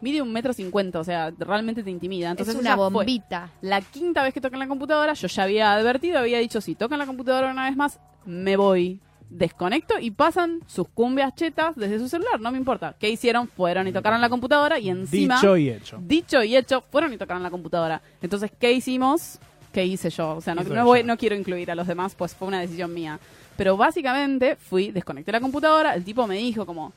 mide 0.00 0.20
un 0.22 0.32
metro 0.32 0.52
cincuenta, 0.52 0.98
o 0.98 1.04
sea, 1.04 1.30
realmente 1.38 1.84
te 1.84 1.90
intimida. 1.90 2.30
Entonces 2.30 2.54
es 2.56 2.60
una 2.60 2.70
ella 2.70 2.76
fue. 2.78 2.90
bombita. 2.90 3.50
La 3.60 3.80
quinta 3.80 4.24
vez 4.24 4.34
que 4.34 4.40
toca 4.40 4.56
en 4.56 4.60
la 4.60 4.66
computadora, 4.68 5.12
yo 5.12 5.28
ya 5.28 5.42
había 5.44 5.72
advertido, 5.74 6.18
había 6.18 6.38
dicho, 6.38 6.60
si 6.60 6.74
tocan 6.74 6.98
la 6.98 7.06
computadora 7.06 7.52
una 7.52 7.66
vez 7.66 7.76
más, 7.76 8.00
me 8.24 8.56
voy. 8.56 8.98
Desconecto 9.30 9.94
y 10.00 10.10
pasan 10.10 10.60
sus 10.66 10.88
cumbias 10.88 11.34
chetas 11.36 11.76
desde 11.76 12.00
su 12.00 12.08
celular, 12.08 12.40
no 12.40 12.50
me 12.50 12.58
importa. 12.58 12.96
¿Qué 12.98 13.08
hicieron? 13.08 13.46
Fueron 13.46 13.86
y 13.86 13.92
tocaron 13.92 14.20
la 14.20 14.28
computadora 14.28 14.78
y 14.80 14.90
encima... 14.90 15.36
Dicho 15.36 15.56
y 15.56 15.70
hecho. 15.70 15.98
Dicho 16.02 16.42
y 16.42 16.56
hecho, 16.56 16.82
fueron 16.90 17.12
y 17.12 17.16
tocaron 17.16 17.42
la 17.42 17.50
computadora. 17.50 18.02
Entonces, 18.20 18.50
¿qué 18.58 18.72
hicimos? 18.72 19.38
¿Qué 19.72 19.84
hice 19.86 20.10
yo? 20.10 20.34
O 20.36 20.40
sea, 20.40 20.56
no, 20.56 20.62
Hizo 20.62 20.74
no, 20.74 20.84
voy- 20.84 20.98
ella. 21.00 21.06
no 21.06 21.16
quiero 21.16 21.36
incluir 21.36 21.70
a 21.70 21.76
los 21.76 21.86
demás, 21.86 22.16
pues 22.16 22.34
fue 22.34 22.48
una 22.48 22.60
decisión 22.60 22.92
mía. 22.92 23.20
Pero 23.56 23.76
básicamente 23.76 24.56
fui, 24.56 24.90
desconecté 24.90 25.30
la 25.30 25.40
computadora, 25.40 25.94
el 25.94 26.02
tipo 26.04 26.26
me 26.26 26.36
dijo 26.36 26.66
como... 26.66 26.92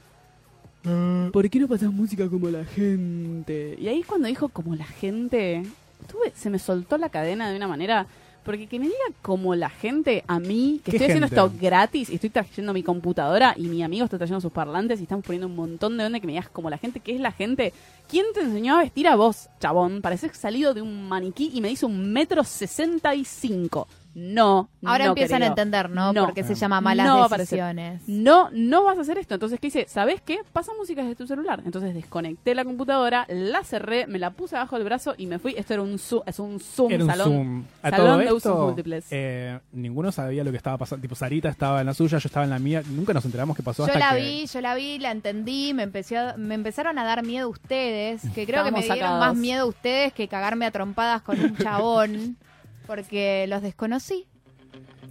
¿Por 1.31 1.49
qué 1.49 1.59
no 1.59 1.67
pasas 1.67 1.93
música 1.93 2.27
como 2.27 2.49
la 2.49 2.65
gente? 2.65 3.77
Y 3.79 3.87
ahí 3.87 4.03
cuando 4.03 4.27
dijo 4.27 4.49
como 4.49 4.75
la 4.75 4.83
gente, 4.85 5.63
tuve, 6.11 6.31
se 6.35 6.49
me 6.49 6.57
soltó 6.59 6.97
la 6.97 7.09
cadena 7.09 7.49
de 7.49 7.55
una 7.57 7.67
manera... 7.67 8.07
Porque 8.43 8.67
que 8.67 8.77
me 8.77 8.85
diga 8.85 8.97
como 9.21 9.55
la 9.55 9.69
gente 9.69 10.23
a 10.27 10.39
mí, 10.39 10.81
que 10.83 10.91
¿Qué 10.91 10.97
estoy 10.97 11.11
haciendo 11.11 11.27
gente? 11.29 11.41
esto 11.41 11.57
gratis 11.61 12.09
y 12.09 12.15
estoy 12.15 12.29
trayendo 12.29 12.73
mi 12.73 12.83
computadora 12.83 13.53
y 13.57 13.67
mi 13.67 13.83
amigo 13.83 14.03
está 14.03 14.17
trayendo 14.17 14.41
sus 14.41 14.51
parlantes 14.51 14.99
y 14.99 15.03
estamos 15.03 15.25
poniendo 15.25 15.47
un 15.47 15.55
montón 15.55 15.97
de 15.97 16.05
onda 16.05 16.19
que 16.19 16.27
me 16.27 16.33
digas 16.33 16.49
como 16.49 16.69
la 16.69 16.77
gente, 16.77 16.99
¿qué 16.99 17.15
es 17.15 17.21
la 17.21 17.31
gente? 17.31 17.73
¿Quién 18.09 18.25
te 18.33 18.41
enseñó 18.41 18.75
a 18.75 18.83
vestir 18.83 19.07
a 19.07 19.15
vos, 19.15 19.47
chabón? 19.59 20.01
Pareces 20.01 20.35
salido 20.37 20.73
de 20.73 20.81
un 20.81 21.07
maniquí 21.07 21.51
y 21.53 21.61
me 21.61 21.69
dice 21.69 21.85
un 21.85 22.11
metro 22.11 22.43
sesenta 22.43 23.15
y 23.15 23.23
cinco. 23.23 23.87
No, 24.15 24.69
Ahora 24.85 25.05
no, 25.05 25.11
empiezan 25.11 25.41
a 25.41 25.47
entender, 25.47 25.89
¿no? 25.89 26.13
No. 26.13 26.25
Porque 26.25 26.43
se 26.43 26.53
llama 26.55 26.81
malas 26.81 27.07
No 27.07 27.27
decisiones. 27.27 28.01
No, 28.07 28.49
no 28.51 28.83
vas 28.83 28.97
a 28.97 29.01
hacer 29.01 29.17
esto. 29.17 29.33
Entonces, 29.33 29.59
¿qué 29.59 29.67
hice? 29.67 29.85
¿Sabes 29.87 30.21
qué? 30.21 30.39
Pasa 30.53 30.71
música 30.77 31.01
desde 31.01 31.15
tu 31.15 31.25
celular. 31.25 31.61
Entonces 31.65 31.93
desconecté 31.95 32.53
la 32.53 32.63
computadora, 32.63 33.25
la 33.29 33.63
cerré, 33.63 34.05
me 34.07 34.19
la 34.19 34.29
puse 34.31 34.55
abajo 34.55 34.75
del 34.75 34.85
brazo 34.85 35.15
y 35.17 35.25
me 35.25 35.39
fui. 35.39 35.55
Esto 35.57 35.73
era 35.73 35.81
un 35.83 35.97
Zoom, 35.97 36.21
es 36.27 36.37
un 36.39 36.59
Zoom, 36.59 36.91
Era 36.91 37.03
un 37.05 37.09
salón, 37.09 37.27
Zoom. 37.27 37.63
A 37.81 37.89
salón 37.89 38.05
todo 38.07 38.17
de 38.17 38.23
esto, 38.25 38.35
usos 38.35 38.59
múltiples. 38.59 39.05
eh, 39.11 39.59
ninguno 39.71 40.11
sabía 40.11 40.43
lo 40.43 40.51
que 40.51 40.57
estaba 40.57 40.77
pasando. 40.77 41.01
Tipo, 41.01 41.15
Sarita 41.15 41.49
estaba 41.49 41.79
en 41.81 41.87
la 41.87 41.93
suya, 41.93 42.19
yo 42.19 42.27
estaba 42.27 42.43
en 42.43 42.49
la 42.51 42.59
mía. 42.59 42.83
Nunca 42.87 43.13
nos 43.13 43.25
enteramos 43.25 43.57
qué 43.57 43.63
pasó 43.63 43.87
Yo 43.87 43.93
hasta 43.93 43.99
la 43.99 44.15
que... 44.15 44.21
vi, 44.21 44.45
yo 44.45 44.61
la 44.61 44.75
vi, 44.75 44.99
la 44.99 45.11
entendí, 45.11 45.73
me, 45.73 45.83
empecé 45.83 46.17
a- 46.17 46.35
me 46.37 46.53
empezaron 46.55 46.99
a 46.99 47.03
dar 47.03 47.23
miedo 47.25 47.49
ustedes, 47.49 48.21
que 48.35 48.45
creo 48.45 48.63
que 48.63 48.71
me 48.71 48.81
dieron 48.81 48.97
sacados. 48.99 49.19
más 49.19 49.35
miedo 49.35 49.67
ustedes 49.67 50.13
que 50.13 50.27
cagarme 50.27 50.65
a 50.67 50.71
trompadas 50.71 51.21
con 51.23 51.39
un 51.39 51.57
chabón, 51.57 52.37
porque 52.85 53.45
los 53.47 53.61
desconocí. 53.61 54.27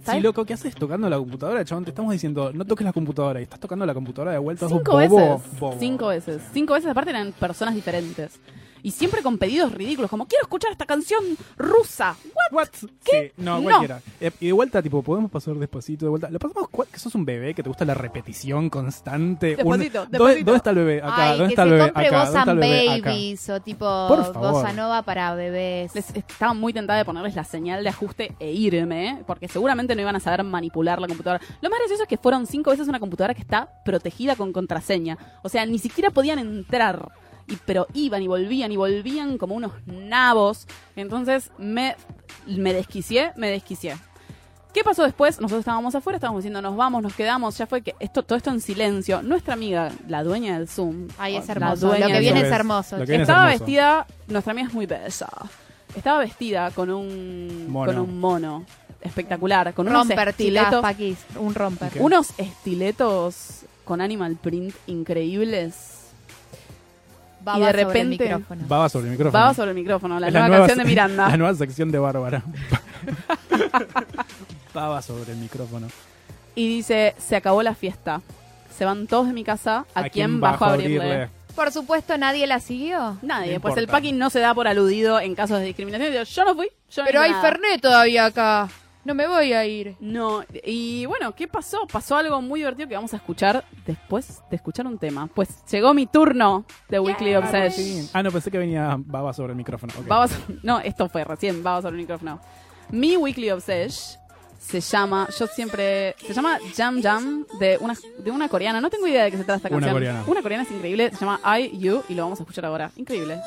Sí, 0.05 0.19
loco, 0.19 0.43
¿qué 0.43 0.53
haces 0.53 0.75
tocando 0.75 1.09
la 1.09 1.17
computadora, 1.17 1.63
chabón? 1.63 1.85
Te 1.85 1.91
estamos 1.91 2.11
diciendo, 2.11 2.51
no 2.53 2.65
toques 2.65 2.83
la 2.83 2.91
computadora 2.91 3.39
y 3.39 3.43
estás 3.43 3.59
tocando 3.59 3.85
la 3.85 3.93
computadora 3.93 4.33
de 4.33 4.37
vuelta. 4.37 4.67
Cinco 4.67 4.91
bobo, 4.91 4.97
veces. 4.97 5.59
bobo. 5.59 5.75
Cinco 5.79 6.07
veces. 6.07 6.41
Cinco 6.51 6.73
veces, 6.73 6.89
aparte 6.89 7.11
eran 7.11 7.31
personas 7.31 7.73
diferentes. 7.73 8.39
Y 8.83 8.91
siempre 8.91 9.21
con 9.23 9.37
pedidos 9.37 9.71
ridículos, 9.71 10.11
como 10.11 10.27
quiero 10.27 10.43
escuchar 10.43 10.71
esta 10.71 10.85
canción 10.85 11.23
rusa. 11.57 12.15
What? 12.51 12.67
¿Qué? 13.03 13.31
Sí, 13.35 13.41
no, 13.41 13.57
No. 13.57 13.63
cualquiera. 13.63 14.01
Eh, 14.19 14.29
y 14.41 14.47
de 14.47 14.51
vuelta, 14.51 14.81
tipo, 14.81 15.01
podemos 15.01 15.31
pasar 15.31 15.55
despacito 15.55 16.05
de 16.05 16.09
vuelta. 16.09 16.29
Lo 16.29 16.37
pasamos 16.37 16.69
que 16.91 16.99
sos 16.99 17.15
un 17.15 17.23
bebé, 17.25 17.53
que 17.55 17.63
te 17.63 17.69
gusta 17.69 17.85
la 17.85 17.93
repetición 17.93 18.69
constante. 18.69 19.51
Un- 19.51 19.57
Despacito, 19.79 19.99
¿Dónde, 20.01 20.17
despacito. 20.17 20.45
dónde 20.45 20.57
está 20.57 20.69
el 20.69 20.75
bebé? 20.75 20.97
Acá. 21.01 21.13
Ay, 21.15 21.29
¿Dónde 21.39 21.45
que 21.45 21.49
está 21.53 21.63
el 21.63 21.69
se 21.69 21.73
bebé? 21.75 21.85
compre 21.85 22.07
Acá. 22.07 22.17
¿Dónde 22.25 22.39
está 22.39 22.51
el 22.51 22.57
bebé? 22.59 22.89
Acá. 22.91 23.09
Babies 23.09 23.49
o 23.49 23.59
tipo 23.61 24.05
Por 24.07 24.33
favor. 24.33 24.51
Bossa 24.51 24.73
Nova 24.73 25.01
para 25.03 25.33
bebés. 25.33 25.95
Les 25.95 26.09
estaba 26.15 26.53
muy 26.53 26.73
tentada 26.73 26.99
de 26.99 27.05
ponerles 27.05 27.35
la 27.35 27.43
señal 27.45 27.83
de 27.83 27.89
ajuste 27.89 28.35
e 28.39 28.51
irme, 28.51 29.23
porque 29.25 29.47
seguramente 29.47 29.95
no 29.95 30.01
iban 30.01 30.15
a 30.15 30.19
saber 30.19 30.43
manipular 30.43 30.99
la 30.99 31.07
computadora. 31.07 31.41
Lo 31.61 31.69
más 31.69 31.79
gracioso 31.79 32.03
es 32.03 32.09
que 32.09 32.17
fueron 32.17 32.45
cinco 32.45 32.71
veces 32.71 32.87
una 32.89 32.99
computadora 32.99 33.33
que 33.33 33.41
está 33.41 33.69
protegida 33.85 34.35
con 34.35 34.51
contraseña. 34.51 35.17
O 35.41 35.47
sea, 35.49 35.65
ni 35.65 35.79
siquiera 35.79 36.09
podían 36.09 36.37
entrar. 36.39 37.11
Y, 37.53 37.57
pero 37.65 37.87
iban 37.93 38.21
y 38.21 38.27
volvían 38.27 38.71
y 38.71 38.77
volvían 38.77 39.37
como 39.37 39.55
unos 39.55 39.71
nabos. 39.85 40.67
Entonces 40.95 41.51
me, 41.57 41.95
me 42.47 42.73
desquicié, 42.73 43.31
me 43.35 43.49
desquicié. 43.49 43.95
¿Qué 44.73 44.83
pasó 44.83 45.03
después? 45.03 45.39
Nosotros 45.39 45.59
estábamos 45.59 45.93
afuera, 45.93 46.17
estábamos 46.17 46.41
diciendo 46.41 46.59
nos 46.59 46.75
vamos, 46.75 47.03
nos 47.03 47.13
quedamos, 47.13 47.55
ya 47.59 47.67
fue 47.67 47.83
que 47.83 47.93
esto, 47.99 48.23
todo 48.23 48.37
esto 48.37 48.49
en 48.49 48.59
silencio. 48.59 49.21
Nuestra 49.21 49.53
amiga, 49.53 49.91
la 50.07 50.23
dueña 50.23 50.57
del 50.57 50.67
Zoom. 50.67 51.09
Ay, 51.19 51.35
es 51.35 51.45
la 51.47 51.53
hermoso. 51.53 51.87
dueña 51.87 52.07
Lo 52.07 52.13
que 52.13 52.19
viene 52.19 52.41
es 52.41 52.51
hermoso. 52.51 52.97
Es 52.97 53.09
estaba 53.09 53.43
hermoso. 53.43 53.59
vestida, 53.65 54.07
nuestra 54.27 54.51
amiga 54.51 54.67
es 54.69 54.73
muy 54.73 54.87
bella. 54.87 55.27
Estaba 55.95 56.19
vestida 56.19 56.71
con 56.71 56.89
un 56.89 57.67
Mono. 57.69 57.93
con 57.93 58.01
un 58.01 58.19
mono 58.19 58.65
espectacular, 59.01 59.75
con 59.75 59.87
unos 59.87 60.07
romper, 60.07 60.29
estiletos, 60.29 60.81
Paquis, 60.81 61.19
un 61.37 61.53
romper. 61.53 61.91
Unos 61.99 62.29
estiletos 62.39 63.65
con 63.85 64.01
animal 64.01 64.37
print 64.41 64.73
increíbles. 64.87 66.02
Baba 67.43 67.57
y 67.57 67.61
de 67.61 67.67
sobre 67.67 67.81
el 67.81 67.87
repente- 67.87 68.23
micrófono. 68.23 68.63
Baba 68.67 68.89
sobre 68.89 69.05
el 69.05 69.11
micrófono. 69.11 69.39
Baba 69.39 69.53
sobre 69.53 69.69
el 69.71 69.75
micrófono, 69.75 70.19
la 70.19 70.31
nueva, 70.31 70.57
canción 70.57 70.77
de 70.79 70.85
Miranda. 70.85 71.29
La 71.29 71.37
nueva 71.37 71.55
sección 71.55 71.91
de 71.91 71.99
Bárbara. 71.99 72.43
Baba 74.73 75.01
sobre 75.01 75.31
el 75.33 75.37
micrófono. 75.37 75.87
Y 76.55 76.67
dice, 76.67 77.15
se 77.17 77.35
acabó 77.35 77.63
la 77.63 77.75
fiesta. 77.75 78.21
Se 78.75 78.85
van 78.85 79.07
todos 79.07 79.27
de 79.27 79.33
mi 79.33 79.43
casa. 79.43 79.85
¿A, 79.93 80.09
quién 80.09 80.39
bajo 80.39 80.65
a 80.65 80.73
abrirle? 80.73 81.29
Por 81.55 81.71
supuesto, 81.71 82.17
nadie 82.17 82.47
la 82.47 82.59
siguió. 82.59 83.17
Nadie, 83.21 83.55
No 83.55 83.61
pues 83.61 83.77
el 83.77 83.87
packing 83.87 84.17
no 84.17 84.31
se 84.31 84.39
da 84.39 84.55
por 84.55 84.67
aludido 84.67 85.19
en 85.19 85.35
casos 85.35 85.59
de 85.59 85.65
discriminación. 85.65 86.25
Yo 86.25 86.45
no 86.45 86.55
fui, 86.55 86.69
yo 86.89 87.03
no 87.03 87.07
Pero 87.07 87.21
hay 87.21 87.31
nada. 87.31 87.41
Fernet 87.43 87.81
todavía 87.81 88.25
acá. 88.25 88.69
No 89.05 89.13
me 89.13 89.27
voy 89.27 89.51
a 89.51 89.65
ir. 89.65 89.97
No, 89.99 90.43
y 90.63 91.05
bueno, 91.05 91.35
¿qué 91.35 91.47
pasó? 91.47 91.85
Pasó 91.91 92.15
algo 92.15 92.41
muy 92.41 92.61
divertido 92.61 92.87
que 92.87 92.95
vamos 92.95 93.13
a 93.13 93.17
escuchar 93.17 93.65
después 93.85 94.41
de 94.49 94.55
escuchar 94.55 94.87
un 94.87 94.97
tema. 94.97 95.27
Pues 95.27 95.65
llegó 95.65 95.93
mi 95.93 96.05
turno 96.05 96.65
de 96.87 96.99
Weekly 96.99 97.35
Obsession. 97.35 98.07
Ah, 98.13 98.23
no, 98.23 98.31
pensé 98.31 98.49
que 98.49 98.57
venía 98.57 98.95
Baba 98.97 99.33
sobre 99.33 99.51
el 99.51 99.57
micrófono. 99.57 99.93
Ok. 99.99 100.07
Vamos, 100.07 100.31
no, 100.63 100.79
esto 100.79 101.09
fue 101.09 101.25
recién, 101.25 101.61
vamos 101.63 101.83
sobre 101.83 101.95
el 101.97 102.01
micrófono. 102.03 102.39
Mi 102.89 103.17
Weekly 103.17 103.49
Obsession 103.51 104.22
se 104.65 104.81
llama, 104.81 105.27
yo 105.37 105.47
siempre, 105.47 106.15
se 106.25 106.33
llama 106.33 106.57
Jam 106.75 107.01
Jam 107.01 107.45
de 107.59 107.77
una, 107.79 107.95
de 108.19 108.31
una 108.31 108.49
coreana. 108.49 108.81
No 108.81 108.89
tengo 108.89 109.07
idea 109.07 109.25
de 109.25 109.31
qué 109.31 109.37
se 109.37 109.43
trata 109.43 109.57
esta 109.57 109.69
Una 109.69 109.77
canción. 109.77 109.93
coreana. 109.93 110.23
Una 110.27 110.41
coreana 110.41 110.63
es 110.63 110.71
increíble, 110.71 111.11
se 111.11 111.17
llama 111.25 111.39
I, 111.59 111.77
You 111.77 112.03
y 112.09 112.15
lo 112.15 112.23
vamos 112.23 112.39
a 112.39 112.43
escuchar 112.43 112.65
ahora. 112.65 112.91
Increíble. 112.95 113.39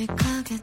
솔직하겠 0.00 0.59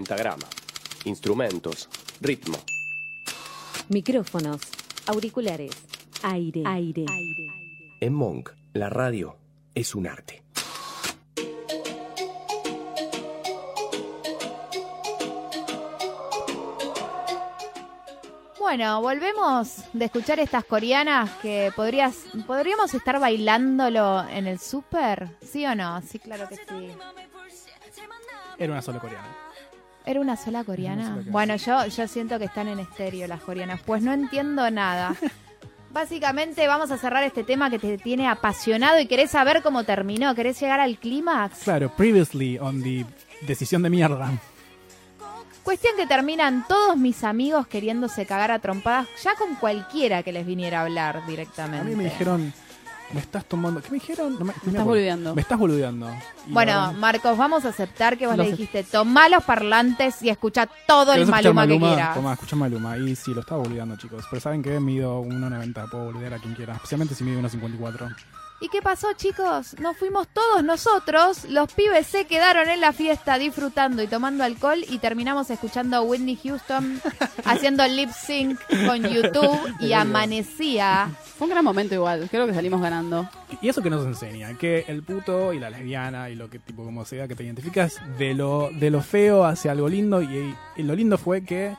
Pentagrama. 0.00 0.46
Instrumentos. 1.04 1.86
Ritmo. 2.22 2.56
micrófonos, 3.90 4.62
auriculares, 5.06 5.72
aire, 6.22 6.62
aire. 6.66 7.04
En 8.00 8.14
Monk, 8.14 8.48
la 8.72 8.88
radio 8.88 9.36
es 9.74 9.94
un 9.94 10.06
arte. 10.06 10.42
Bueno, 18.58 19.02
volvemos 19.02 19.84
de 19.92 20.06
escuchar 20.06 20.40
estas 20.40 20.64
coreanas 20.64 21.28
que 21.42 21.72
podrías, 21.76 22.16
podríamos 22.46 22.94
estar 22.94 23.20
bailándolo 23.20 24.26
en 24.30 24.46
el 24.46 24.58
súper, 24.60 25.36
¿sí 25.42 25.66
o 25.66 25.74
no? 25.74 26.00
Sí, 26.00 26.18
claro 26.18 26.48
que 26.48 26.56
sí. 26.56 26.88
Era 28.58 28.72
una 28.72 28.80
sola 28.80 28.98
coreana. 28.98 29.49
¿Era 30.06 30.20
una 30.20 30.36
sola 30.36 30.64
coreana? 30.64 31.22
Bueno, 31.26 31.56
yo, 31.56 31.86
yo 31.86 32.08
siento 32.08 32.38
que 32.38 32.46
están 32.46 32.68
en 32.68 32.80
estéreo 32.80 33.26
las 33.26 33.40
coreanas. 33.42 33.80
Pues 33.84 34.02
no 34.02 34.12
entiendo 34.12 34.70
nada. 34.70 35.14
Básicamente 35.92 36.66
vamos 36.68 36.90
a 36.90 36.98
cerrar 36.98 37.24
este 37.24 37.42
tema 37.44 37.68
que 37.68 37.78
te 37.78 37.98
tiene 37.98 38.28
apasionado 38.28 39.00
y 39.00 39.06
querés 39.06 39.30
saber 39.32 39.60
cómo 39.62 39.84
terminó. 39.84 40.34
¿Querés 40.34 40.60
llegar 40.60 40.78
al 40.80 40.98
clímax? 40.98 41.58
Claro, 41.64 41.90
previously 41.96 42.58
on 42.58 42.82
the 42.82 43.04
decisión 43.42 43.82
de 43.82 43.90
mierda. 43.90 44.30
Cuestión 45.64 45.94
que 45.96 46.06
terminan 46.06 46.64
todos 46.66 46.96
mis 46.96 47.22
amigos 47.22 47.66
queriéndose 47.66 48.24
cagar 48.24 48.50
a 48.50 48.60
trompadas 48.60 49.08
ya 49.22 49.34
con 49.34 49.54
cualquiera 49.56 50.22
que 50.22 50.32
les 50.32 50.46
viniera 50.46 50.78
a 50.80 50.82
hablar 50.84 51.18
A 51.18 51.26
directamente. 51.26 51.84
mí 51.90 51.96
me 51.96 52.04
dijeron, 52.04 52.52
me 53.12 53.20
estás 53.20 53.44
tomando. 53.44 53.80
¿Qué 53.80 53.90
me 53.90 53.94
dijeron? 53.94 54.38
No 54.38 54.44
me, 54.44 54.52
estás 54.52 54.84
boludeando. 54.84 55.34
Me 55.34 55.42
estás 55.42 55.58
boludeando. 55.58 56.10
Y 56.46 56.52
Bueno, 56.52 56.92
Marcos, 56.94 57.36
vamos 57.36 57.64
a 57.64 57.68
aceptar 57.68 58.16
que 58.16 58.26
vos 58.26 58.36
Lo 58.36 58.44
le 58.44 58.50
dijiste, 58.50 58.84
tomá 58.84 59.28
los 59.28 59.44
parlantes 59.44 60.22
y 60.22 60.28
escucha 60.28 60.68
todo 60.86 61.12
el 61.12 61.20
¿Querés 61.20 61.28
escuchar 61.28 61.54
maluma, 61.54 61.86
que 61.86 61.94
quieras. 61.94 62.14
Toma, 62.14 62.32
escucha 62.32 62.56
Maluma. 62.56 62.98
Y 62.98 63.16
sí, 63.16 63.34
lo 63.34 63.40
estaba 63.40 63.62
boludeando, 63.62 63.96
chicos. 63.96 64.24
Pero 64.30 64.40
saben 64.40 64.62
que 64.62 64.78
mido 64.80 65.22
1,90. 65.22 65.90
Puedo 65.90 66.04
boludear 66.06 66.34
a 66.34 66.38
quien 66.38 66.54
quiera. 66.54 66.74
Especialmente 66.74 67.14
si 67.14 67.24
mido 67.24 67.40
1,54. 67.40 68.14
¿Y 68.62 68.68
qué 68.68 68.82
pasó, 68.82 69.08
chicos? 69.14 69.74
Nos 69.80 69.96
fuimos 69.96 70.28
todos 70.28 70.62
nosotros, 70.62 71.46
los 71.48 71.72
pibes 71.72 72.06
se 72.06 72.26
quedaron 72.26 72.68
en 72.68 72.82
la 72.82 72.92
fiesta 72.92 73.38
disfrutando 73.38 74.02
y 74.02 74.06
tomando 74.06 74.44
alcohol 74.44 74.84
y 74.86 74.98
terminamos 74.98 75.48
escuchando 75.48 75.96
a 75.96 76.02
Whitney 76.02 76.36
Houston 76.36 77.00
haciendo 77.46 77.86
lip 77.88 78.10
sync 78.10 78.60
con 78.86 79.02
YouTube 79.08 79.74
y 79.80 79.94
amanecía. 79.94 81.08
Fue 81.38 81.46
un 81.46 81.52
gran 81.52 81.64
momento 81.64 81.94
igual, 81.94 82.28
creo 82.30 82.46
que 82.46 82.52
salimos 82.52 82.82
ganando. 82.82 83.26
Y 83.62 83.70
eso 83.70 83.80
que 83.80 83.88
nos 83.88 84.04
enseña, 84.04 84.52
que 84.58 84.84
el 84.88 85.02
puto 85.02 85.54
y 85.54 85.58
la 85.58 85.70
lesbiana 85.70 86.28
y 86.28 86.34
lo 86.34 86.50
que 86.50 86.58
tipo 86.58 86.84
como 86.84 87.06
sea 87.06 87.26
que 87.26 87.34
te 87.34 87.44
identificas 87.44 87.98
de 88.18 88.34
lo, 88.34 88.68
de 88.72 88.90
lo 88.90 89.00
feo 89.00 89.44
hacia 89.44 89.72
algo 89.72 89.88
lindo 89.88 90.20
y, 90.20 90.54
y 90.76 90.82
lo 90.82 90.94
lindo 90.94 91.16
fue 91.16 91.44
que 91.46 91.74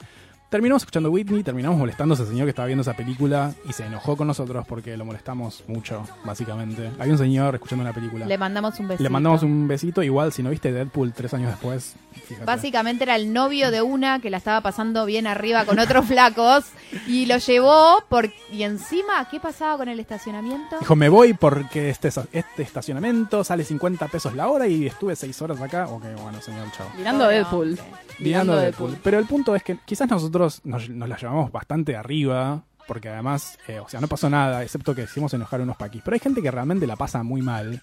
terminamos 0.51 0.81
escuchando 0.81 1.09
Whitney, 1.09 1.43
terminamos 1.43 1.79
molestando 1.79 2.13
a 2.13 2.15
ese 2.15 2.27
señor 2.27 2.45
que 2.45 2.49
estaba 2.49 2.65
viendo 2.65 2.81
esa 2.81 2.93
película 2.93 3.53
y 3.69 3.71
se 3.71 3.85
enojó 3.85 4.17
con 4.17 4.27
nosotros 4.27 4.65
porque 4.67 4.97
lo 4.97 5.05
molestamos 5.05 5.63
mucho, 5.67 6.05
básicamente. 6.25 6.91
Había 6.99 7.13
un 7.13 7.17
señor 7.17 7.55
escuchando 7.55 7.83
una 7.83 7.93
película. 7.93 8.25
Le 8.25 8.37
mandamos 8.37 8.77
un 8.77 8.89
besito. 8.89 9.01
Le 9.03 9.09
mandamos 9.09 9.43
un 9.43 9.69
besito, 9.69 10.03
igual 10.03 10.33
si 10.33 10.43
no 10.43 10.49
viste 10.49 10.73
Deadpool 10.73 11.13
tres 11.13 11.33
años 11.33 11.51
después, 11.51 11.95
fíjate. 12.27 12.43
Básicamente 12.43 13.05
era 13.05 13.15
el 13.15 13.31
novio 13.31 13.71
de 13.71 13.81
una 13.81 14.19
que 14.19 14.29
la 14.29 14.35
estaba 14.35 14.59
pasando 14.59 15.05
bien 15.05 15.25
arriba 15.25 15.63
con 15.63 15.79
otros 15.79 16.05
flacos 16.07 16.65
y 17.07 17.27
lo 17.27 17.37
llevó 17.37 18.03
por 18.09 18.29
y 18.51 18.63
encima, 18.63 19.29
¿qué 19.31 19.39
pasaba 19.39 19.77
con 19.77 19.87
el 19.87 20.01
estacionamiento? 20.01 20.79
Dijo, 20.81 20.97
me 20.97 21.07
voy 21.07 21.33
porque 21.33 21.89
este, 21.89 22.09
este 22.09 22.61
estacionamiento 22.61 23.45
sale 23.45 23.63
50 23.63 24.09
pesos 24.09 24.35
la 24.35 24.49
hora 24.49 24.67
y 24.67 24.85
estuve 24.85 25.15
6 25.15 25.41
horas 25.43 25.61
acá. 25.61 25.87
Ok, 25.87 26.03
bueno, 26.21 26.41
señor, 26.41 26.69
chao. 26.75 26.87
Mirando 26.97 27.25
Deadpool. 27.29 27.79
Mirando 28.19 28.57
Deadpool. 28.57 28.97
Pero 29.01 29.17
el 29.17 29.25
punto 29.25 29.55
es 29.55 29.63
que 29.63 29.77
quizás 29.85 30.09
nosotros 30.09 30.40
nos, 30.63 30.89
nos 30.89 31.09
la 31.09 31.17
llevamos 31.17 31.51
bastante 31.51 31.95
arriba, 31.95 32.63
porque 32.87 33.09
además, 33.09 33.57
eh, 33.67 33.79
o 33.79 33.87
sea, 33.87 34.01
no 34.01 34.07
pasó 34.07 34.29
nada, 34.29 34.63
excepto 34.63 34.93
que 34.95 35.03
hicimos 35.03 35.33
enojar 35.33 35.59
a 35.59 35.63
unos 35.63 35.77
paquis. 35.77 36.01
Pero 36.03 36.15
hay 36.15 36.19
gente 36.19 36.41
que 36.41 36.51
realmente 36.51 36.87
la 36.87 36.95
pasa 36.95 37.23
muy 37.23 37.41
mal. 37.41 37.81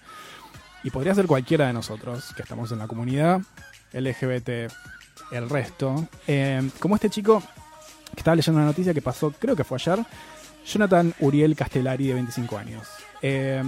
Y 0.83 0.91
podría 0.91 1.13
ser 1.13 1.25
cualquiera 1.25 1.67
de 1.67 1.73
nosotros 1.73 2.33
que 2.35 2.41
estamos 2.41 2.71
en 2.71 2.79
la 2.79 2.87
comunidad 2.87 3.41
LGBT, 3.93 4.71
el 5.31 5.49
resto. 5.49 6.07
Eh, 6.27 6.69
como 6.79 6.95
este 6.95 7.09
chico 7.09 7.41
que 8.13 8.19
estaba 8.19 8.35
leyendo 8.35 8.59
una 8.59 8.67
noticia 8.67 8.93
que 8.93 9.01
pasó, 9.01 9.31
creo 9.31 9.55
que 9.55 9.63
fue 9.63 9.77
ayer, 9.77 10.05
Jonathan 10.65 11.13
Uriel 11.19 11.55
Castellari, 11.55 12.07
de 12.07 12.13
25 12.13 12.57
años. 12.57 12.87
Eh, 13.21 13.63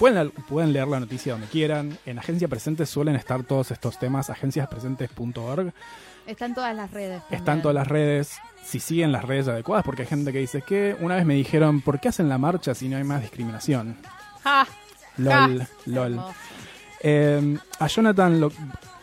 Pueden, 0.00 0.30
pueden 0.30 0.72
leer 0.72 0.88
la 0.88 0.98
noticia 0.98 1.32
donde 1.32 1.46
quieran. 1.46 1.98
En 2.06 2.18
Agencia 2.18 2.48
Presentes 2.48 2.88
suelen 2.88 3.16
estar 3.16 3.42
todos 3.42 3.70
estos 3.70 3.98
temas, 3.98 4.30
agenciaspresentes.org. 4.30 5.74
Están 6.26 6.54
todas 6.54 6.74
las 6.76 6.90
redes. 6.90 7.20
también. 7.22 7.38
Están 7.40 7.62
todas 7.62 7.74
las 7.74 7.88
redes, 7.88 8.38
si 8.62 8.80
siguen 8.80 9.12
las 9.12 9.24
redes 9.24 9.48
adecuadas, 9.48 9.84
porque 9.84 10.02
hay 10.02 10.08
gente 10.08 10.32
que 10.32 10.38
dice 10.38 10.62
que 10.62 10.96
una 11.00 11.16
vez 11.16 11.24
me 11.24 11.34
dijeron, 11.34 11.80
¿por 11.80 12.00
qué 12.00 12.08
hacen 12.08 12.28
la 12.28 12.38
marcha 12.38 12.74
si 12.74 12.88
no 12.88 12.96
hay 12.96 13.04
más 13.04 13.22
discriminación? 13.22 13.96
Ja, 14.44 14.66
LOL, 15.16 15.60
ja. 15.60 15.68
LOL. 15.86 16.20
Eh, 17.02 17.56
a 17.78 17.86
Jonathan 17.86 18.40
lo, 18.40 18.52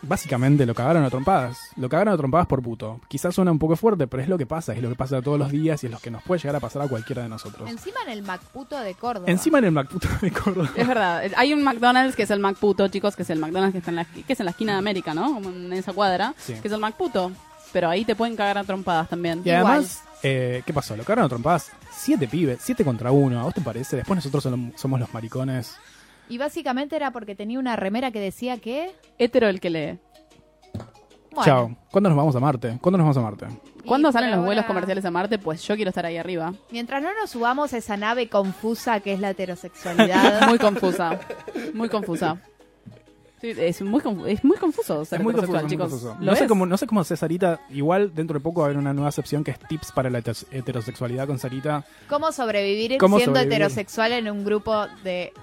básicamente 0.03 0.65
lo 0.65 0.75
cagaron 0.75 1.03
a 1.03 1.09
trompadas. 1.09 1.57
Lo 1.77 1.89
cagaron 1.89 2.13
a 2.13 2.17
trompadas 2.17 2.47
por 2.47 2.61
puto. 2.61 2.99
Quizás 3.07 3.33
suena 3.33 3.51
un 3.51 3.59
poco 3.59 3.75
fuerte, 3.75 4.07
pero 4.07 4.21
es 4.23 4.29
lo 4.29 4.37
que 4.37 4.45
pasa, 4.45 4.73
es 4.73 4.81
lo 4.81 4.89
que 4.89 4.95
pasa 4.95 5.21
todos 5.21 5.39
los 5.39 5.51
días 5.51 5.83
y 5.83 5.87
es 5.87 5.91
lo 5.91 5.99
que 5.99 6.11
nos 6.11 6.21
puede 6.23 6.39
llegar 6.39 6.55
a 6.55 6.59
pasar 6.59 6.83
a 6.83 6.87
cualquiera 6.87 7.23
de 7.23 7.29
nosotros. 7.29 7.69
Encima 7.69 7.97
en 8.05 8.11
el 8.11 8.21
Macputo 8.23 8.79
de 8.79 8.93
Córdoba. 8.93 9.25
Encima 9.29 9.59
en 9.59 9.65
el 9.65 9.71
Macputo 9.71 10.07
de 10.21 10.31
Córdoba. 10.31 10.69
Es 10.75 10.87
verdad, 10.87 11.23
hay 11.35 11.53
un 11.53 11.63
McDonald's 11.63 12.15
que 12.15 12.23
es 12.23 12.31
el 12.31 12.39
McPuto, 12.39 12.87
chicos, 12.87 13.15
que 13.15 13.23
es 13.23 13.29
el 13.31 13.39
McDonald's 13.39 13.73
que 13.73 13.79
está 13.79 13.91
en 13.91 13.95
la, 13.97 14.05
que 14.05 14.33
es 14.33 14.39
en 14.39 14.45
la 14.45 14.51
esquina 14.51 14.73
de 14.73 14.79
América, 14.79 15.13
¿no? 15.13 15.33
Como 15.33 15.49
en 15.49 15.73
esa 15.73 15.93
cuadra, 15.93 16.33
Sí. 16.37 16.53
que 16.61 16.67
es 16.67 16.73
el 16.73 16.79
McPuto. 16.79 17.31
Pero 17.73 17.89
ahí 17.89 18.05
te 18.05 18.15
pueden 18.15 18.35
cagar 18.37 18.57
a 18.59 18.63
trompadas 18.63 19.09
también. 19.09 19.41
Y 19.43 19.49
además, 19.49 20.01
eh, 20.23 20.63
¿qué 20.65 20.71
pasó? 20.73 20.95
Lo 20.95 21.03
cagaron 21.03 21.25
a 21.25 21.29
trompadas. 21.29 21.69
Siete 21.91 22.27
pibes, 22.27 22.59
siete 22.61 22.85
contra 22.85 23.11
uno. 23.11 23.39
¿A 23.39 23.43
vos 23.43 23.53
te 23.53 23.61
parece? 23.61 23.97
Después 23.97 24.15
nosotros 24.17 24.45
som- 24.45 24.71
somos 24.77 24.99
los 24.99 25.13
maricones. 25.13 25.75
Y 26.29 26.37
básicamente 26.37 26.95
era 26.95 27.11
porque 27.11 27.35
tenía 27.35 27.59
una 27.59 27.75
remera 27.75 28.11
que 28.11 28.19
decía 28.19 28.57
que... 28.57 28.91
Hetero 29.17 29.47
el 29.47 29.59
que 29.59 29.69
lee. 29.69 29.99
Bueno, 31.31 31.43
Chao. 31.45 31.77
¿Cuándo 31.91 32.09
nos 32.09 32.17
vamos 32.17 32.35
a 32.35 32.39
Marte? 32.39 32.77
¿Cuándo 32.81 32.97
nos 32.97 33.05
vamos 33.05 33.17
a 33.17 33.21
Marte? 33.21 33.45
¿Cuándo 33.85 34.09
Y 34.09 34.11
salen 34.11 34.31
los 34.31 34.43
vuelos 34.43 34.65
comerciales 34.65 35.05
a 35.05 35.11
Marte? 35.11 35.37
Pues 35.39 35.63
yo 35.65 35.75
quiero 35.75 35.89
estar 35.89 36.05
ahí 36.05 36.17
arriba. 36.17 36.53
Mientras 36.71 37.01
no 37.01 37.09
nos 37.13 37.29
subamos 37.29 37.73
a 37.73 37.77
esa 37.77 37.95
nave 37.95 38.27
confusa 38.27 38.99
que 38.99 39.13
es 39.13 39.19
la 39.19 39.29
heterosexualidad. 39.29 40.47
Muy 40.49 40.57
confusa. 40.57 41.19
Muy 41.73 41.87
confusa. 41.89 42.37
Sí, 43.39 43.51
es, 43.55 43.83
muy 43.83 44.01
es 44.25 44.43
muy 44.43 44.57
confuso 44.57 45.05
ser 45.05 45.19
Es 45.19 45.23
muy 45.23 45.31
heterosexual, 45.31 45.61
confuso, 45.61 45.61
muy 45.61 45.69
chicos. 45.69 45.89
confuso. 45.91 46.17
¿Lo 46.19 46.31
No 46.31 46.35
sé, 46.35 46.47
cómo, 46.47 46.65
no 46.65 46.75
sé 46.75 46.87
cómo 46.87 47.01
hace 47.01 47.15
Sarita. 47.15 47.59
Igual 47.69 48.15
dentro 48.15 48.33
de 48.39 48.43
poco 48.43 48.61
va 48.61 48.65
a 48.65 48.69
haber 48.69 48.79
una 48.79 48.93
nueva 48.95 49.11
sección 49.11 49.43
que 49.43 49.51
es 49.51 49.59
tips 49.59 49.91
para 49.91 50.09
la 50.09 50.19
heter- 50.23 50.47
heterosexualidad 50.51 51.27
con 51.27 51.37
Sarita. 51.37 51.85
¿Cómo 52.09 52.31
sobrevivir 52.31 52.97
¿Cómo 52.97 53.17
siendo 53.17 53.35
sobrevivir? 53.35 53.53
heterosexual 53.61 54.11
en 54.13 54.31
un 54.31 54.43
grupo 54.43 54.87
de 55.03 55.33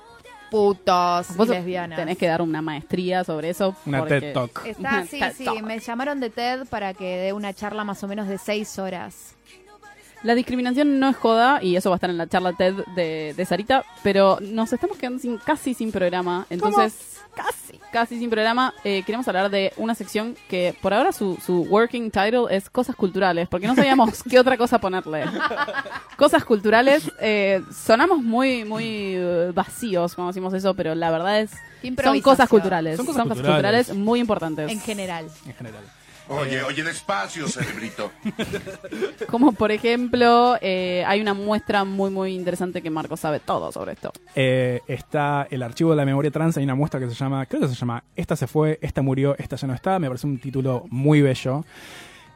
putos 0.54 1.30
y 1.30 1.34
Vos 1.34 1.48
lesbianas? 1.48 1.98
tenés 1.98 2.16
que 2.16 2.26
dar 2.28 2.40
una 2.42 2.62
maestría 2.62 3.24
sobre 3.24 3.50
eso. 3.50 3.74
Una 3.86 3.98
porque- 4.00 4.20
TED 4.20 4.32
Talk. 4.34 4.66
Está, 4.66 4.80
Una 4.80 5.06
sí, 5.06 5.18
TED 5.18 5.32
sí, 5.36 5.44
Talk. 5.44 5.62
me 5.62 5.78
llamaron 5.80 6.20
de 6.20 6.30
TED 6.30 6.66
para 6.68 6.94
que 6.94 7.16
dé 7.18 7.32
una 7.32 7.52
charla 7.52 7.82
más 7.84 8.02
o 8.04 8.08
menos 8.08 8.28
de 8.28 8.38
seis 8.38 8.78
horas. 8.78 9.34
La 10.22 10.34
discriminación 10.34 10.98
no 10.98 11.10
es 11.10 11.16
joda, 11.16 11.62
y 11.62 11.76
eso 11.76 11.90
va 11.90 11.96
a 11.96 11.98
estar 11.98 12.08
en 12.08 12.16
la 12.16 12.26
charla 12.26 12.54
TED 12.54 12.76
de, 12.96 13.34
de 13.36 13.44
Sarita, 13.44 13.84
pero 14.02 14.38
nos 14.40 14.72
estamos 14.72 14.96
quedando 14.96 15.18
sin, 15.18 15.36
casi 15.36 15.74
sin 15.74 15.92
programa. 15.92 16.46
Entonces, 16.48 17.13
casi, 17.34 17.78
casi 17.92 18.18
sin 18.18 18.30
programa. 18.30 18.74
Eh, 18.84 19.02
queremos 19.04 19.26
hablar 19.28 19.50
de 19.50 19.72
una 19.76 19.94
sección 19.94 20.36
que 20.48 20.74
por 20.80 20.94
ahora 20.94 21.12
su, 21.12 21.38
su 21.44 21.62
working 21.62 22.10
title 22.10 22.46
es 22.50 22.70
Cosas 22.70 22.96
Culturales, 22.96 23.48
porque 23.48 23.66
no 23.66 23.74
sabíamos 23.74 24.22
qué 24.30 24.38
otra 24.38 24.56
cosa 24.56 24.78
ponerle. 24.78 25.24
Cosas 26.16 26.44
Culturales, 26.44 27.10
eh, 27.20 27.62
sonamos 27.72 28.22
muy, 28.22 28.64
muy 28.64 29.14
eh, 29.14 29.52
vacíos 29.54 30.14
cuando 30.14 30.32
decimos 30.32 30.54
eso, 30.54 30.74
pero 30.74 30.94
la 30.94 31.10
verdad 31.10 31.40
es... 31.40 31.52
Son 32.02 32.18
cosas 32.22 32.48
culturales. 32.48 32.96
Son 32.96 33.04
cosas, 33.04 33.24
culturales. 33.24 33.52
culturales 33.54 33.94
muy 33.94 34.18
importantes. 34.18 34.70
En 34.70 34.80
general. 34.80 35.26
En 35.44 35.52
general. 35.52 35.84
Oye, 36.28 36.62
oye, 36.62 36.82
despacio, 36.82 37.46
cerebrito. 37.48 38.10
Como 39.30 39.52
por 39.52 39.70
ejemplo, 39.72 40.56
eh, 40.60 41.04
hay 41.06 41.20
una 41.20 41.34
muestra 41.34 41.84
muy 41.84 42.10
muy 42.10 42.34
interesante 42.34 42.80
que 42.80 42.88
Marco 42.90 43.16
sabe 43.16 43.40
todo 43.40 43.70
sobre 43.72 43.92
esto. 43.92 44.12
Eh, 44.34 44.80
está 44.88 45.46
el 45.50 45.62
archivo 45.62 45.90
de 45.90 45.96
la 45.96 46.06
memoria 46.06 46.30
trans, 46.30 46.56
hay 46.56 46.64
una 46.64 46.74
muestra 46.74 46.98
que 46.98 47.08
se 47.08 47.14
llama, 47.14 47.44
creo 47.46 47.62
que 47.62 47.68
se 47.68 47.74
llama 47.74 48.04
Esta 48.16 48.36
se 48.36 48.46
fue, 48.46 48.78
esta 48.80 49.02
murió, 49.02 49.36
esta 49.38 49.56
ya 49.56 49.68
no 49.68 49.74
está, 49.74 49.98
me 49.98 50.08
parece 50.08 50.26
un 50.26 50.38
título 50.38 50.84
muy 50.88 51.20
bello. 51.20 51.64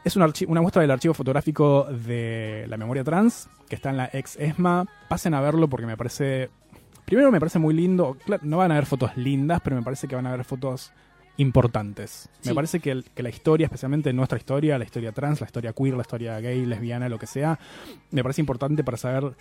Es 0.05 0.16
un 0.16 0.32
una 0.47 0.61
muestra 0.61 0.82
del 0.82 0.91
archivo 0.91 1.14
fotográfico 1.14 1.84
de 1.84 2.66
la 2.68 2.76
memoria 2.76 3.05
trans, 3.05 3.49
que 3.68 3.74
está 3.74 3.91
en 3.91 3.97
la 3.97 4.11
ex 4.12 4.36
ESMA. 4.36 4.86
Pasen 5.09 5.34
a 5.34 5.41
verlo 5.41 5.68
porque 5.68 5.86
me 5.86 5.97
parece, 5.97 6.51
primero 7.05 7.32
me 7.32 7.41
parece 7.41 7.59
muy 7.59 7.74
lindo, 7.74 8.16
Claro, 8.24 8.43
no 8.45 8.59
van 8.59 8.70
a 8.70 8.74
haber 8.74 8.86
fotos 8.86 9.16
lindas, 9.16 9.61
pero 9.62 9.76
me 9.76 9.82
parece 9.82 10.07
que 10.09 10.14
van 10.14 10.26
a 10.26 10.32
haber 10.32 10.45
fotos 10.45 10.93
importantes. 11.39 12.28
Sí. 12.43 12.51
Me 12.51 12.55
parece 12.55 12.80
que, 12.80 12.91
el- 12.91 13.05
que 13.14 13.22
la 13.22 13.30
historia, 13.30 13.64
especialmente 13.64 14.12
nuestra 14.12 14.36
historia, 14.39 14.76
la 14.78 14.84
historia 14.84 15.12
trans, 15.12 15.41
la 15.41 15.47
historia 15.47 15.72
queer, 15.72 15.95
la 15.95 16.03
historia 16.03 16.39
gay, 16.41 16.66
lesbiana, 16.66 17.09
lo 17.09 17.18
que 17.18 17.26
sea, 17.26 17.59
me 18.11 18.22
parece 18.22 18.43
importante 18.43 18.84
para 18.84 18.97
saber 18.99 19.34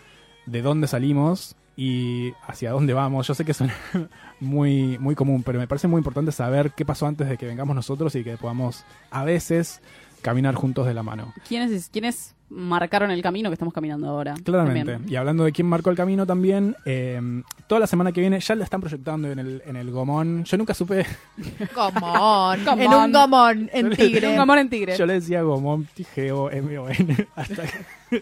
de 0.45 0.61
dónde 0.61 0.87
salimos 0.87 1.55
y 1.75 2.31
hacia 2.47 2.71
dónde 2.71 2.93
vamos. 2.93 3.27
Yo 3.27 3.33
sé 3.35 3.43
que 3.43 3.53
suena 3.53 3.75
muy, 4.39 4.97
muy 4.99 5.15
común, 5.15 5.43
pero 5.43 5.59
me 5.59 5.67
parece 5.67 5.87
muy 5.89 5.99
importante 5.99 6.31
saber 6.31 6.71
qué 6.71 6.85
pasó 6.85 7.05
antes 7.07 7.27
de 7.27 7.37
que 7.37 7.45
vengamos 7.45 7.75
nosotros 7.75 8.15
y 8.15 8.23
que 8.23 8.37
podamos 8.37 8.85
a 9.11 9.25
veces 9.25 9.81
caminar 10.21 10.55
juntos 10.55 10.85
de 10.87 10.93
la 10.93 11.03
mano. 11.03 11.33
¿Quiénes, 11.47 11.89
¿Quiénes 11.89 12.35
marcaron 12.49 13.11
el 13.11 13.21
camino 13.21 13.49
que 13.49 13.53
estamos 13.53 13.73
caminando 13.73 14.07
ahora? 14.07 14.35
Claramente. 14.43 14.93
También. 14.93 15.11
Y 15.11 15.15
hablando 15.15 15.43
de 15.43 15.51
quién 15.51 15.67
marcó 15.67 15.89
el 15.89 15.97
camino 15.97 16.25
también, 16.25 16.75
eh, 16.85 17.19
toda 17.67 17.79
la 17.79 17.87
semana 17.87 18.11
que 18.11 18.21
viene 18.21 18.39
ya 18.39 18.55
la 18.55 18.63
están 18.63 18.79
proyectando 18.81 19.29
en 19.31 19.39
el, 19.39 19.61
en 19.65 19.75
el 19.75 19.91
Gomón. 19.91 20.43
Yo 20.45 20.57
nunca 20.57 20.73
supe. 20.73 21.05
Gomón. 21.75 22.63
Gomón. 22.65 22.81
En 22.81 22.93
un 22.93 23.11
gomón, 23.11 23.69
en 23.73 23.89
tigre. 23.91 24.33
Un 24.33 24.39
amor 24.39 24.57
en 24.59 24.69
tigre. 24.69 24.97
Yo 24.97 25.05
le 25.05 25.13
decía 25.13 25.41
Gomón, 25.41 25.87
G-O-M-O-N, 26.15 27.27
hasta 27.35 27.63
que, 27.63 28.21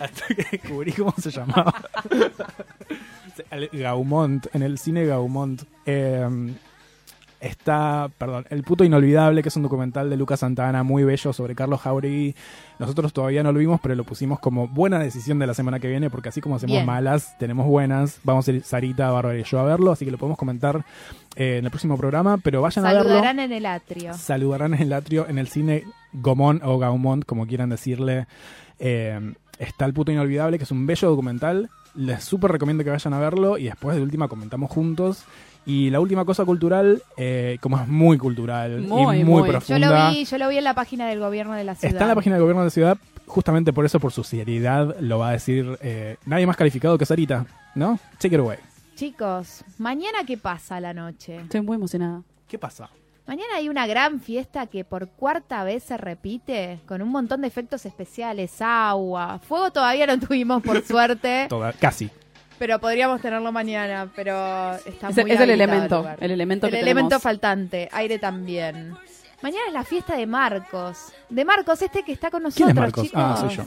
hasta 0.00 0.26
que 0.34 0.46
descubrí 0.52 0.92
cómo 0.92 1.14
se 1.18 1.30
llamaba. 1.30 1.74
Gaumont, 3.72 4.46
en 4.54 4.62
el 4.62 4.78
cine 4.78 5.04
Gaumont. 5.06 5.62
eh, 5.84 6.54
está, 7.46 8.10
perdón, 8.18 8.46
El 8.50 8.62
puto 8.62 8.84
inolvidable, 8.84 9.42
que 9.42 9.48
es 9.48 9.56
un 9.56 9.62
documental 9.62 10.10
de 10.10 10.16
Lucas 10.16 10.40
Santana 10.40 10.82
muy 10.82 11.04
bello 11.04 11.32
sobre 11.32 11.54
Carlos 11.54 11.80
Jauregui. 11.80 12.34
Nosotros 12.78 13.12
todavía 13.12 13.42
no 13.42 13.52
lo 13.52 13.58
vimos, 13.58 13.80
pero 13.82 13.94
lo 13.94 14.04
pusimos 14.04 14.38
como 14.38 14.68
buena 14.68 14.98
decisión 14.98 15.38
de 15.38 15.46
la 15.46 15.54
semana 15.54 15.80
que 15.80 15.88
viene, 15.88 16.10
porque 16.10 16.28
así 16.28 16.40
como 16.40 16.56
hacemos 16.56 16.74
Bien. 16.74 16.86
malas, 16.86 17.36
tenemos 17.38 17.66
buenas. 17.66 18.20
Vamos 18.24 18.46
a 18.48 18.52
ir 18.52 18.62
Sarita, 18.62 19.10
Bárbara 19.10 19.38
y 19.38 19.44
yo 19.44 19.58
a 19.58 19.64
verlo, 19.64 19.92
así 19.92 20.04
que 20.04 20.10
lo 20.10 20.18
podemos 20.18 20.38
comentar 20.38 20.84
eh, 21.36 21.58
en 21.58 21.64
el 21.64 21.70
próximo 21.70 21.96
programa, 21.96 22.38
pero 22.38 22.62
vayan 22.62 22.84
a 22.86 22.92
verlo. 22.92 23.08
Saludarán 23.08 23.40
en 23.40 23.52
el 23.52 23.66
atrio. 23.66 24.14
Saludarán 24.14 24.74
en 24.74 24.82
el 24.82 24.92
atrio, 24.92 25.26
en 25.28 25.38
el 25.38 25.48
cine 25.48 25.84
Gomón 26.12 26.60
o 26.64 26.78
Gaumont, 26.78 27.24
como 27.24 27.46
quieran 27.46 27.70
decirle. 27.70 28.26
Eh, 28.78 29.34
está 29.58 29.84
El 29.86 29.94
puto 29.94 30.12
inolvidable, 30.12 30.58
que 30.58 30.64
es 30.64 30.70
un 30.70 30.86
bello 30.86 31.08
documental. 31.08 31.70
Les 31.94 32.22
súper 32.22 32.52
recomiendo 32.52 32.84
que 32.84 32.90
vayan 32.90 33.14
a 33.14 33.18
verlo 33.18 33.56
y 33.56 33.64
después 33.64 33.96
de 33.96 34.02
última 34.02 34.28
comentamos 34.28 34.70
juntos. 34.70 35.24
Y 35.66 35.90
la 35.90 35.98
última 35.98 36.24
cosa 36.24 36.44
cultural, 36.44 37.02
eh, 37.16 37.58
como 37.60 37.78
es 37.78 37.88
muy 37.88 38.16
cultural 38.18 38.82
Muy, 38.82 39.18
y 39.18 39.24
muy, 39.24 39.24
muy. 39.24 39.42
Yo 39.42 39.46
profunda, 39.48 40.06
lo 40.06 40.10
vi, 40.10 40.24
yo 40.24 40.38
lo 40.38 40.48
vi 40.48 40.58
en 40.58 40.64
la 40.64 40.74
página 40.74 41.08
del 41.08 41.18
gobierno 41.18 41.54
de 41.54 41.64
la 41.64 41.74
ciudad. 41.74 41.92
está 41.92 42.04
en 42.04 42.08
la 42.08 42.14
página 42.14 42.36
del 42.36 42.42
gobierno 42.42 42.62
de 42.62 42.66
la 42.66 42.70
ciudad. 42.70 42.98
Justamente 43.26 43.72
por 43.72 43.84
eso, 43.84 43.98
por 43.98 44.12
su 44.12 44.22
seriedad, 44.22 44.96
lo 45.00 45.18
va 45.18 45.30
a 45.30 45.32
decir 45.32 45.76
eh, 45.82 46.16
nadie 46.24 46.46
más 46.46 46.56
calificado 46.56 46.96
que 46.96 47.04
Sarita, 47.04 47.44
¿no? 47.74 47.98
Take 48.18 48.36
it 48.36 48.40
away. 48.40 48.58
Chicos, 48.94 49.64
mañana 49.78 50.18
qué 50.24 50.38
pasa 50.38 50.76
a 50.76 50.80
la 50.80 50.94
noche. 50.94 51.36
Estoy 51.36 51.60
muy 51.60 51.74
emocionada. 51.74 52.22
¿Qué 52.46 52.58
pasa? 52.58 52.88
Mañana 53.26 53.56
hay 53.56 53.68
una 53.68 53.88
gran 53.88 54.20
fiesta 54.20 54.68
que 54.68 54.84
por 54.84 55.08
cuarta 55.08 55.64
vez 55.64 55.82
se 55.82 55.96
repite 55.96 56.78
con 56.86 57.02
un 57.02 57.08
montón 57.08 57.40
de 57.40 57.48
efectos 57.48 57.84
especiales, 57.84 58.62
agua, 58.62 59.40
fuego 59.40 59.72
todavía 59.72 60.06
no 60.06 60.20
tuvimos 60.20 60.62
por 60.62 60.80
suerte, 60.86 61.46
Toda, 61.48 61.72
casi. 61.72 62.08
Pero 62.58 62.78
podríamos 62.78 63.20
tenerlo 63.20 63.52
mañana, 63.52 64.08
pero 64.14 64.74
está 64.86 65.08
Es, 65.10 65.16
muy 65.16 65.30
es 65.30 65.40
el 65.40 65.50
elemento, 65.50 65.98
lugar. 65.98 66.18
el 66.20 66.30
elemento 66.30 66.66
El 66.66 66.72
que 66.72 66.80
elemento 66.80 67.08
tenemos. 67.08 67.22
faltante, 67.22 67.88
aire 67.92 68.18
también. 68.18 68.94
Mañana 69.42 69.64
es 69.68 69.72
la 69.74 69.84
fiesta 69.84 70.16
de 70.16 70.26
Marcos. 70.26 71.12
De 71.28 71.44
Marcos, 71.44 71.82
este 71.82 72.02
que 72.02 72.12
está 72.12 72.30
con 72.30 72.40
¿Quién 72.50 72.68
nosotros, 72.68 72.70
es 72.70 72.74
Marcos? 72.74 73.04
chicos. 73.04 73.22
Ah, 73.22 73.36
soy 73.38 73.56
yo. 73.56 73.64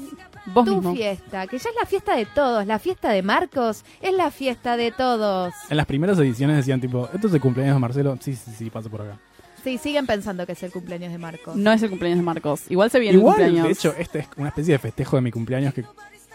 Vos 0.47 0.65
tu 0.65 0.75
mismo. 0.77 0.95
fiesta, 0.95 1.45
que 1.45 1.57
ya 1.59 1.69
es 1.69 1.75
la 1.79 1.85
fiesta 1.85 2.15
de 2.15 2.25
todos. 2.25 2.65
La 2.65 2.79
fiesta 2.79 3.11
de 3.11 3.21
Marcos 3.21 3.85
es 4.01 4.13
la 4.13 4.31
fiesta 4.31 4.77
de 4.77 4.91
todos. 4.91 5.53
En 5.69 5.77
las 5.77 5.85
primeras 5.85 6.17
ediciones 6.17 6.57
decían 6.57 6.81
tipo, 6.81 7.07
¿esto 7.13 7.27
es 7.27 7.33
el 7.33 7.39
cumpleaños 7.41 7.75
de 7.75 7.79
Marcelo? 7.79 8.17
Sí, 8.19 8.33
sí, 8.35 8.51
sí, 8.57 8.69
paso 8.71 8.89
por 8.89 9.01
acá. 9.03 9.17
Sí, 9.63 9.77
siguen 9.77 10.07
pensando 10.07 10.45
que 10.45 10.53
es 10.53 10.63
el 10.63 10.71
cumpleaños 10.71 11.11
de 11.11 11.17
Marcos. 11.19 11.55
No 11.55 11.71
es 11.71 11.83
el 11.83 11.89
cumpleaños 11.89 12.17
de 12.19 12.23
Marcos. 12.25 12.61
Igual 12.69 12.89
se 12.89 12.97
viene 12.99 13.17
Igual, 13.17 13.39
el 13.39 13.45
cumpleaños. 13.51 13.67
de 13.67 13.73
hecho, 13.89 13.95
este 13.99 14.19
es 14.19 14.27
una 14.37 14.47
especie 14.49 14.71
de 14.73 14.79
festejo 14.79 15.17
de 15.17 15.21
mi 15.21 15.31
cumpleaños 15.31 15.73
que 15.73 15.83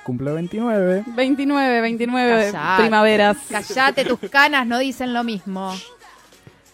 cumple 0.05 0.33
29. 0.33 1.05
29, 1.15 1.81
29 1.81 2.51
Callate. 2.53 2.83
primaveras. 2.83 3.37
Callate, 3.51 4.05
tus 4.05 4.19
canas 4.31 4.67
no 4.67 4.79
dicen 4.79 5.13
lo 5.13 5.25
mismo. 5.25 5.75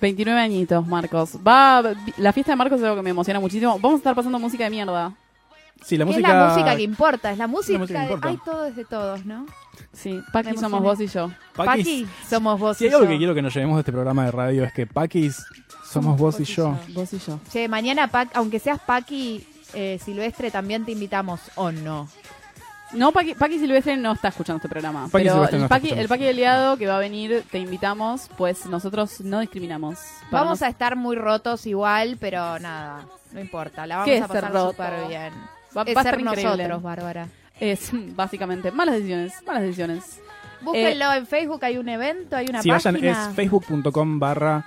29 0.00 0.40
añitos, 0.40 0.86
Marcos. 0.86 1.36
Va, 1.46 1.82
la 2.16 2.32
fiesta 2.32 2.52
de 2.52 2.56
Marcos 2.56 2.78
es 2.78 2.84
algo 2.84 2.96
que 2.96 3.02
me 3.02 3.10
emociona 3.10 3.38
muchísimo. 3.40 3.78
Vamos 3.78 3.94
a 3.94 3.98
estar 3.98 4.14
pasando 4.14 4.38
música 4.38 4.64
de 4.64 4.70
mierda. 4.70 5.12
Sí, 5.82 5.96
la 5.96 6.04
música... 6.04 6.28
Es 6.28 6.34
la 6.34 6.48
música 6.48 6.76
que 6.76 6.82
importa, 6.82 7.32
es 7.32 7.38
la 7.38 7.46
música, 7.46 7.78
música 7.78 8.00
que 8.02 8.06
de- 8.08 8.12
importa. 8.14 8.28
Hay 8.28 8.36
todo 8.44 8.66
es 8.66 8.76
de 8.76 8.84
todos, 8.84 9.24
¿no? 9.24 9.46
Sí, 9.94 10.20
Paqui 10.32 10.50
Me 10.52 10.58
somos 10.58 10.82
vos 10.82 11.00
y 11.00 11.06
yo. 11.06 11.30
Paquis, 11.56 11.84
Paqui, 11.86 12.06
somos 12.28 12.60
vos 12.60 12.76
si 12.76 12.84
y 12.84 12.88
hay 12.88 12.92
algo 12.94 13.04
yo. 13.06 13.10
que 13.10 13.16
quiero 13.18 13.34
que 13.34 13.40
nos 13.42 13.54
llevemos 13.54 13.76
de 13.76 13.80
este 13.80 13.92
programa 13.92 14.24
de 14.26 14.30
radio 14.30 14.64
es 14.64 14.72
que 14.74 14.86
Paquis 14.86 15.42
somos 15.84 16.18
vos 16.18 16.38
y 16.38 16.44
yo. 16.44 16.76
Vos 16.92 17.12
y 17.14 17.18
yo. 17.18 17.40
Che, 17.50 17.66
mañana, 17.68 18.08
Pa- 18.08 18.28
aunque 18.34 18.58
seas 18.58 18.78
Paqui 18.80 19.46
eh, 19.72 19.98
Silvestre, 20.04 20.50
también 20.50 20.84
te 20.84 20.92
invitamos, 20.92 21.40
¿o 21.54 21.72
no? 21.72 22.08
No, 22.92 23.12
Paqui, 23.12 23.34
Paqui 23.34 23.58
Silvestre 23.58 23.96
no 23.96 24.12
está 24.12 24.28
escuchando 24.28 24.56
este 24.58 24.68
programa. 24.68 25.08
Paqui 25.10 25.24
pero 25.24 25.34
Silvestre 25.34 25.58
no 25.58 25.64
el, 25.64 25.66
está 25.66 25.74
Paqui, 25.76 25.90
el 25.90 26.08
Paqui 26.08 26.26
Aliado 26.28 26.76
que 26.76 26.86
va 26.86 26.96
a 26.96 26.98
venir, 27.00 27.44
te 27.50 27.58
invitamos, 27.58 28.28
pues 28.36 28.66
nosotros 28.66 29.20
no 29.20 29.40
discriminamos. 29.40 29.98
Vamos 30.30 30.50
nos- 30.60 30.62
a 30.62 30.68
estar 30.68 30.96
muy 30.96 31.16
rotos 31.16 31.66
igual, 31.66 32.16
pero 32.20 32.58
nada, 32.58 33.04
no 33.32 33.40
importa, 33.40 33.86
la 33.86 33.96
vamos 33.98 34.10
¿Qué 34.10 34.18
a 34.18 34.26
pasar 34.26 34.52
súper 34.52 35.06
bien. 35.08 35.32
Va, 35.76 35.82
es 35.86 35.96
va 35.96 36.00
a 36.00 36.04
ser 36.04 36.22
nosotros, 36.22 36.82
Bárbara. 36.82 37.28
Es 37.60 37.90
básicamente 38.16 38.70
malas 38.72 38.96
decisiones, 38.96 39.34
malas 39.46 39.62
decisiones. 39.62 40.20
Búsquenlo 40.62 41.12
en 41.14 41.26
Facebook, 41.26 41.64
hay 41.64 41.78
un 41.78 41.88
evento, 41.88 42.36
hay 42.36 42.46
una 42.48 42.60
Si 42.62 42.70
vayan, 42.70 42.94
página. 42.94 43.28
es 43.30 43.34
facebook.com 43.36 44.18
barra 44.18 44.66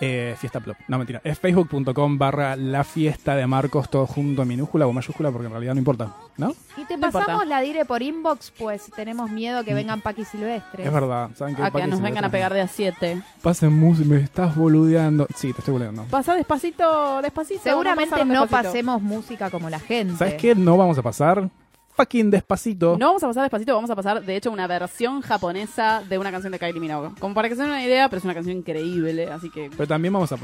eh, 0.00 0.34
fiesta 0.38 0.60
plop. 0.60 0.76
No, 0.88 0.98
mentira. 0.98 1.20
Es 1.24 1.38
facebook.com 1.38 2.18
barra 2.18 2.54
la 2.56 2.84
fiesta 2.84 3.34
de 3.34 3.46
Marcos, 3.46 3.88
todo 3.88 4.06
junto 4.06 4.42
en 4.42 4.48
minúscula 4.48 4.86
o 4.86 4.92
mayúscula, 4.92 5.30
porque 5.30 5.46
en 5.46 5.52
realidad 5.52 5.74
no 5.74 5.78
importa, 5.78 6.12
¿no? 6.36 6.54
Y 6.76 6.84
te 6.84 6.96
No 6.96 7.00
pasamos 7.02 7.28
importa. 7.28 7.44
la 7.46 7.60
dire 7.60 7.84
por 7.84 8.02
inbox, 8.02 8.52
pues 8.58 8.90
tenemos 8.94 9.30
miedo 9.30 9.64
que 9.64 9.72
vengan 9.74 10.00
Paqui 10.02 10.24
Silvestre. 10.24 10.84
Mm. 10.84 10.86
Es 10.86 10.92
verdad. 10.92 11.30
¿Saben 11.34 11.56
qué? 11.56 11.62
A 11.62 11.70
que 11.70 11.86
nos 11.86 12.00
vengan 12.00 12.24
a 12.24 12.28
Silvestre? 12.28 12.30
pegar 12.30 12.52
de 12.54 12.60
a 12.60 12.68
7. 12.68 13.22
Pasen 13.42 13.72
música, 13.72 14.08
me 14.08 14.16
estás 14.20 14.54
boludeando. 14.56 15.26
Sí, 15.34 15.52
te 15.52 15.58
estoy 15.60 15.72
boludeando. 15.72 16.04
Pasa 16.10 16.34
despacito, 16.34 17.22
despacito. 17.22 17.60
Seguramente 17.62 18.24
no 18.24 18.42
despacito. 18.42 18.68
pasemos 18.70 19.02
música 19.02 19.50
como 19.50 19.70
la 19.70 19.80
gente. 19.80 20.16
¿Sabes 20.16 20.34
qué? 20.34 20.54
No 20.54 20.76
vamos 20.76 20.98
a 20.98 21.02
pasar 21.02 21.48
fucking 21.96 22.30
despacito. 22.30 22.96
No 22.98 23.06
vamos 23.06 23.22
a 23.24 23.26
pasar 23.28 23.42
despacito, 23.44 23.74
vamos 23.74 23.90
a 23.90 23.96
pasar, 23.96 24.22
de 24.24 24.36
hecho, 24.36 24.50
una 24.50 24.66
versión 24.66 25.20
japonesa 25.22 26.02
de 26.08 26.18
una 26.18 26.30
canción 26.30 26.52
de 26.52 26.58
Kylie 26.58 26.80
Minogue. 26.80 27.10
Como 27.18 27.34
para 27.34 27.48
que 27.48 27.56
se 27.56 27.62
den 27.62 27.70
una 27.70 27.82
idea, 27.84 28.08
pero 28.08 28.18
es 28.18 28.24
una 28.24 28.34
canción 28.34 28.56
increíble, 28.56 29.30
así 29.32 29.50
que 29.50 29.70
Pero 29.70 29.86
también 29.86 30.12
vamos 30.12 30.30
a, 30.32 30.36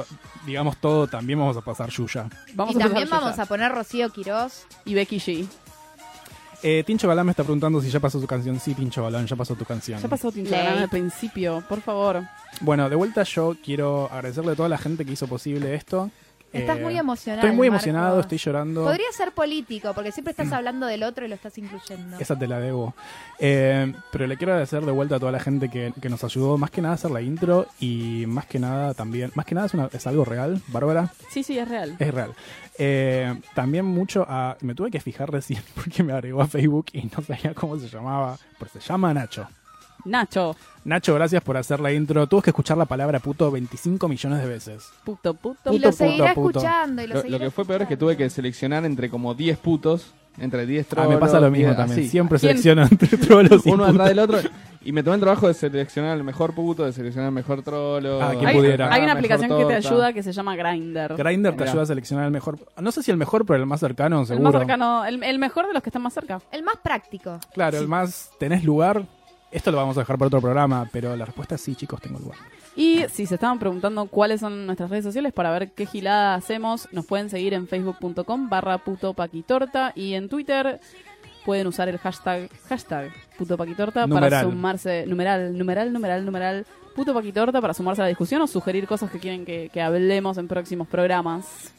digamos 0.46 0.76
todo, 0.78 1.06
también 1.06 1.38
vamos 1.38 1.56
a 1.56 1.60
pasar 1.60 1.90
Yuya. 1.90 2.28
vamos 2.54 2.74
y 2.74 2.78
a 2.78 2.80
también 2.84 3.04
pasar 3.08 3.20
vamos 3.20 3.34
Yuya. 3.36 3.42
a 3.42 3.46
poner 3.46 3.72
Rocío 3.72 4.10
Quirós. 4.10 4.66
Y 4.84 4.94
Becky 4.94 5.18
G. 5.18 5.46
Eh, 6.64 6.84
Tincho 6.86 7.08
Galán 7.08 7.26
me 7.26 7.32
está 7.32 7.42
preguntando 7.42 7.80
si 7.80 7.90
ya 7.90 7.98
pasó 7.98 8.20
tu 8.20 8.26
canción. 8.28 8.60
Sí, 8.60 8.72
Tincho 8.74 9.02
Galán, 9.02 9.26
ya 9.26 9.34
pasó 9.34 9.56
tu 9.56 9.64
canción. 9.64 10.00
Ya 10.00 10.08
pasó 10.08 10.30
Tincho. 10.30 10.52
Galán 10.52 10.78
al 10.78 10.88
principio, 10.88 11.62
por 11.68 11.80
favor. 11.80 12.22
Bueno, 12.60 12.88
de 12.88 12.94
vuelta 12.94 13.24
yo 13.24 13.56
quiero 13.64 14.08
agradecerle 14.12 14.52
a 14.52 14.54
toda 14.54 14.68
la 14.68 14.78
gente 14.78 15.04
que 15.04 15.12
hizo 15.12 15.26
posible 15.26 15.74
esto. 15.74 16.10
Estás 16.52 16.78
Eh, 16.78 16.82
muy 16.82 16.98
emocionado. 16.98 17.42
Estoy 17.46 17.56
muy 17.56 17.70
Marco. 17.70 17.84
emocionado, 17.86 18.20
estoy 18.20 18.38
llorando. 18.38 18.84
Podría 18.84 19.10
ser 19.12 19.32
político, 19.32 19.92
porque 19.94 20.12
siempre 20.12 20.32
estás 20.32 20.52
hablando 20.52 20.86
del 20.86 21.02
otro 21.02 21.24
y 21.24 21.28
lo 21.28 21.34
estás 21.34 21.56
incluyendo. 21.58 22.18
Esa 22.18 22.38
te 22.38 22.46
la 22.46 22.60
debo. 22.60 22.94
Eh, 23.38 23.92
pero 24.10 24.26
le 24.26 24.36
quiero 24.36 24.52
agradecer 24.52 24.84
de 24.84 24.92
vuelta 24.92 25.16
a 25.16 25.18
toda 25.18 25.32
la 25.32 25.40
gente 25.40 25.68
que, 25.70 25.92
que 26.00 26.08
nos 26.08 26.22
ayudó, 26.24 26.58
más 26.58 26.70
que 26.70 26.82
nada 26.82 26.92
a 26.92 26.94
hacer 26.96 27.10
la 27.10 27.22
intro 27.22 27.66
y 27.80 28.24
más 28.26 28.46
que 28.46 28.58
nada 28.58 28.92
también, 28.94 29.32
más 29.34 29.46
que 29.46 29.54
nada 29.54 29.66
es, 29.66 29.74
una- 29.74 29.88
es 29.92 30.06
algo 30.06 30.24
real, 30.24 30.60
Bárbara, 30.68 31.10
Sí, 31.30 31.42
sí, 31.42 31.58
es 31.58 31.66
real. 31.68 31.96
es 31.98 32.12
real. 32.14 32.32
Eh, 32.78 33.34
también 33.54 33.84
mucho 33.84 34.24
a, 34.28 34.56
me 34.60 34.74
tuve 34.74 34.90
que 34.90 35.00
fijar 35.00 35.30
recién 35.30 35.62
porque 35.74 36.02
me 36.02 36.12
agregó 36.12 36.42
a 36.42 36.46
Facebook 36.48 36.86
y 36.92 37.02
no 37.04 37.22
sabía 37.22 37.54
cómo 37.54 37.78
se 37.78 37.88
llamaba, 37.88 38.36
pero 38.58 38.70
se 38.70 38.80
llama 38.80 39.12
Nacho. 39.14 39.46
Nacho, 40.04 40.56
Nacho, 40.84 41.14
gracias 41.14 41.42
por 41.44 41.56
hacer 41.56 41.78
la 41.80 41.92
intro. 41.92 42.26
Tuve 42.26 42.42
que 42.42 42.50
escuchar 42.50 42.76
la 42.76 42.86
palabra 42.86 43.20
puto 43.20 43.50
25 43.50 44.08
millones 44.08 44.40
de 44.42 44.48
veces. 44.48 44.90
puto, 45.04 45.34
puto. 45.34 45.72
y 45.72 45.78
lo 45.78 45.90
puto, 45.90 45.96
seguirá 45.96 46.34
puto. 46.34 46.58
escuchando. 46.58 47.02
Y 47.02 47.06
lo, 47.06 47.14
Lo, 47.14 47.14
lo 47.16 47.22
seguirá 47.22 47.38
que 47.44 47.50
fue 47.50 47.64
peor 47.64 47.82
es 47.82 47.88
que 47.88 47.96
tuve 47.96 48.16
que 48.16 48.28
seleccionar 48.30 48.84
entre 48.84 49.08
como 49.08 49.34
10 49.34 49.58
putos, 49.58 50.12
entre 50.38 50.66
10 50.66 50.84
Ah, 50.86 50.88
trolos. 50.90 51.10
me 51.10 51.18
pasa 51.18 51.38
lo 51.40 51.50
mismo 51.50 51.68
10 51.68 51.76
también. 51.76 52.00
así. 52.00 52.08
Siempre 52.08 52.38
¿Quién? 52.40 52.50
selecciono 52.58 52.82
entre 52.82 53.16
trolos 53.18 53.64
y 53.64 53.68
Uno 53.70 53.84
putos. 53.84 53.90
atrás 53.90 54.08
del 54.08 54.18
otro. 54.18 54.38
Y 54.84 54.90
me 54.90 55.04
tomé 55.04 55.14
el 55.14 55.20
trabajo 55.20 55.46
de 55.46 55.54
seleccionar 55.54 56.16
el 56.16 56.24
mejor 56.24 56.52
puto, 56.52 56.84
de 56.84 56.92
seleccionar 56.92 57.28
el 57.28 57.34
mejor 57.34 57.62
trolo. 57.62 58.20
Ah, 58.20 58.30
quien 58.32 58.46
Hay, 58.46 58.56
pudiera. 58.56 58.92
hay 58.92 59.02
una 59.04 59.12
aplicación 59.12 59.48
que 59.50 59.54
te 59.54 59.62
torta. 59.62 59.76
ayuda 59.76 60.12
que 60.12 60.24
se 60.24 60.32
llama 60.32 60.56
Grindr. 60.56 61.14
Grindr 61.16 61.54
te 61.56 61.62
ayuda 61.62 61.82
a 61.82 61.86
seleccionar 61.86 62.24
el 62.24 62.32
mejor. 62.32 62.58
No 62.80 62.90
sé 62.90 63.04
si 63.04 63.12
el 63.12 63.16
mejor, 63.16 63.46
pero 63.46 63.60
el 63.60 63.66
más 63.66 63.78
cercano, 63.78 64.22
El 64.22 64.26
seguro. 64.26 64.50
más 64.50 64.58
cercano, 64.60 65.04
el, 65.04 65.22
el 65.22 65.38
mejor 65.38 65.68
de 65.68 65.74
los 65.74 65.82
que 65.84 65.90
están 65.90 66.02
más 66.02 66.12
cerca. 66.12 66.40
El 66.50 66.64
más 66.64 66.74
práctico. 66.82 67.38
Claro, 67.54 67.78
el 67.78 67.86
más. 67.86 68.30
¿Tenés 68.40 68.64
lugar? 68.64 69.04
Esto 69.52 69.70
lo 69.70 69.76
vamos 69.76 69.96
a 69.98 70.00
dejar 70.00 70.16
para 70.16 70.28
otro 70.28 70.40
programa, 70.40 70.88
pero 70.90 71.14
la 71.14 71.26
respuesta 71.26 71.56
es 71.56 71.60
sí, 71.60 71.74
chicos, 71.76 72.00
tengo 72.00 72.18
lugar. 72.18 72.38
Y 72.74 73.04
si 73.12 73.26
se 73.26 73.34
estaban 73.34 73.58
preguntando 73.58 74.06
cuáles 74.06 74.40
son 74.40 74.64
nuestras 74.64 74.88
redes 74.88 75.04
sociales 75.04 75.34
para 75.34 75.50
ver 75.50 75.72
qué 75.72 75.84
gilada 75.84 76.34
hacemos, 76.34 76.88
nos 76.90 77.04
pueden 77.04 77.28
seguir 77.28 77.52
en 77.52 77.68
facebook.com 77.68 78.48
barra 78.48 78.78
puto 78.78 79.12
paquitorta 79.12 79.92
y 79.94 80.14
en 80.14 80.30
Twitter 80.30 80.80
pueden 81.44 81.66
usar 81.66 81.88
el 81.88 81.98
hashtag 81.98 82.48
hashtag 82.68 83.12
puto 83.36 83.58
paquitorta 83.58 84.06
para 84.06 84.42
sumarse, 84.42 85.04
numeral, 85.06 85.56
numeral, 85.58 85.92
numeral, 85.92 86.24
numeral, 86.24 86.66
puto 86.96 87.12
paquitorta 87.12 87.60
para 87.60 87.74
sumarse 87.74 88.00
a 88.00 88.04
la 88.04 88.08
discusión 88.08 88.40
o 88.40 88.46
sugerir 88.46 88.86
cosas 88.86 89.10
que 89.10 89.18
quieren 89.18 89.44
que, 89.44 89.68
que 89.70 89.82
hablemos 89.82 90.38
en 90.38 90.48
próximos 90.48 90.88
programas. 90.88 91.74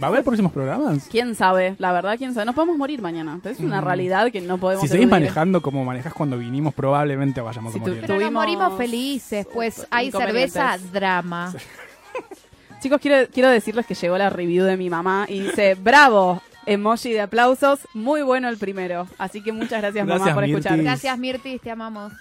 ¿Va 0.00 0.06
a 0.06 0.10
haber 0.10 0.22
próximos 0.24 0.52
programas? 0.52 1.06
¿Quién 1.10 1.34
sabe? 1.34 1.74
La 1.78 1.92
verdad, 1.92 2.16
¿quién 2.16 2.32
sabe? 2.32 2.46
Nos 2.46 2.54
podemos 2.54 2.78
morir 2.78 3.02
mañana. 3.02 3.40
Es 3.44 3.60
una 3.60 3.80
Mm. 3.80 3.84
realidad 3.84 4.30
que 4.32 4.40
no 4.40 4.58
podemos 4.58 4.82
Si 4.82 4.88
seguís 4.88 5.02
eludir. 5.04 5.20
manejando 5.20 5.60
como 5.60 5.84
manejás 5.84 6.14
cuando 6.14 6.38
vinimos, 6.38 6.72
probablemente 6.74 7.40
vayamos 7.40 7.72
Si 7.72 7.78
a 7.78 7.82
morir. 7.82 7.98
Pero 8.00 8.18
nos 8.20 8.32
morimos 8.32 8.76
felices, 8.78 9.46
pues 9.52 9.86
hay 9.90 10.10
cerveza, 10.10 10.78
drama. 10.92 11.52
Chicos, 12.80 13.00
quiero, 13.00 13.28
quiero 13.32 13.48
decirles 13.50 13.86
que 13.86 13.94
llegó 13.94 14.16
la 14.18 14.30
review 14.30 14.64
de 14.64 14.76
mi 14.76 14.88
mamá 14.90 15.26
y 15.28 15.40
dice, 15.40 15.74
bravo, 15.76 16.42
emoji 16.66 17.12
de 17.12 17.20
aplausos, 17.20 17.80
muy 17.94 18.22
bueno 18.22 18.48
el 18.48 18.56
primero. 18.58 19.06
Así 19.18 19.40
que 19.42 19.52
muchas 19.52 19.80
gracias, 19.82 20.06
mamá 20.06 20.24
por 20.34 20.42
Mirti. 20.44 20.50
escuchar. 20.58 20.78
Gracias, 20.82 21.18
Mirtis, 21.18 21.60
te 21.60 21.70
amamos. 21.70 22.12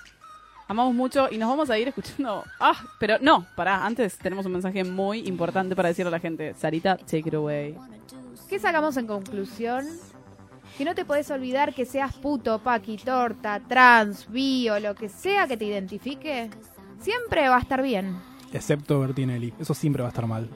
Amamos 0.71 0.95
mucho 0.95 1.27
y 1.29 1.37
nos 1.37 1.49
vamos 1.49 1.69
a 1.69 1.77
ir 1.77 1.89
escuchando... 1.89 2.45
Ah, 2.61 2.81
pero 2.97 3.17
no, 3.19 3.45
pará, 3.57 3.85
antes 3.85 4.17
tenemos 4.17 4.45
un 4.45 4.53
mensaje 4.53 4.85
muy 4.85 5.27
importante 5.27 5.75
para 5.75 5.89
decirle 5.89 6.07
a 6.07 6.11
la 6.11 6.19
gente. 6.21 6.53
Sarita, 6.53 6.95
take 6.95 7.27
it 7.27 7.33
away. 7.33 7.75
¿Qué 8.47 8.57
sacamos 8.57 8.95
en 8.95 9.05
conclusión? 9.05 9.85
Que 10.77 10.85
no 10.85 10.95
te 10.95 11.03
podés 11.03 11.29
olvidar 11.29 11.73
que 11.73 11.83
seas 11.83 12.15
puto, 12.15 12.59
paqui, 12.59 12.95
torta, 12.95 13.59
trans, 13.67 14.31
bi 14.31 14.69
o 14.69 14.79
lo 14.79 14.95
que 14.95 15.09
sea 15.09 15.45
que 15.45 15.57
te 15.57 15.65
identifique, 15.65 16.49
siempre 17.01 17.49
va 17.49 17.57
a 17.57 17.59
estar 17.59 17.81
bien. 17.81 18.15
Excepto 18.53 19.01
Bertinelli. 19.01 19.53
Eso 19.59 19.73
siempre 19.73 20.03
va 20.03 20.07
a 20.07 20.11
estar 20.11 20.25
mal. 20.25 20.49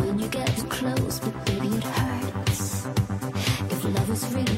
When 0.00 0.16
you 0.16 0.28
get 0.30 0.48
close, 0.68 1.18
but 1.18 1.34
baby 1.44 1.76
it 1.76 1.82
hurts. 1.82 2.86
If 3.68 3.84
love 3.84 4.08
was 4.08 4.32
really 4.32 4.51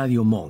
Radio 0.00 0.24
Monk. 0.24 0.49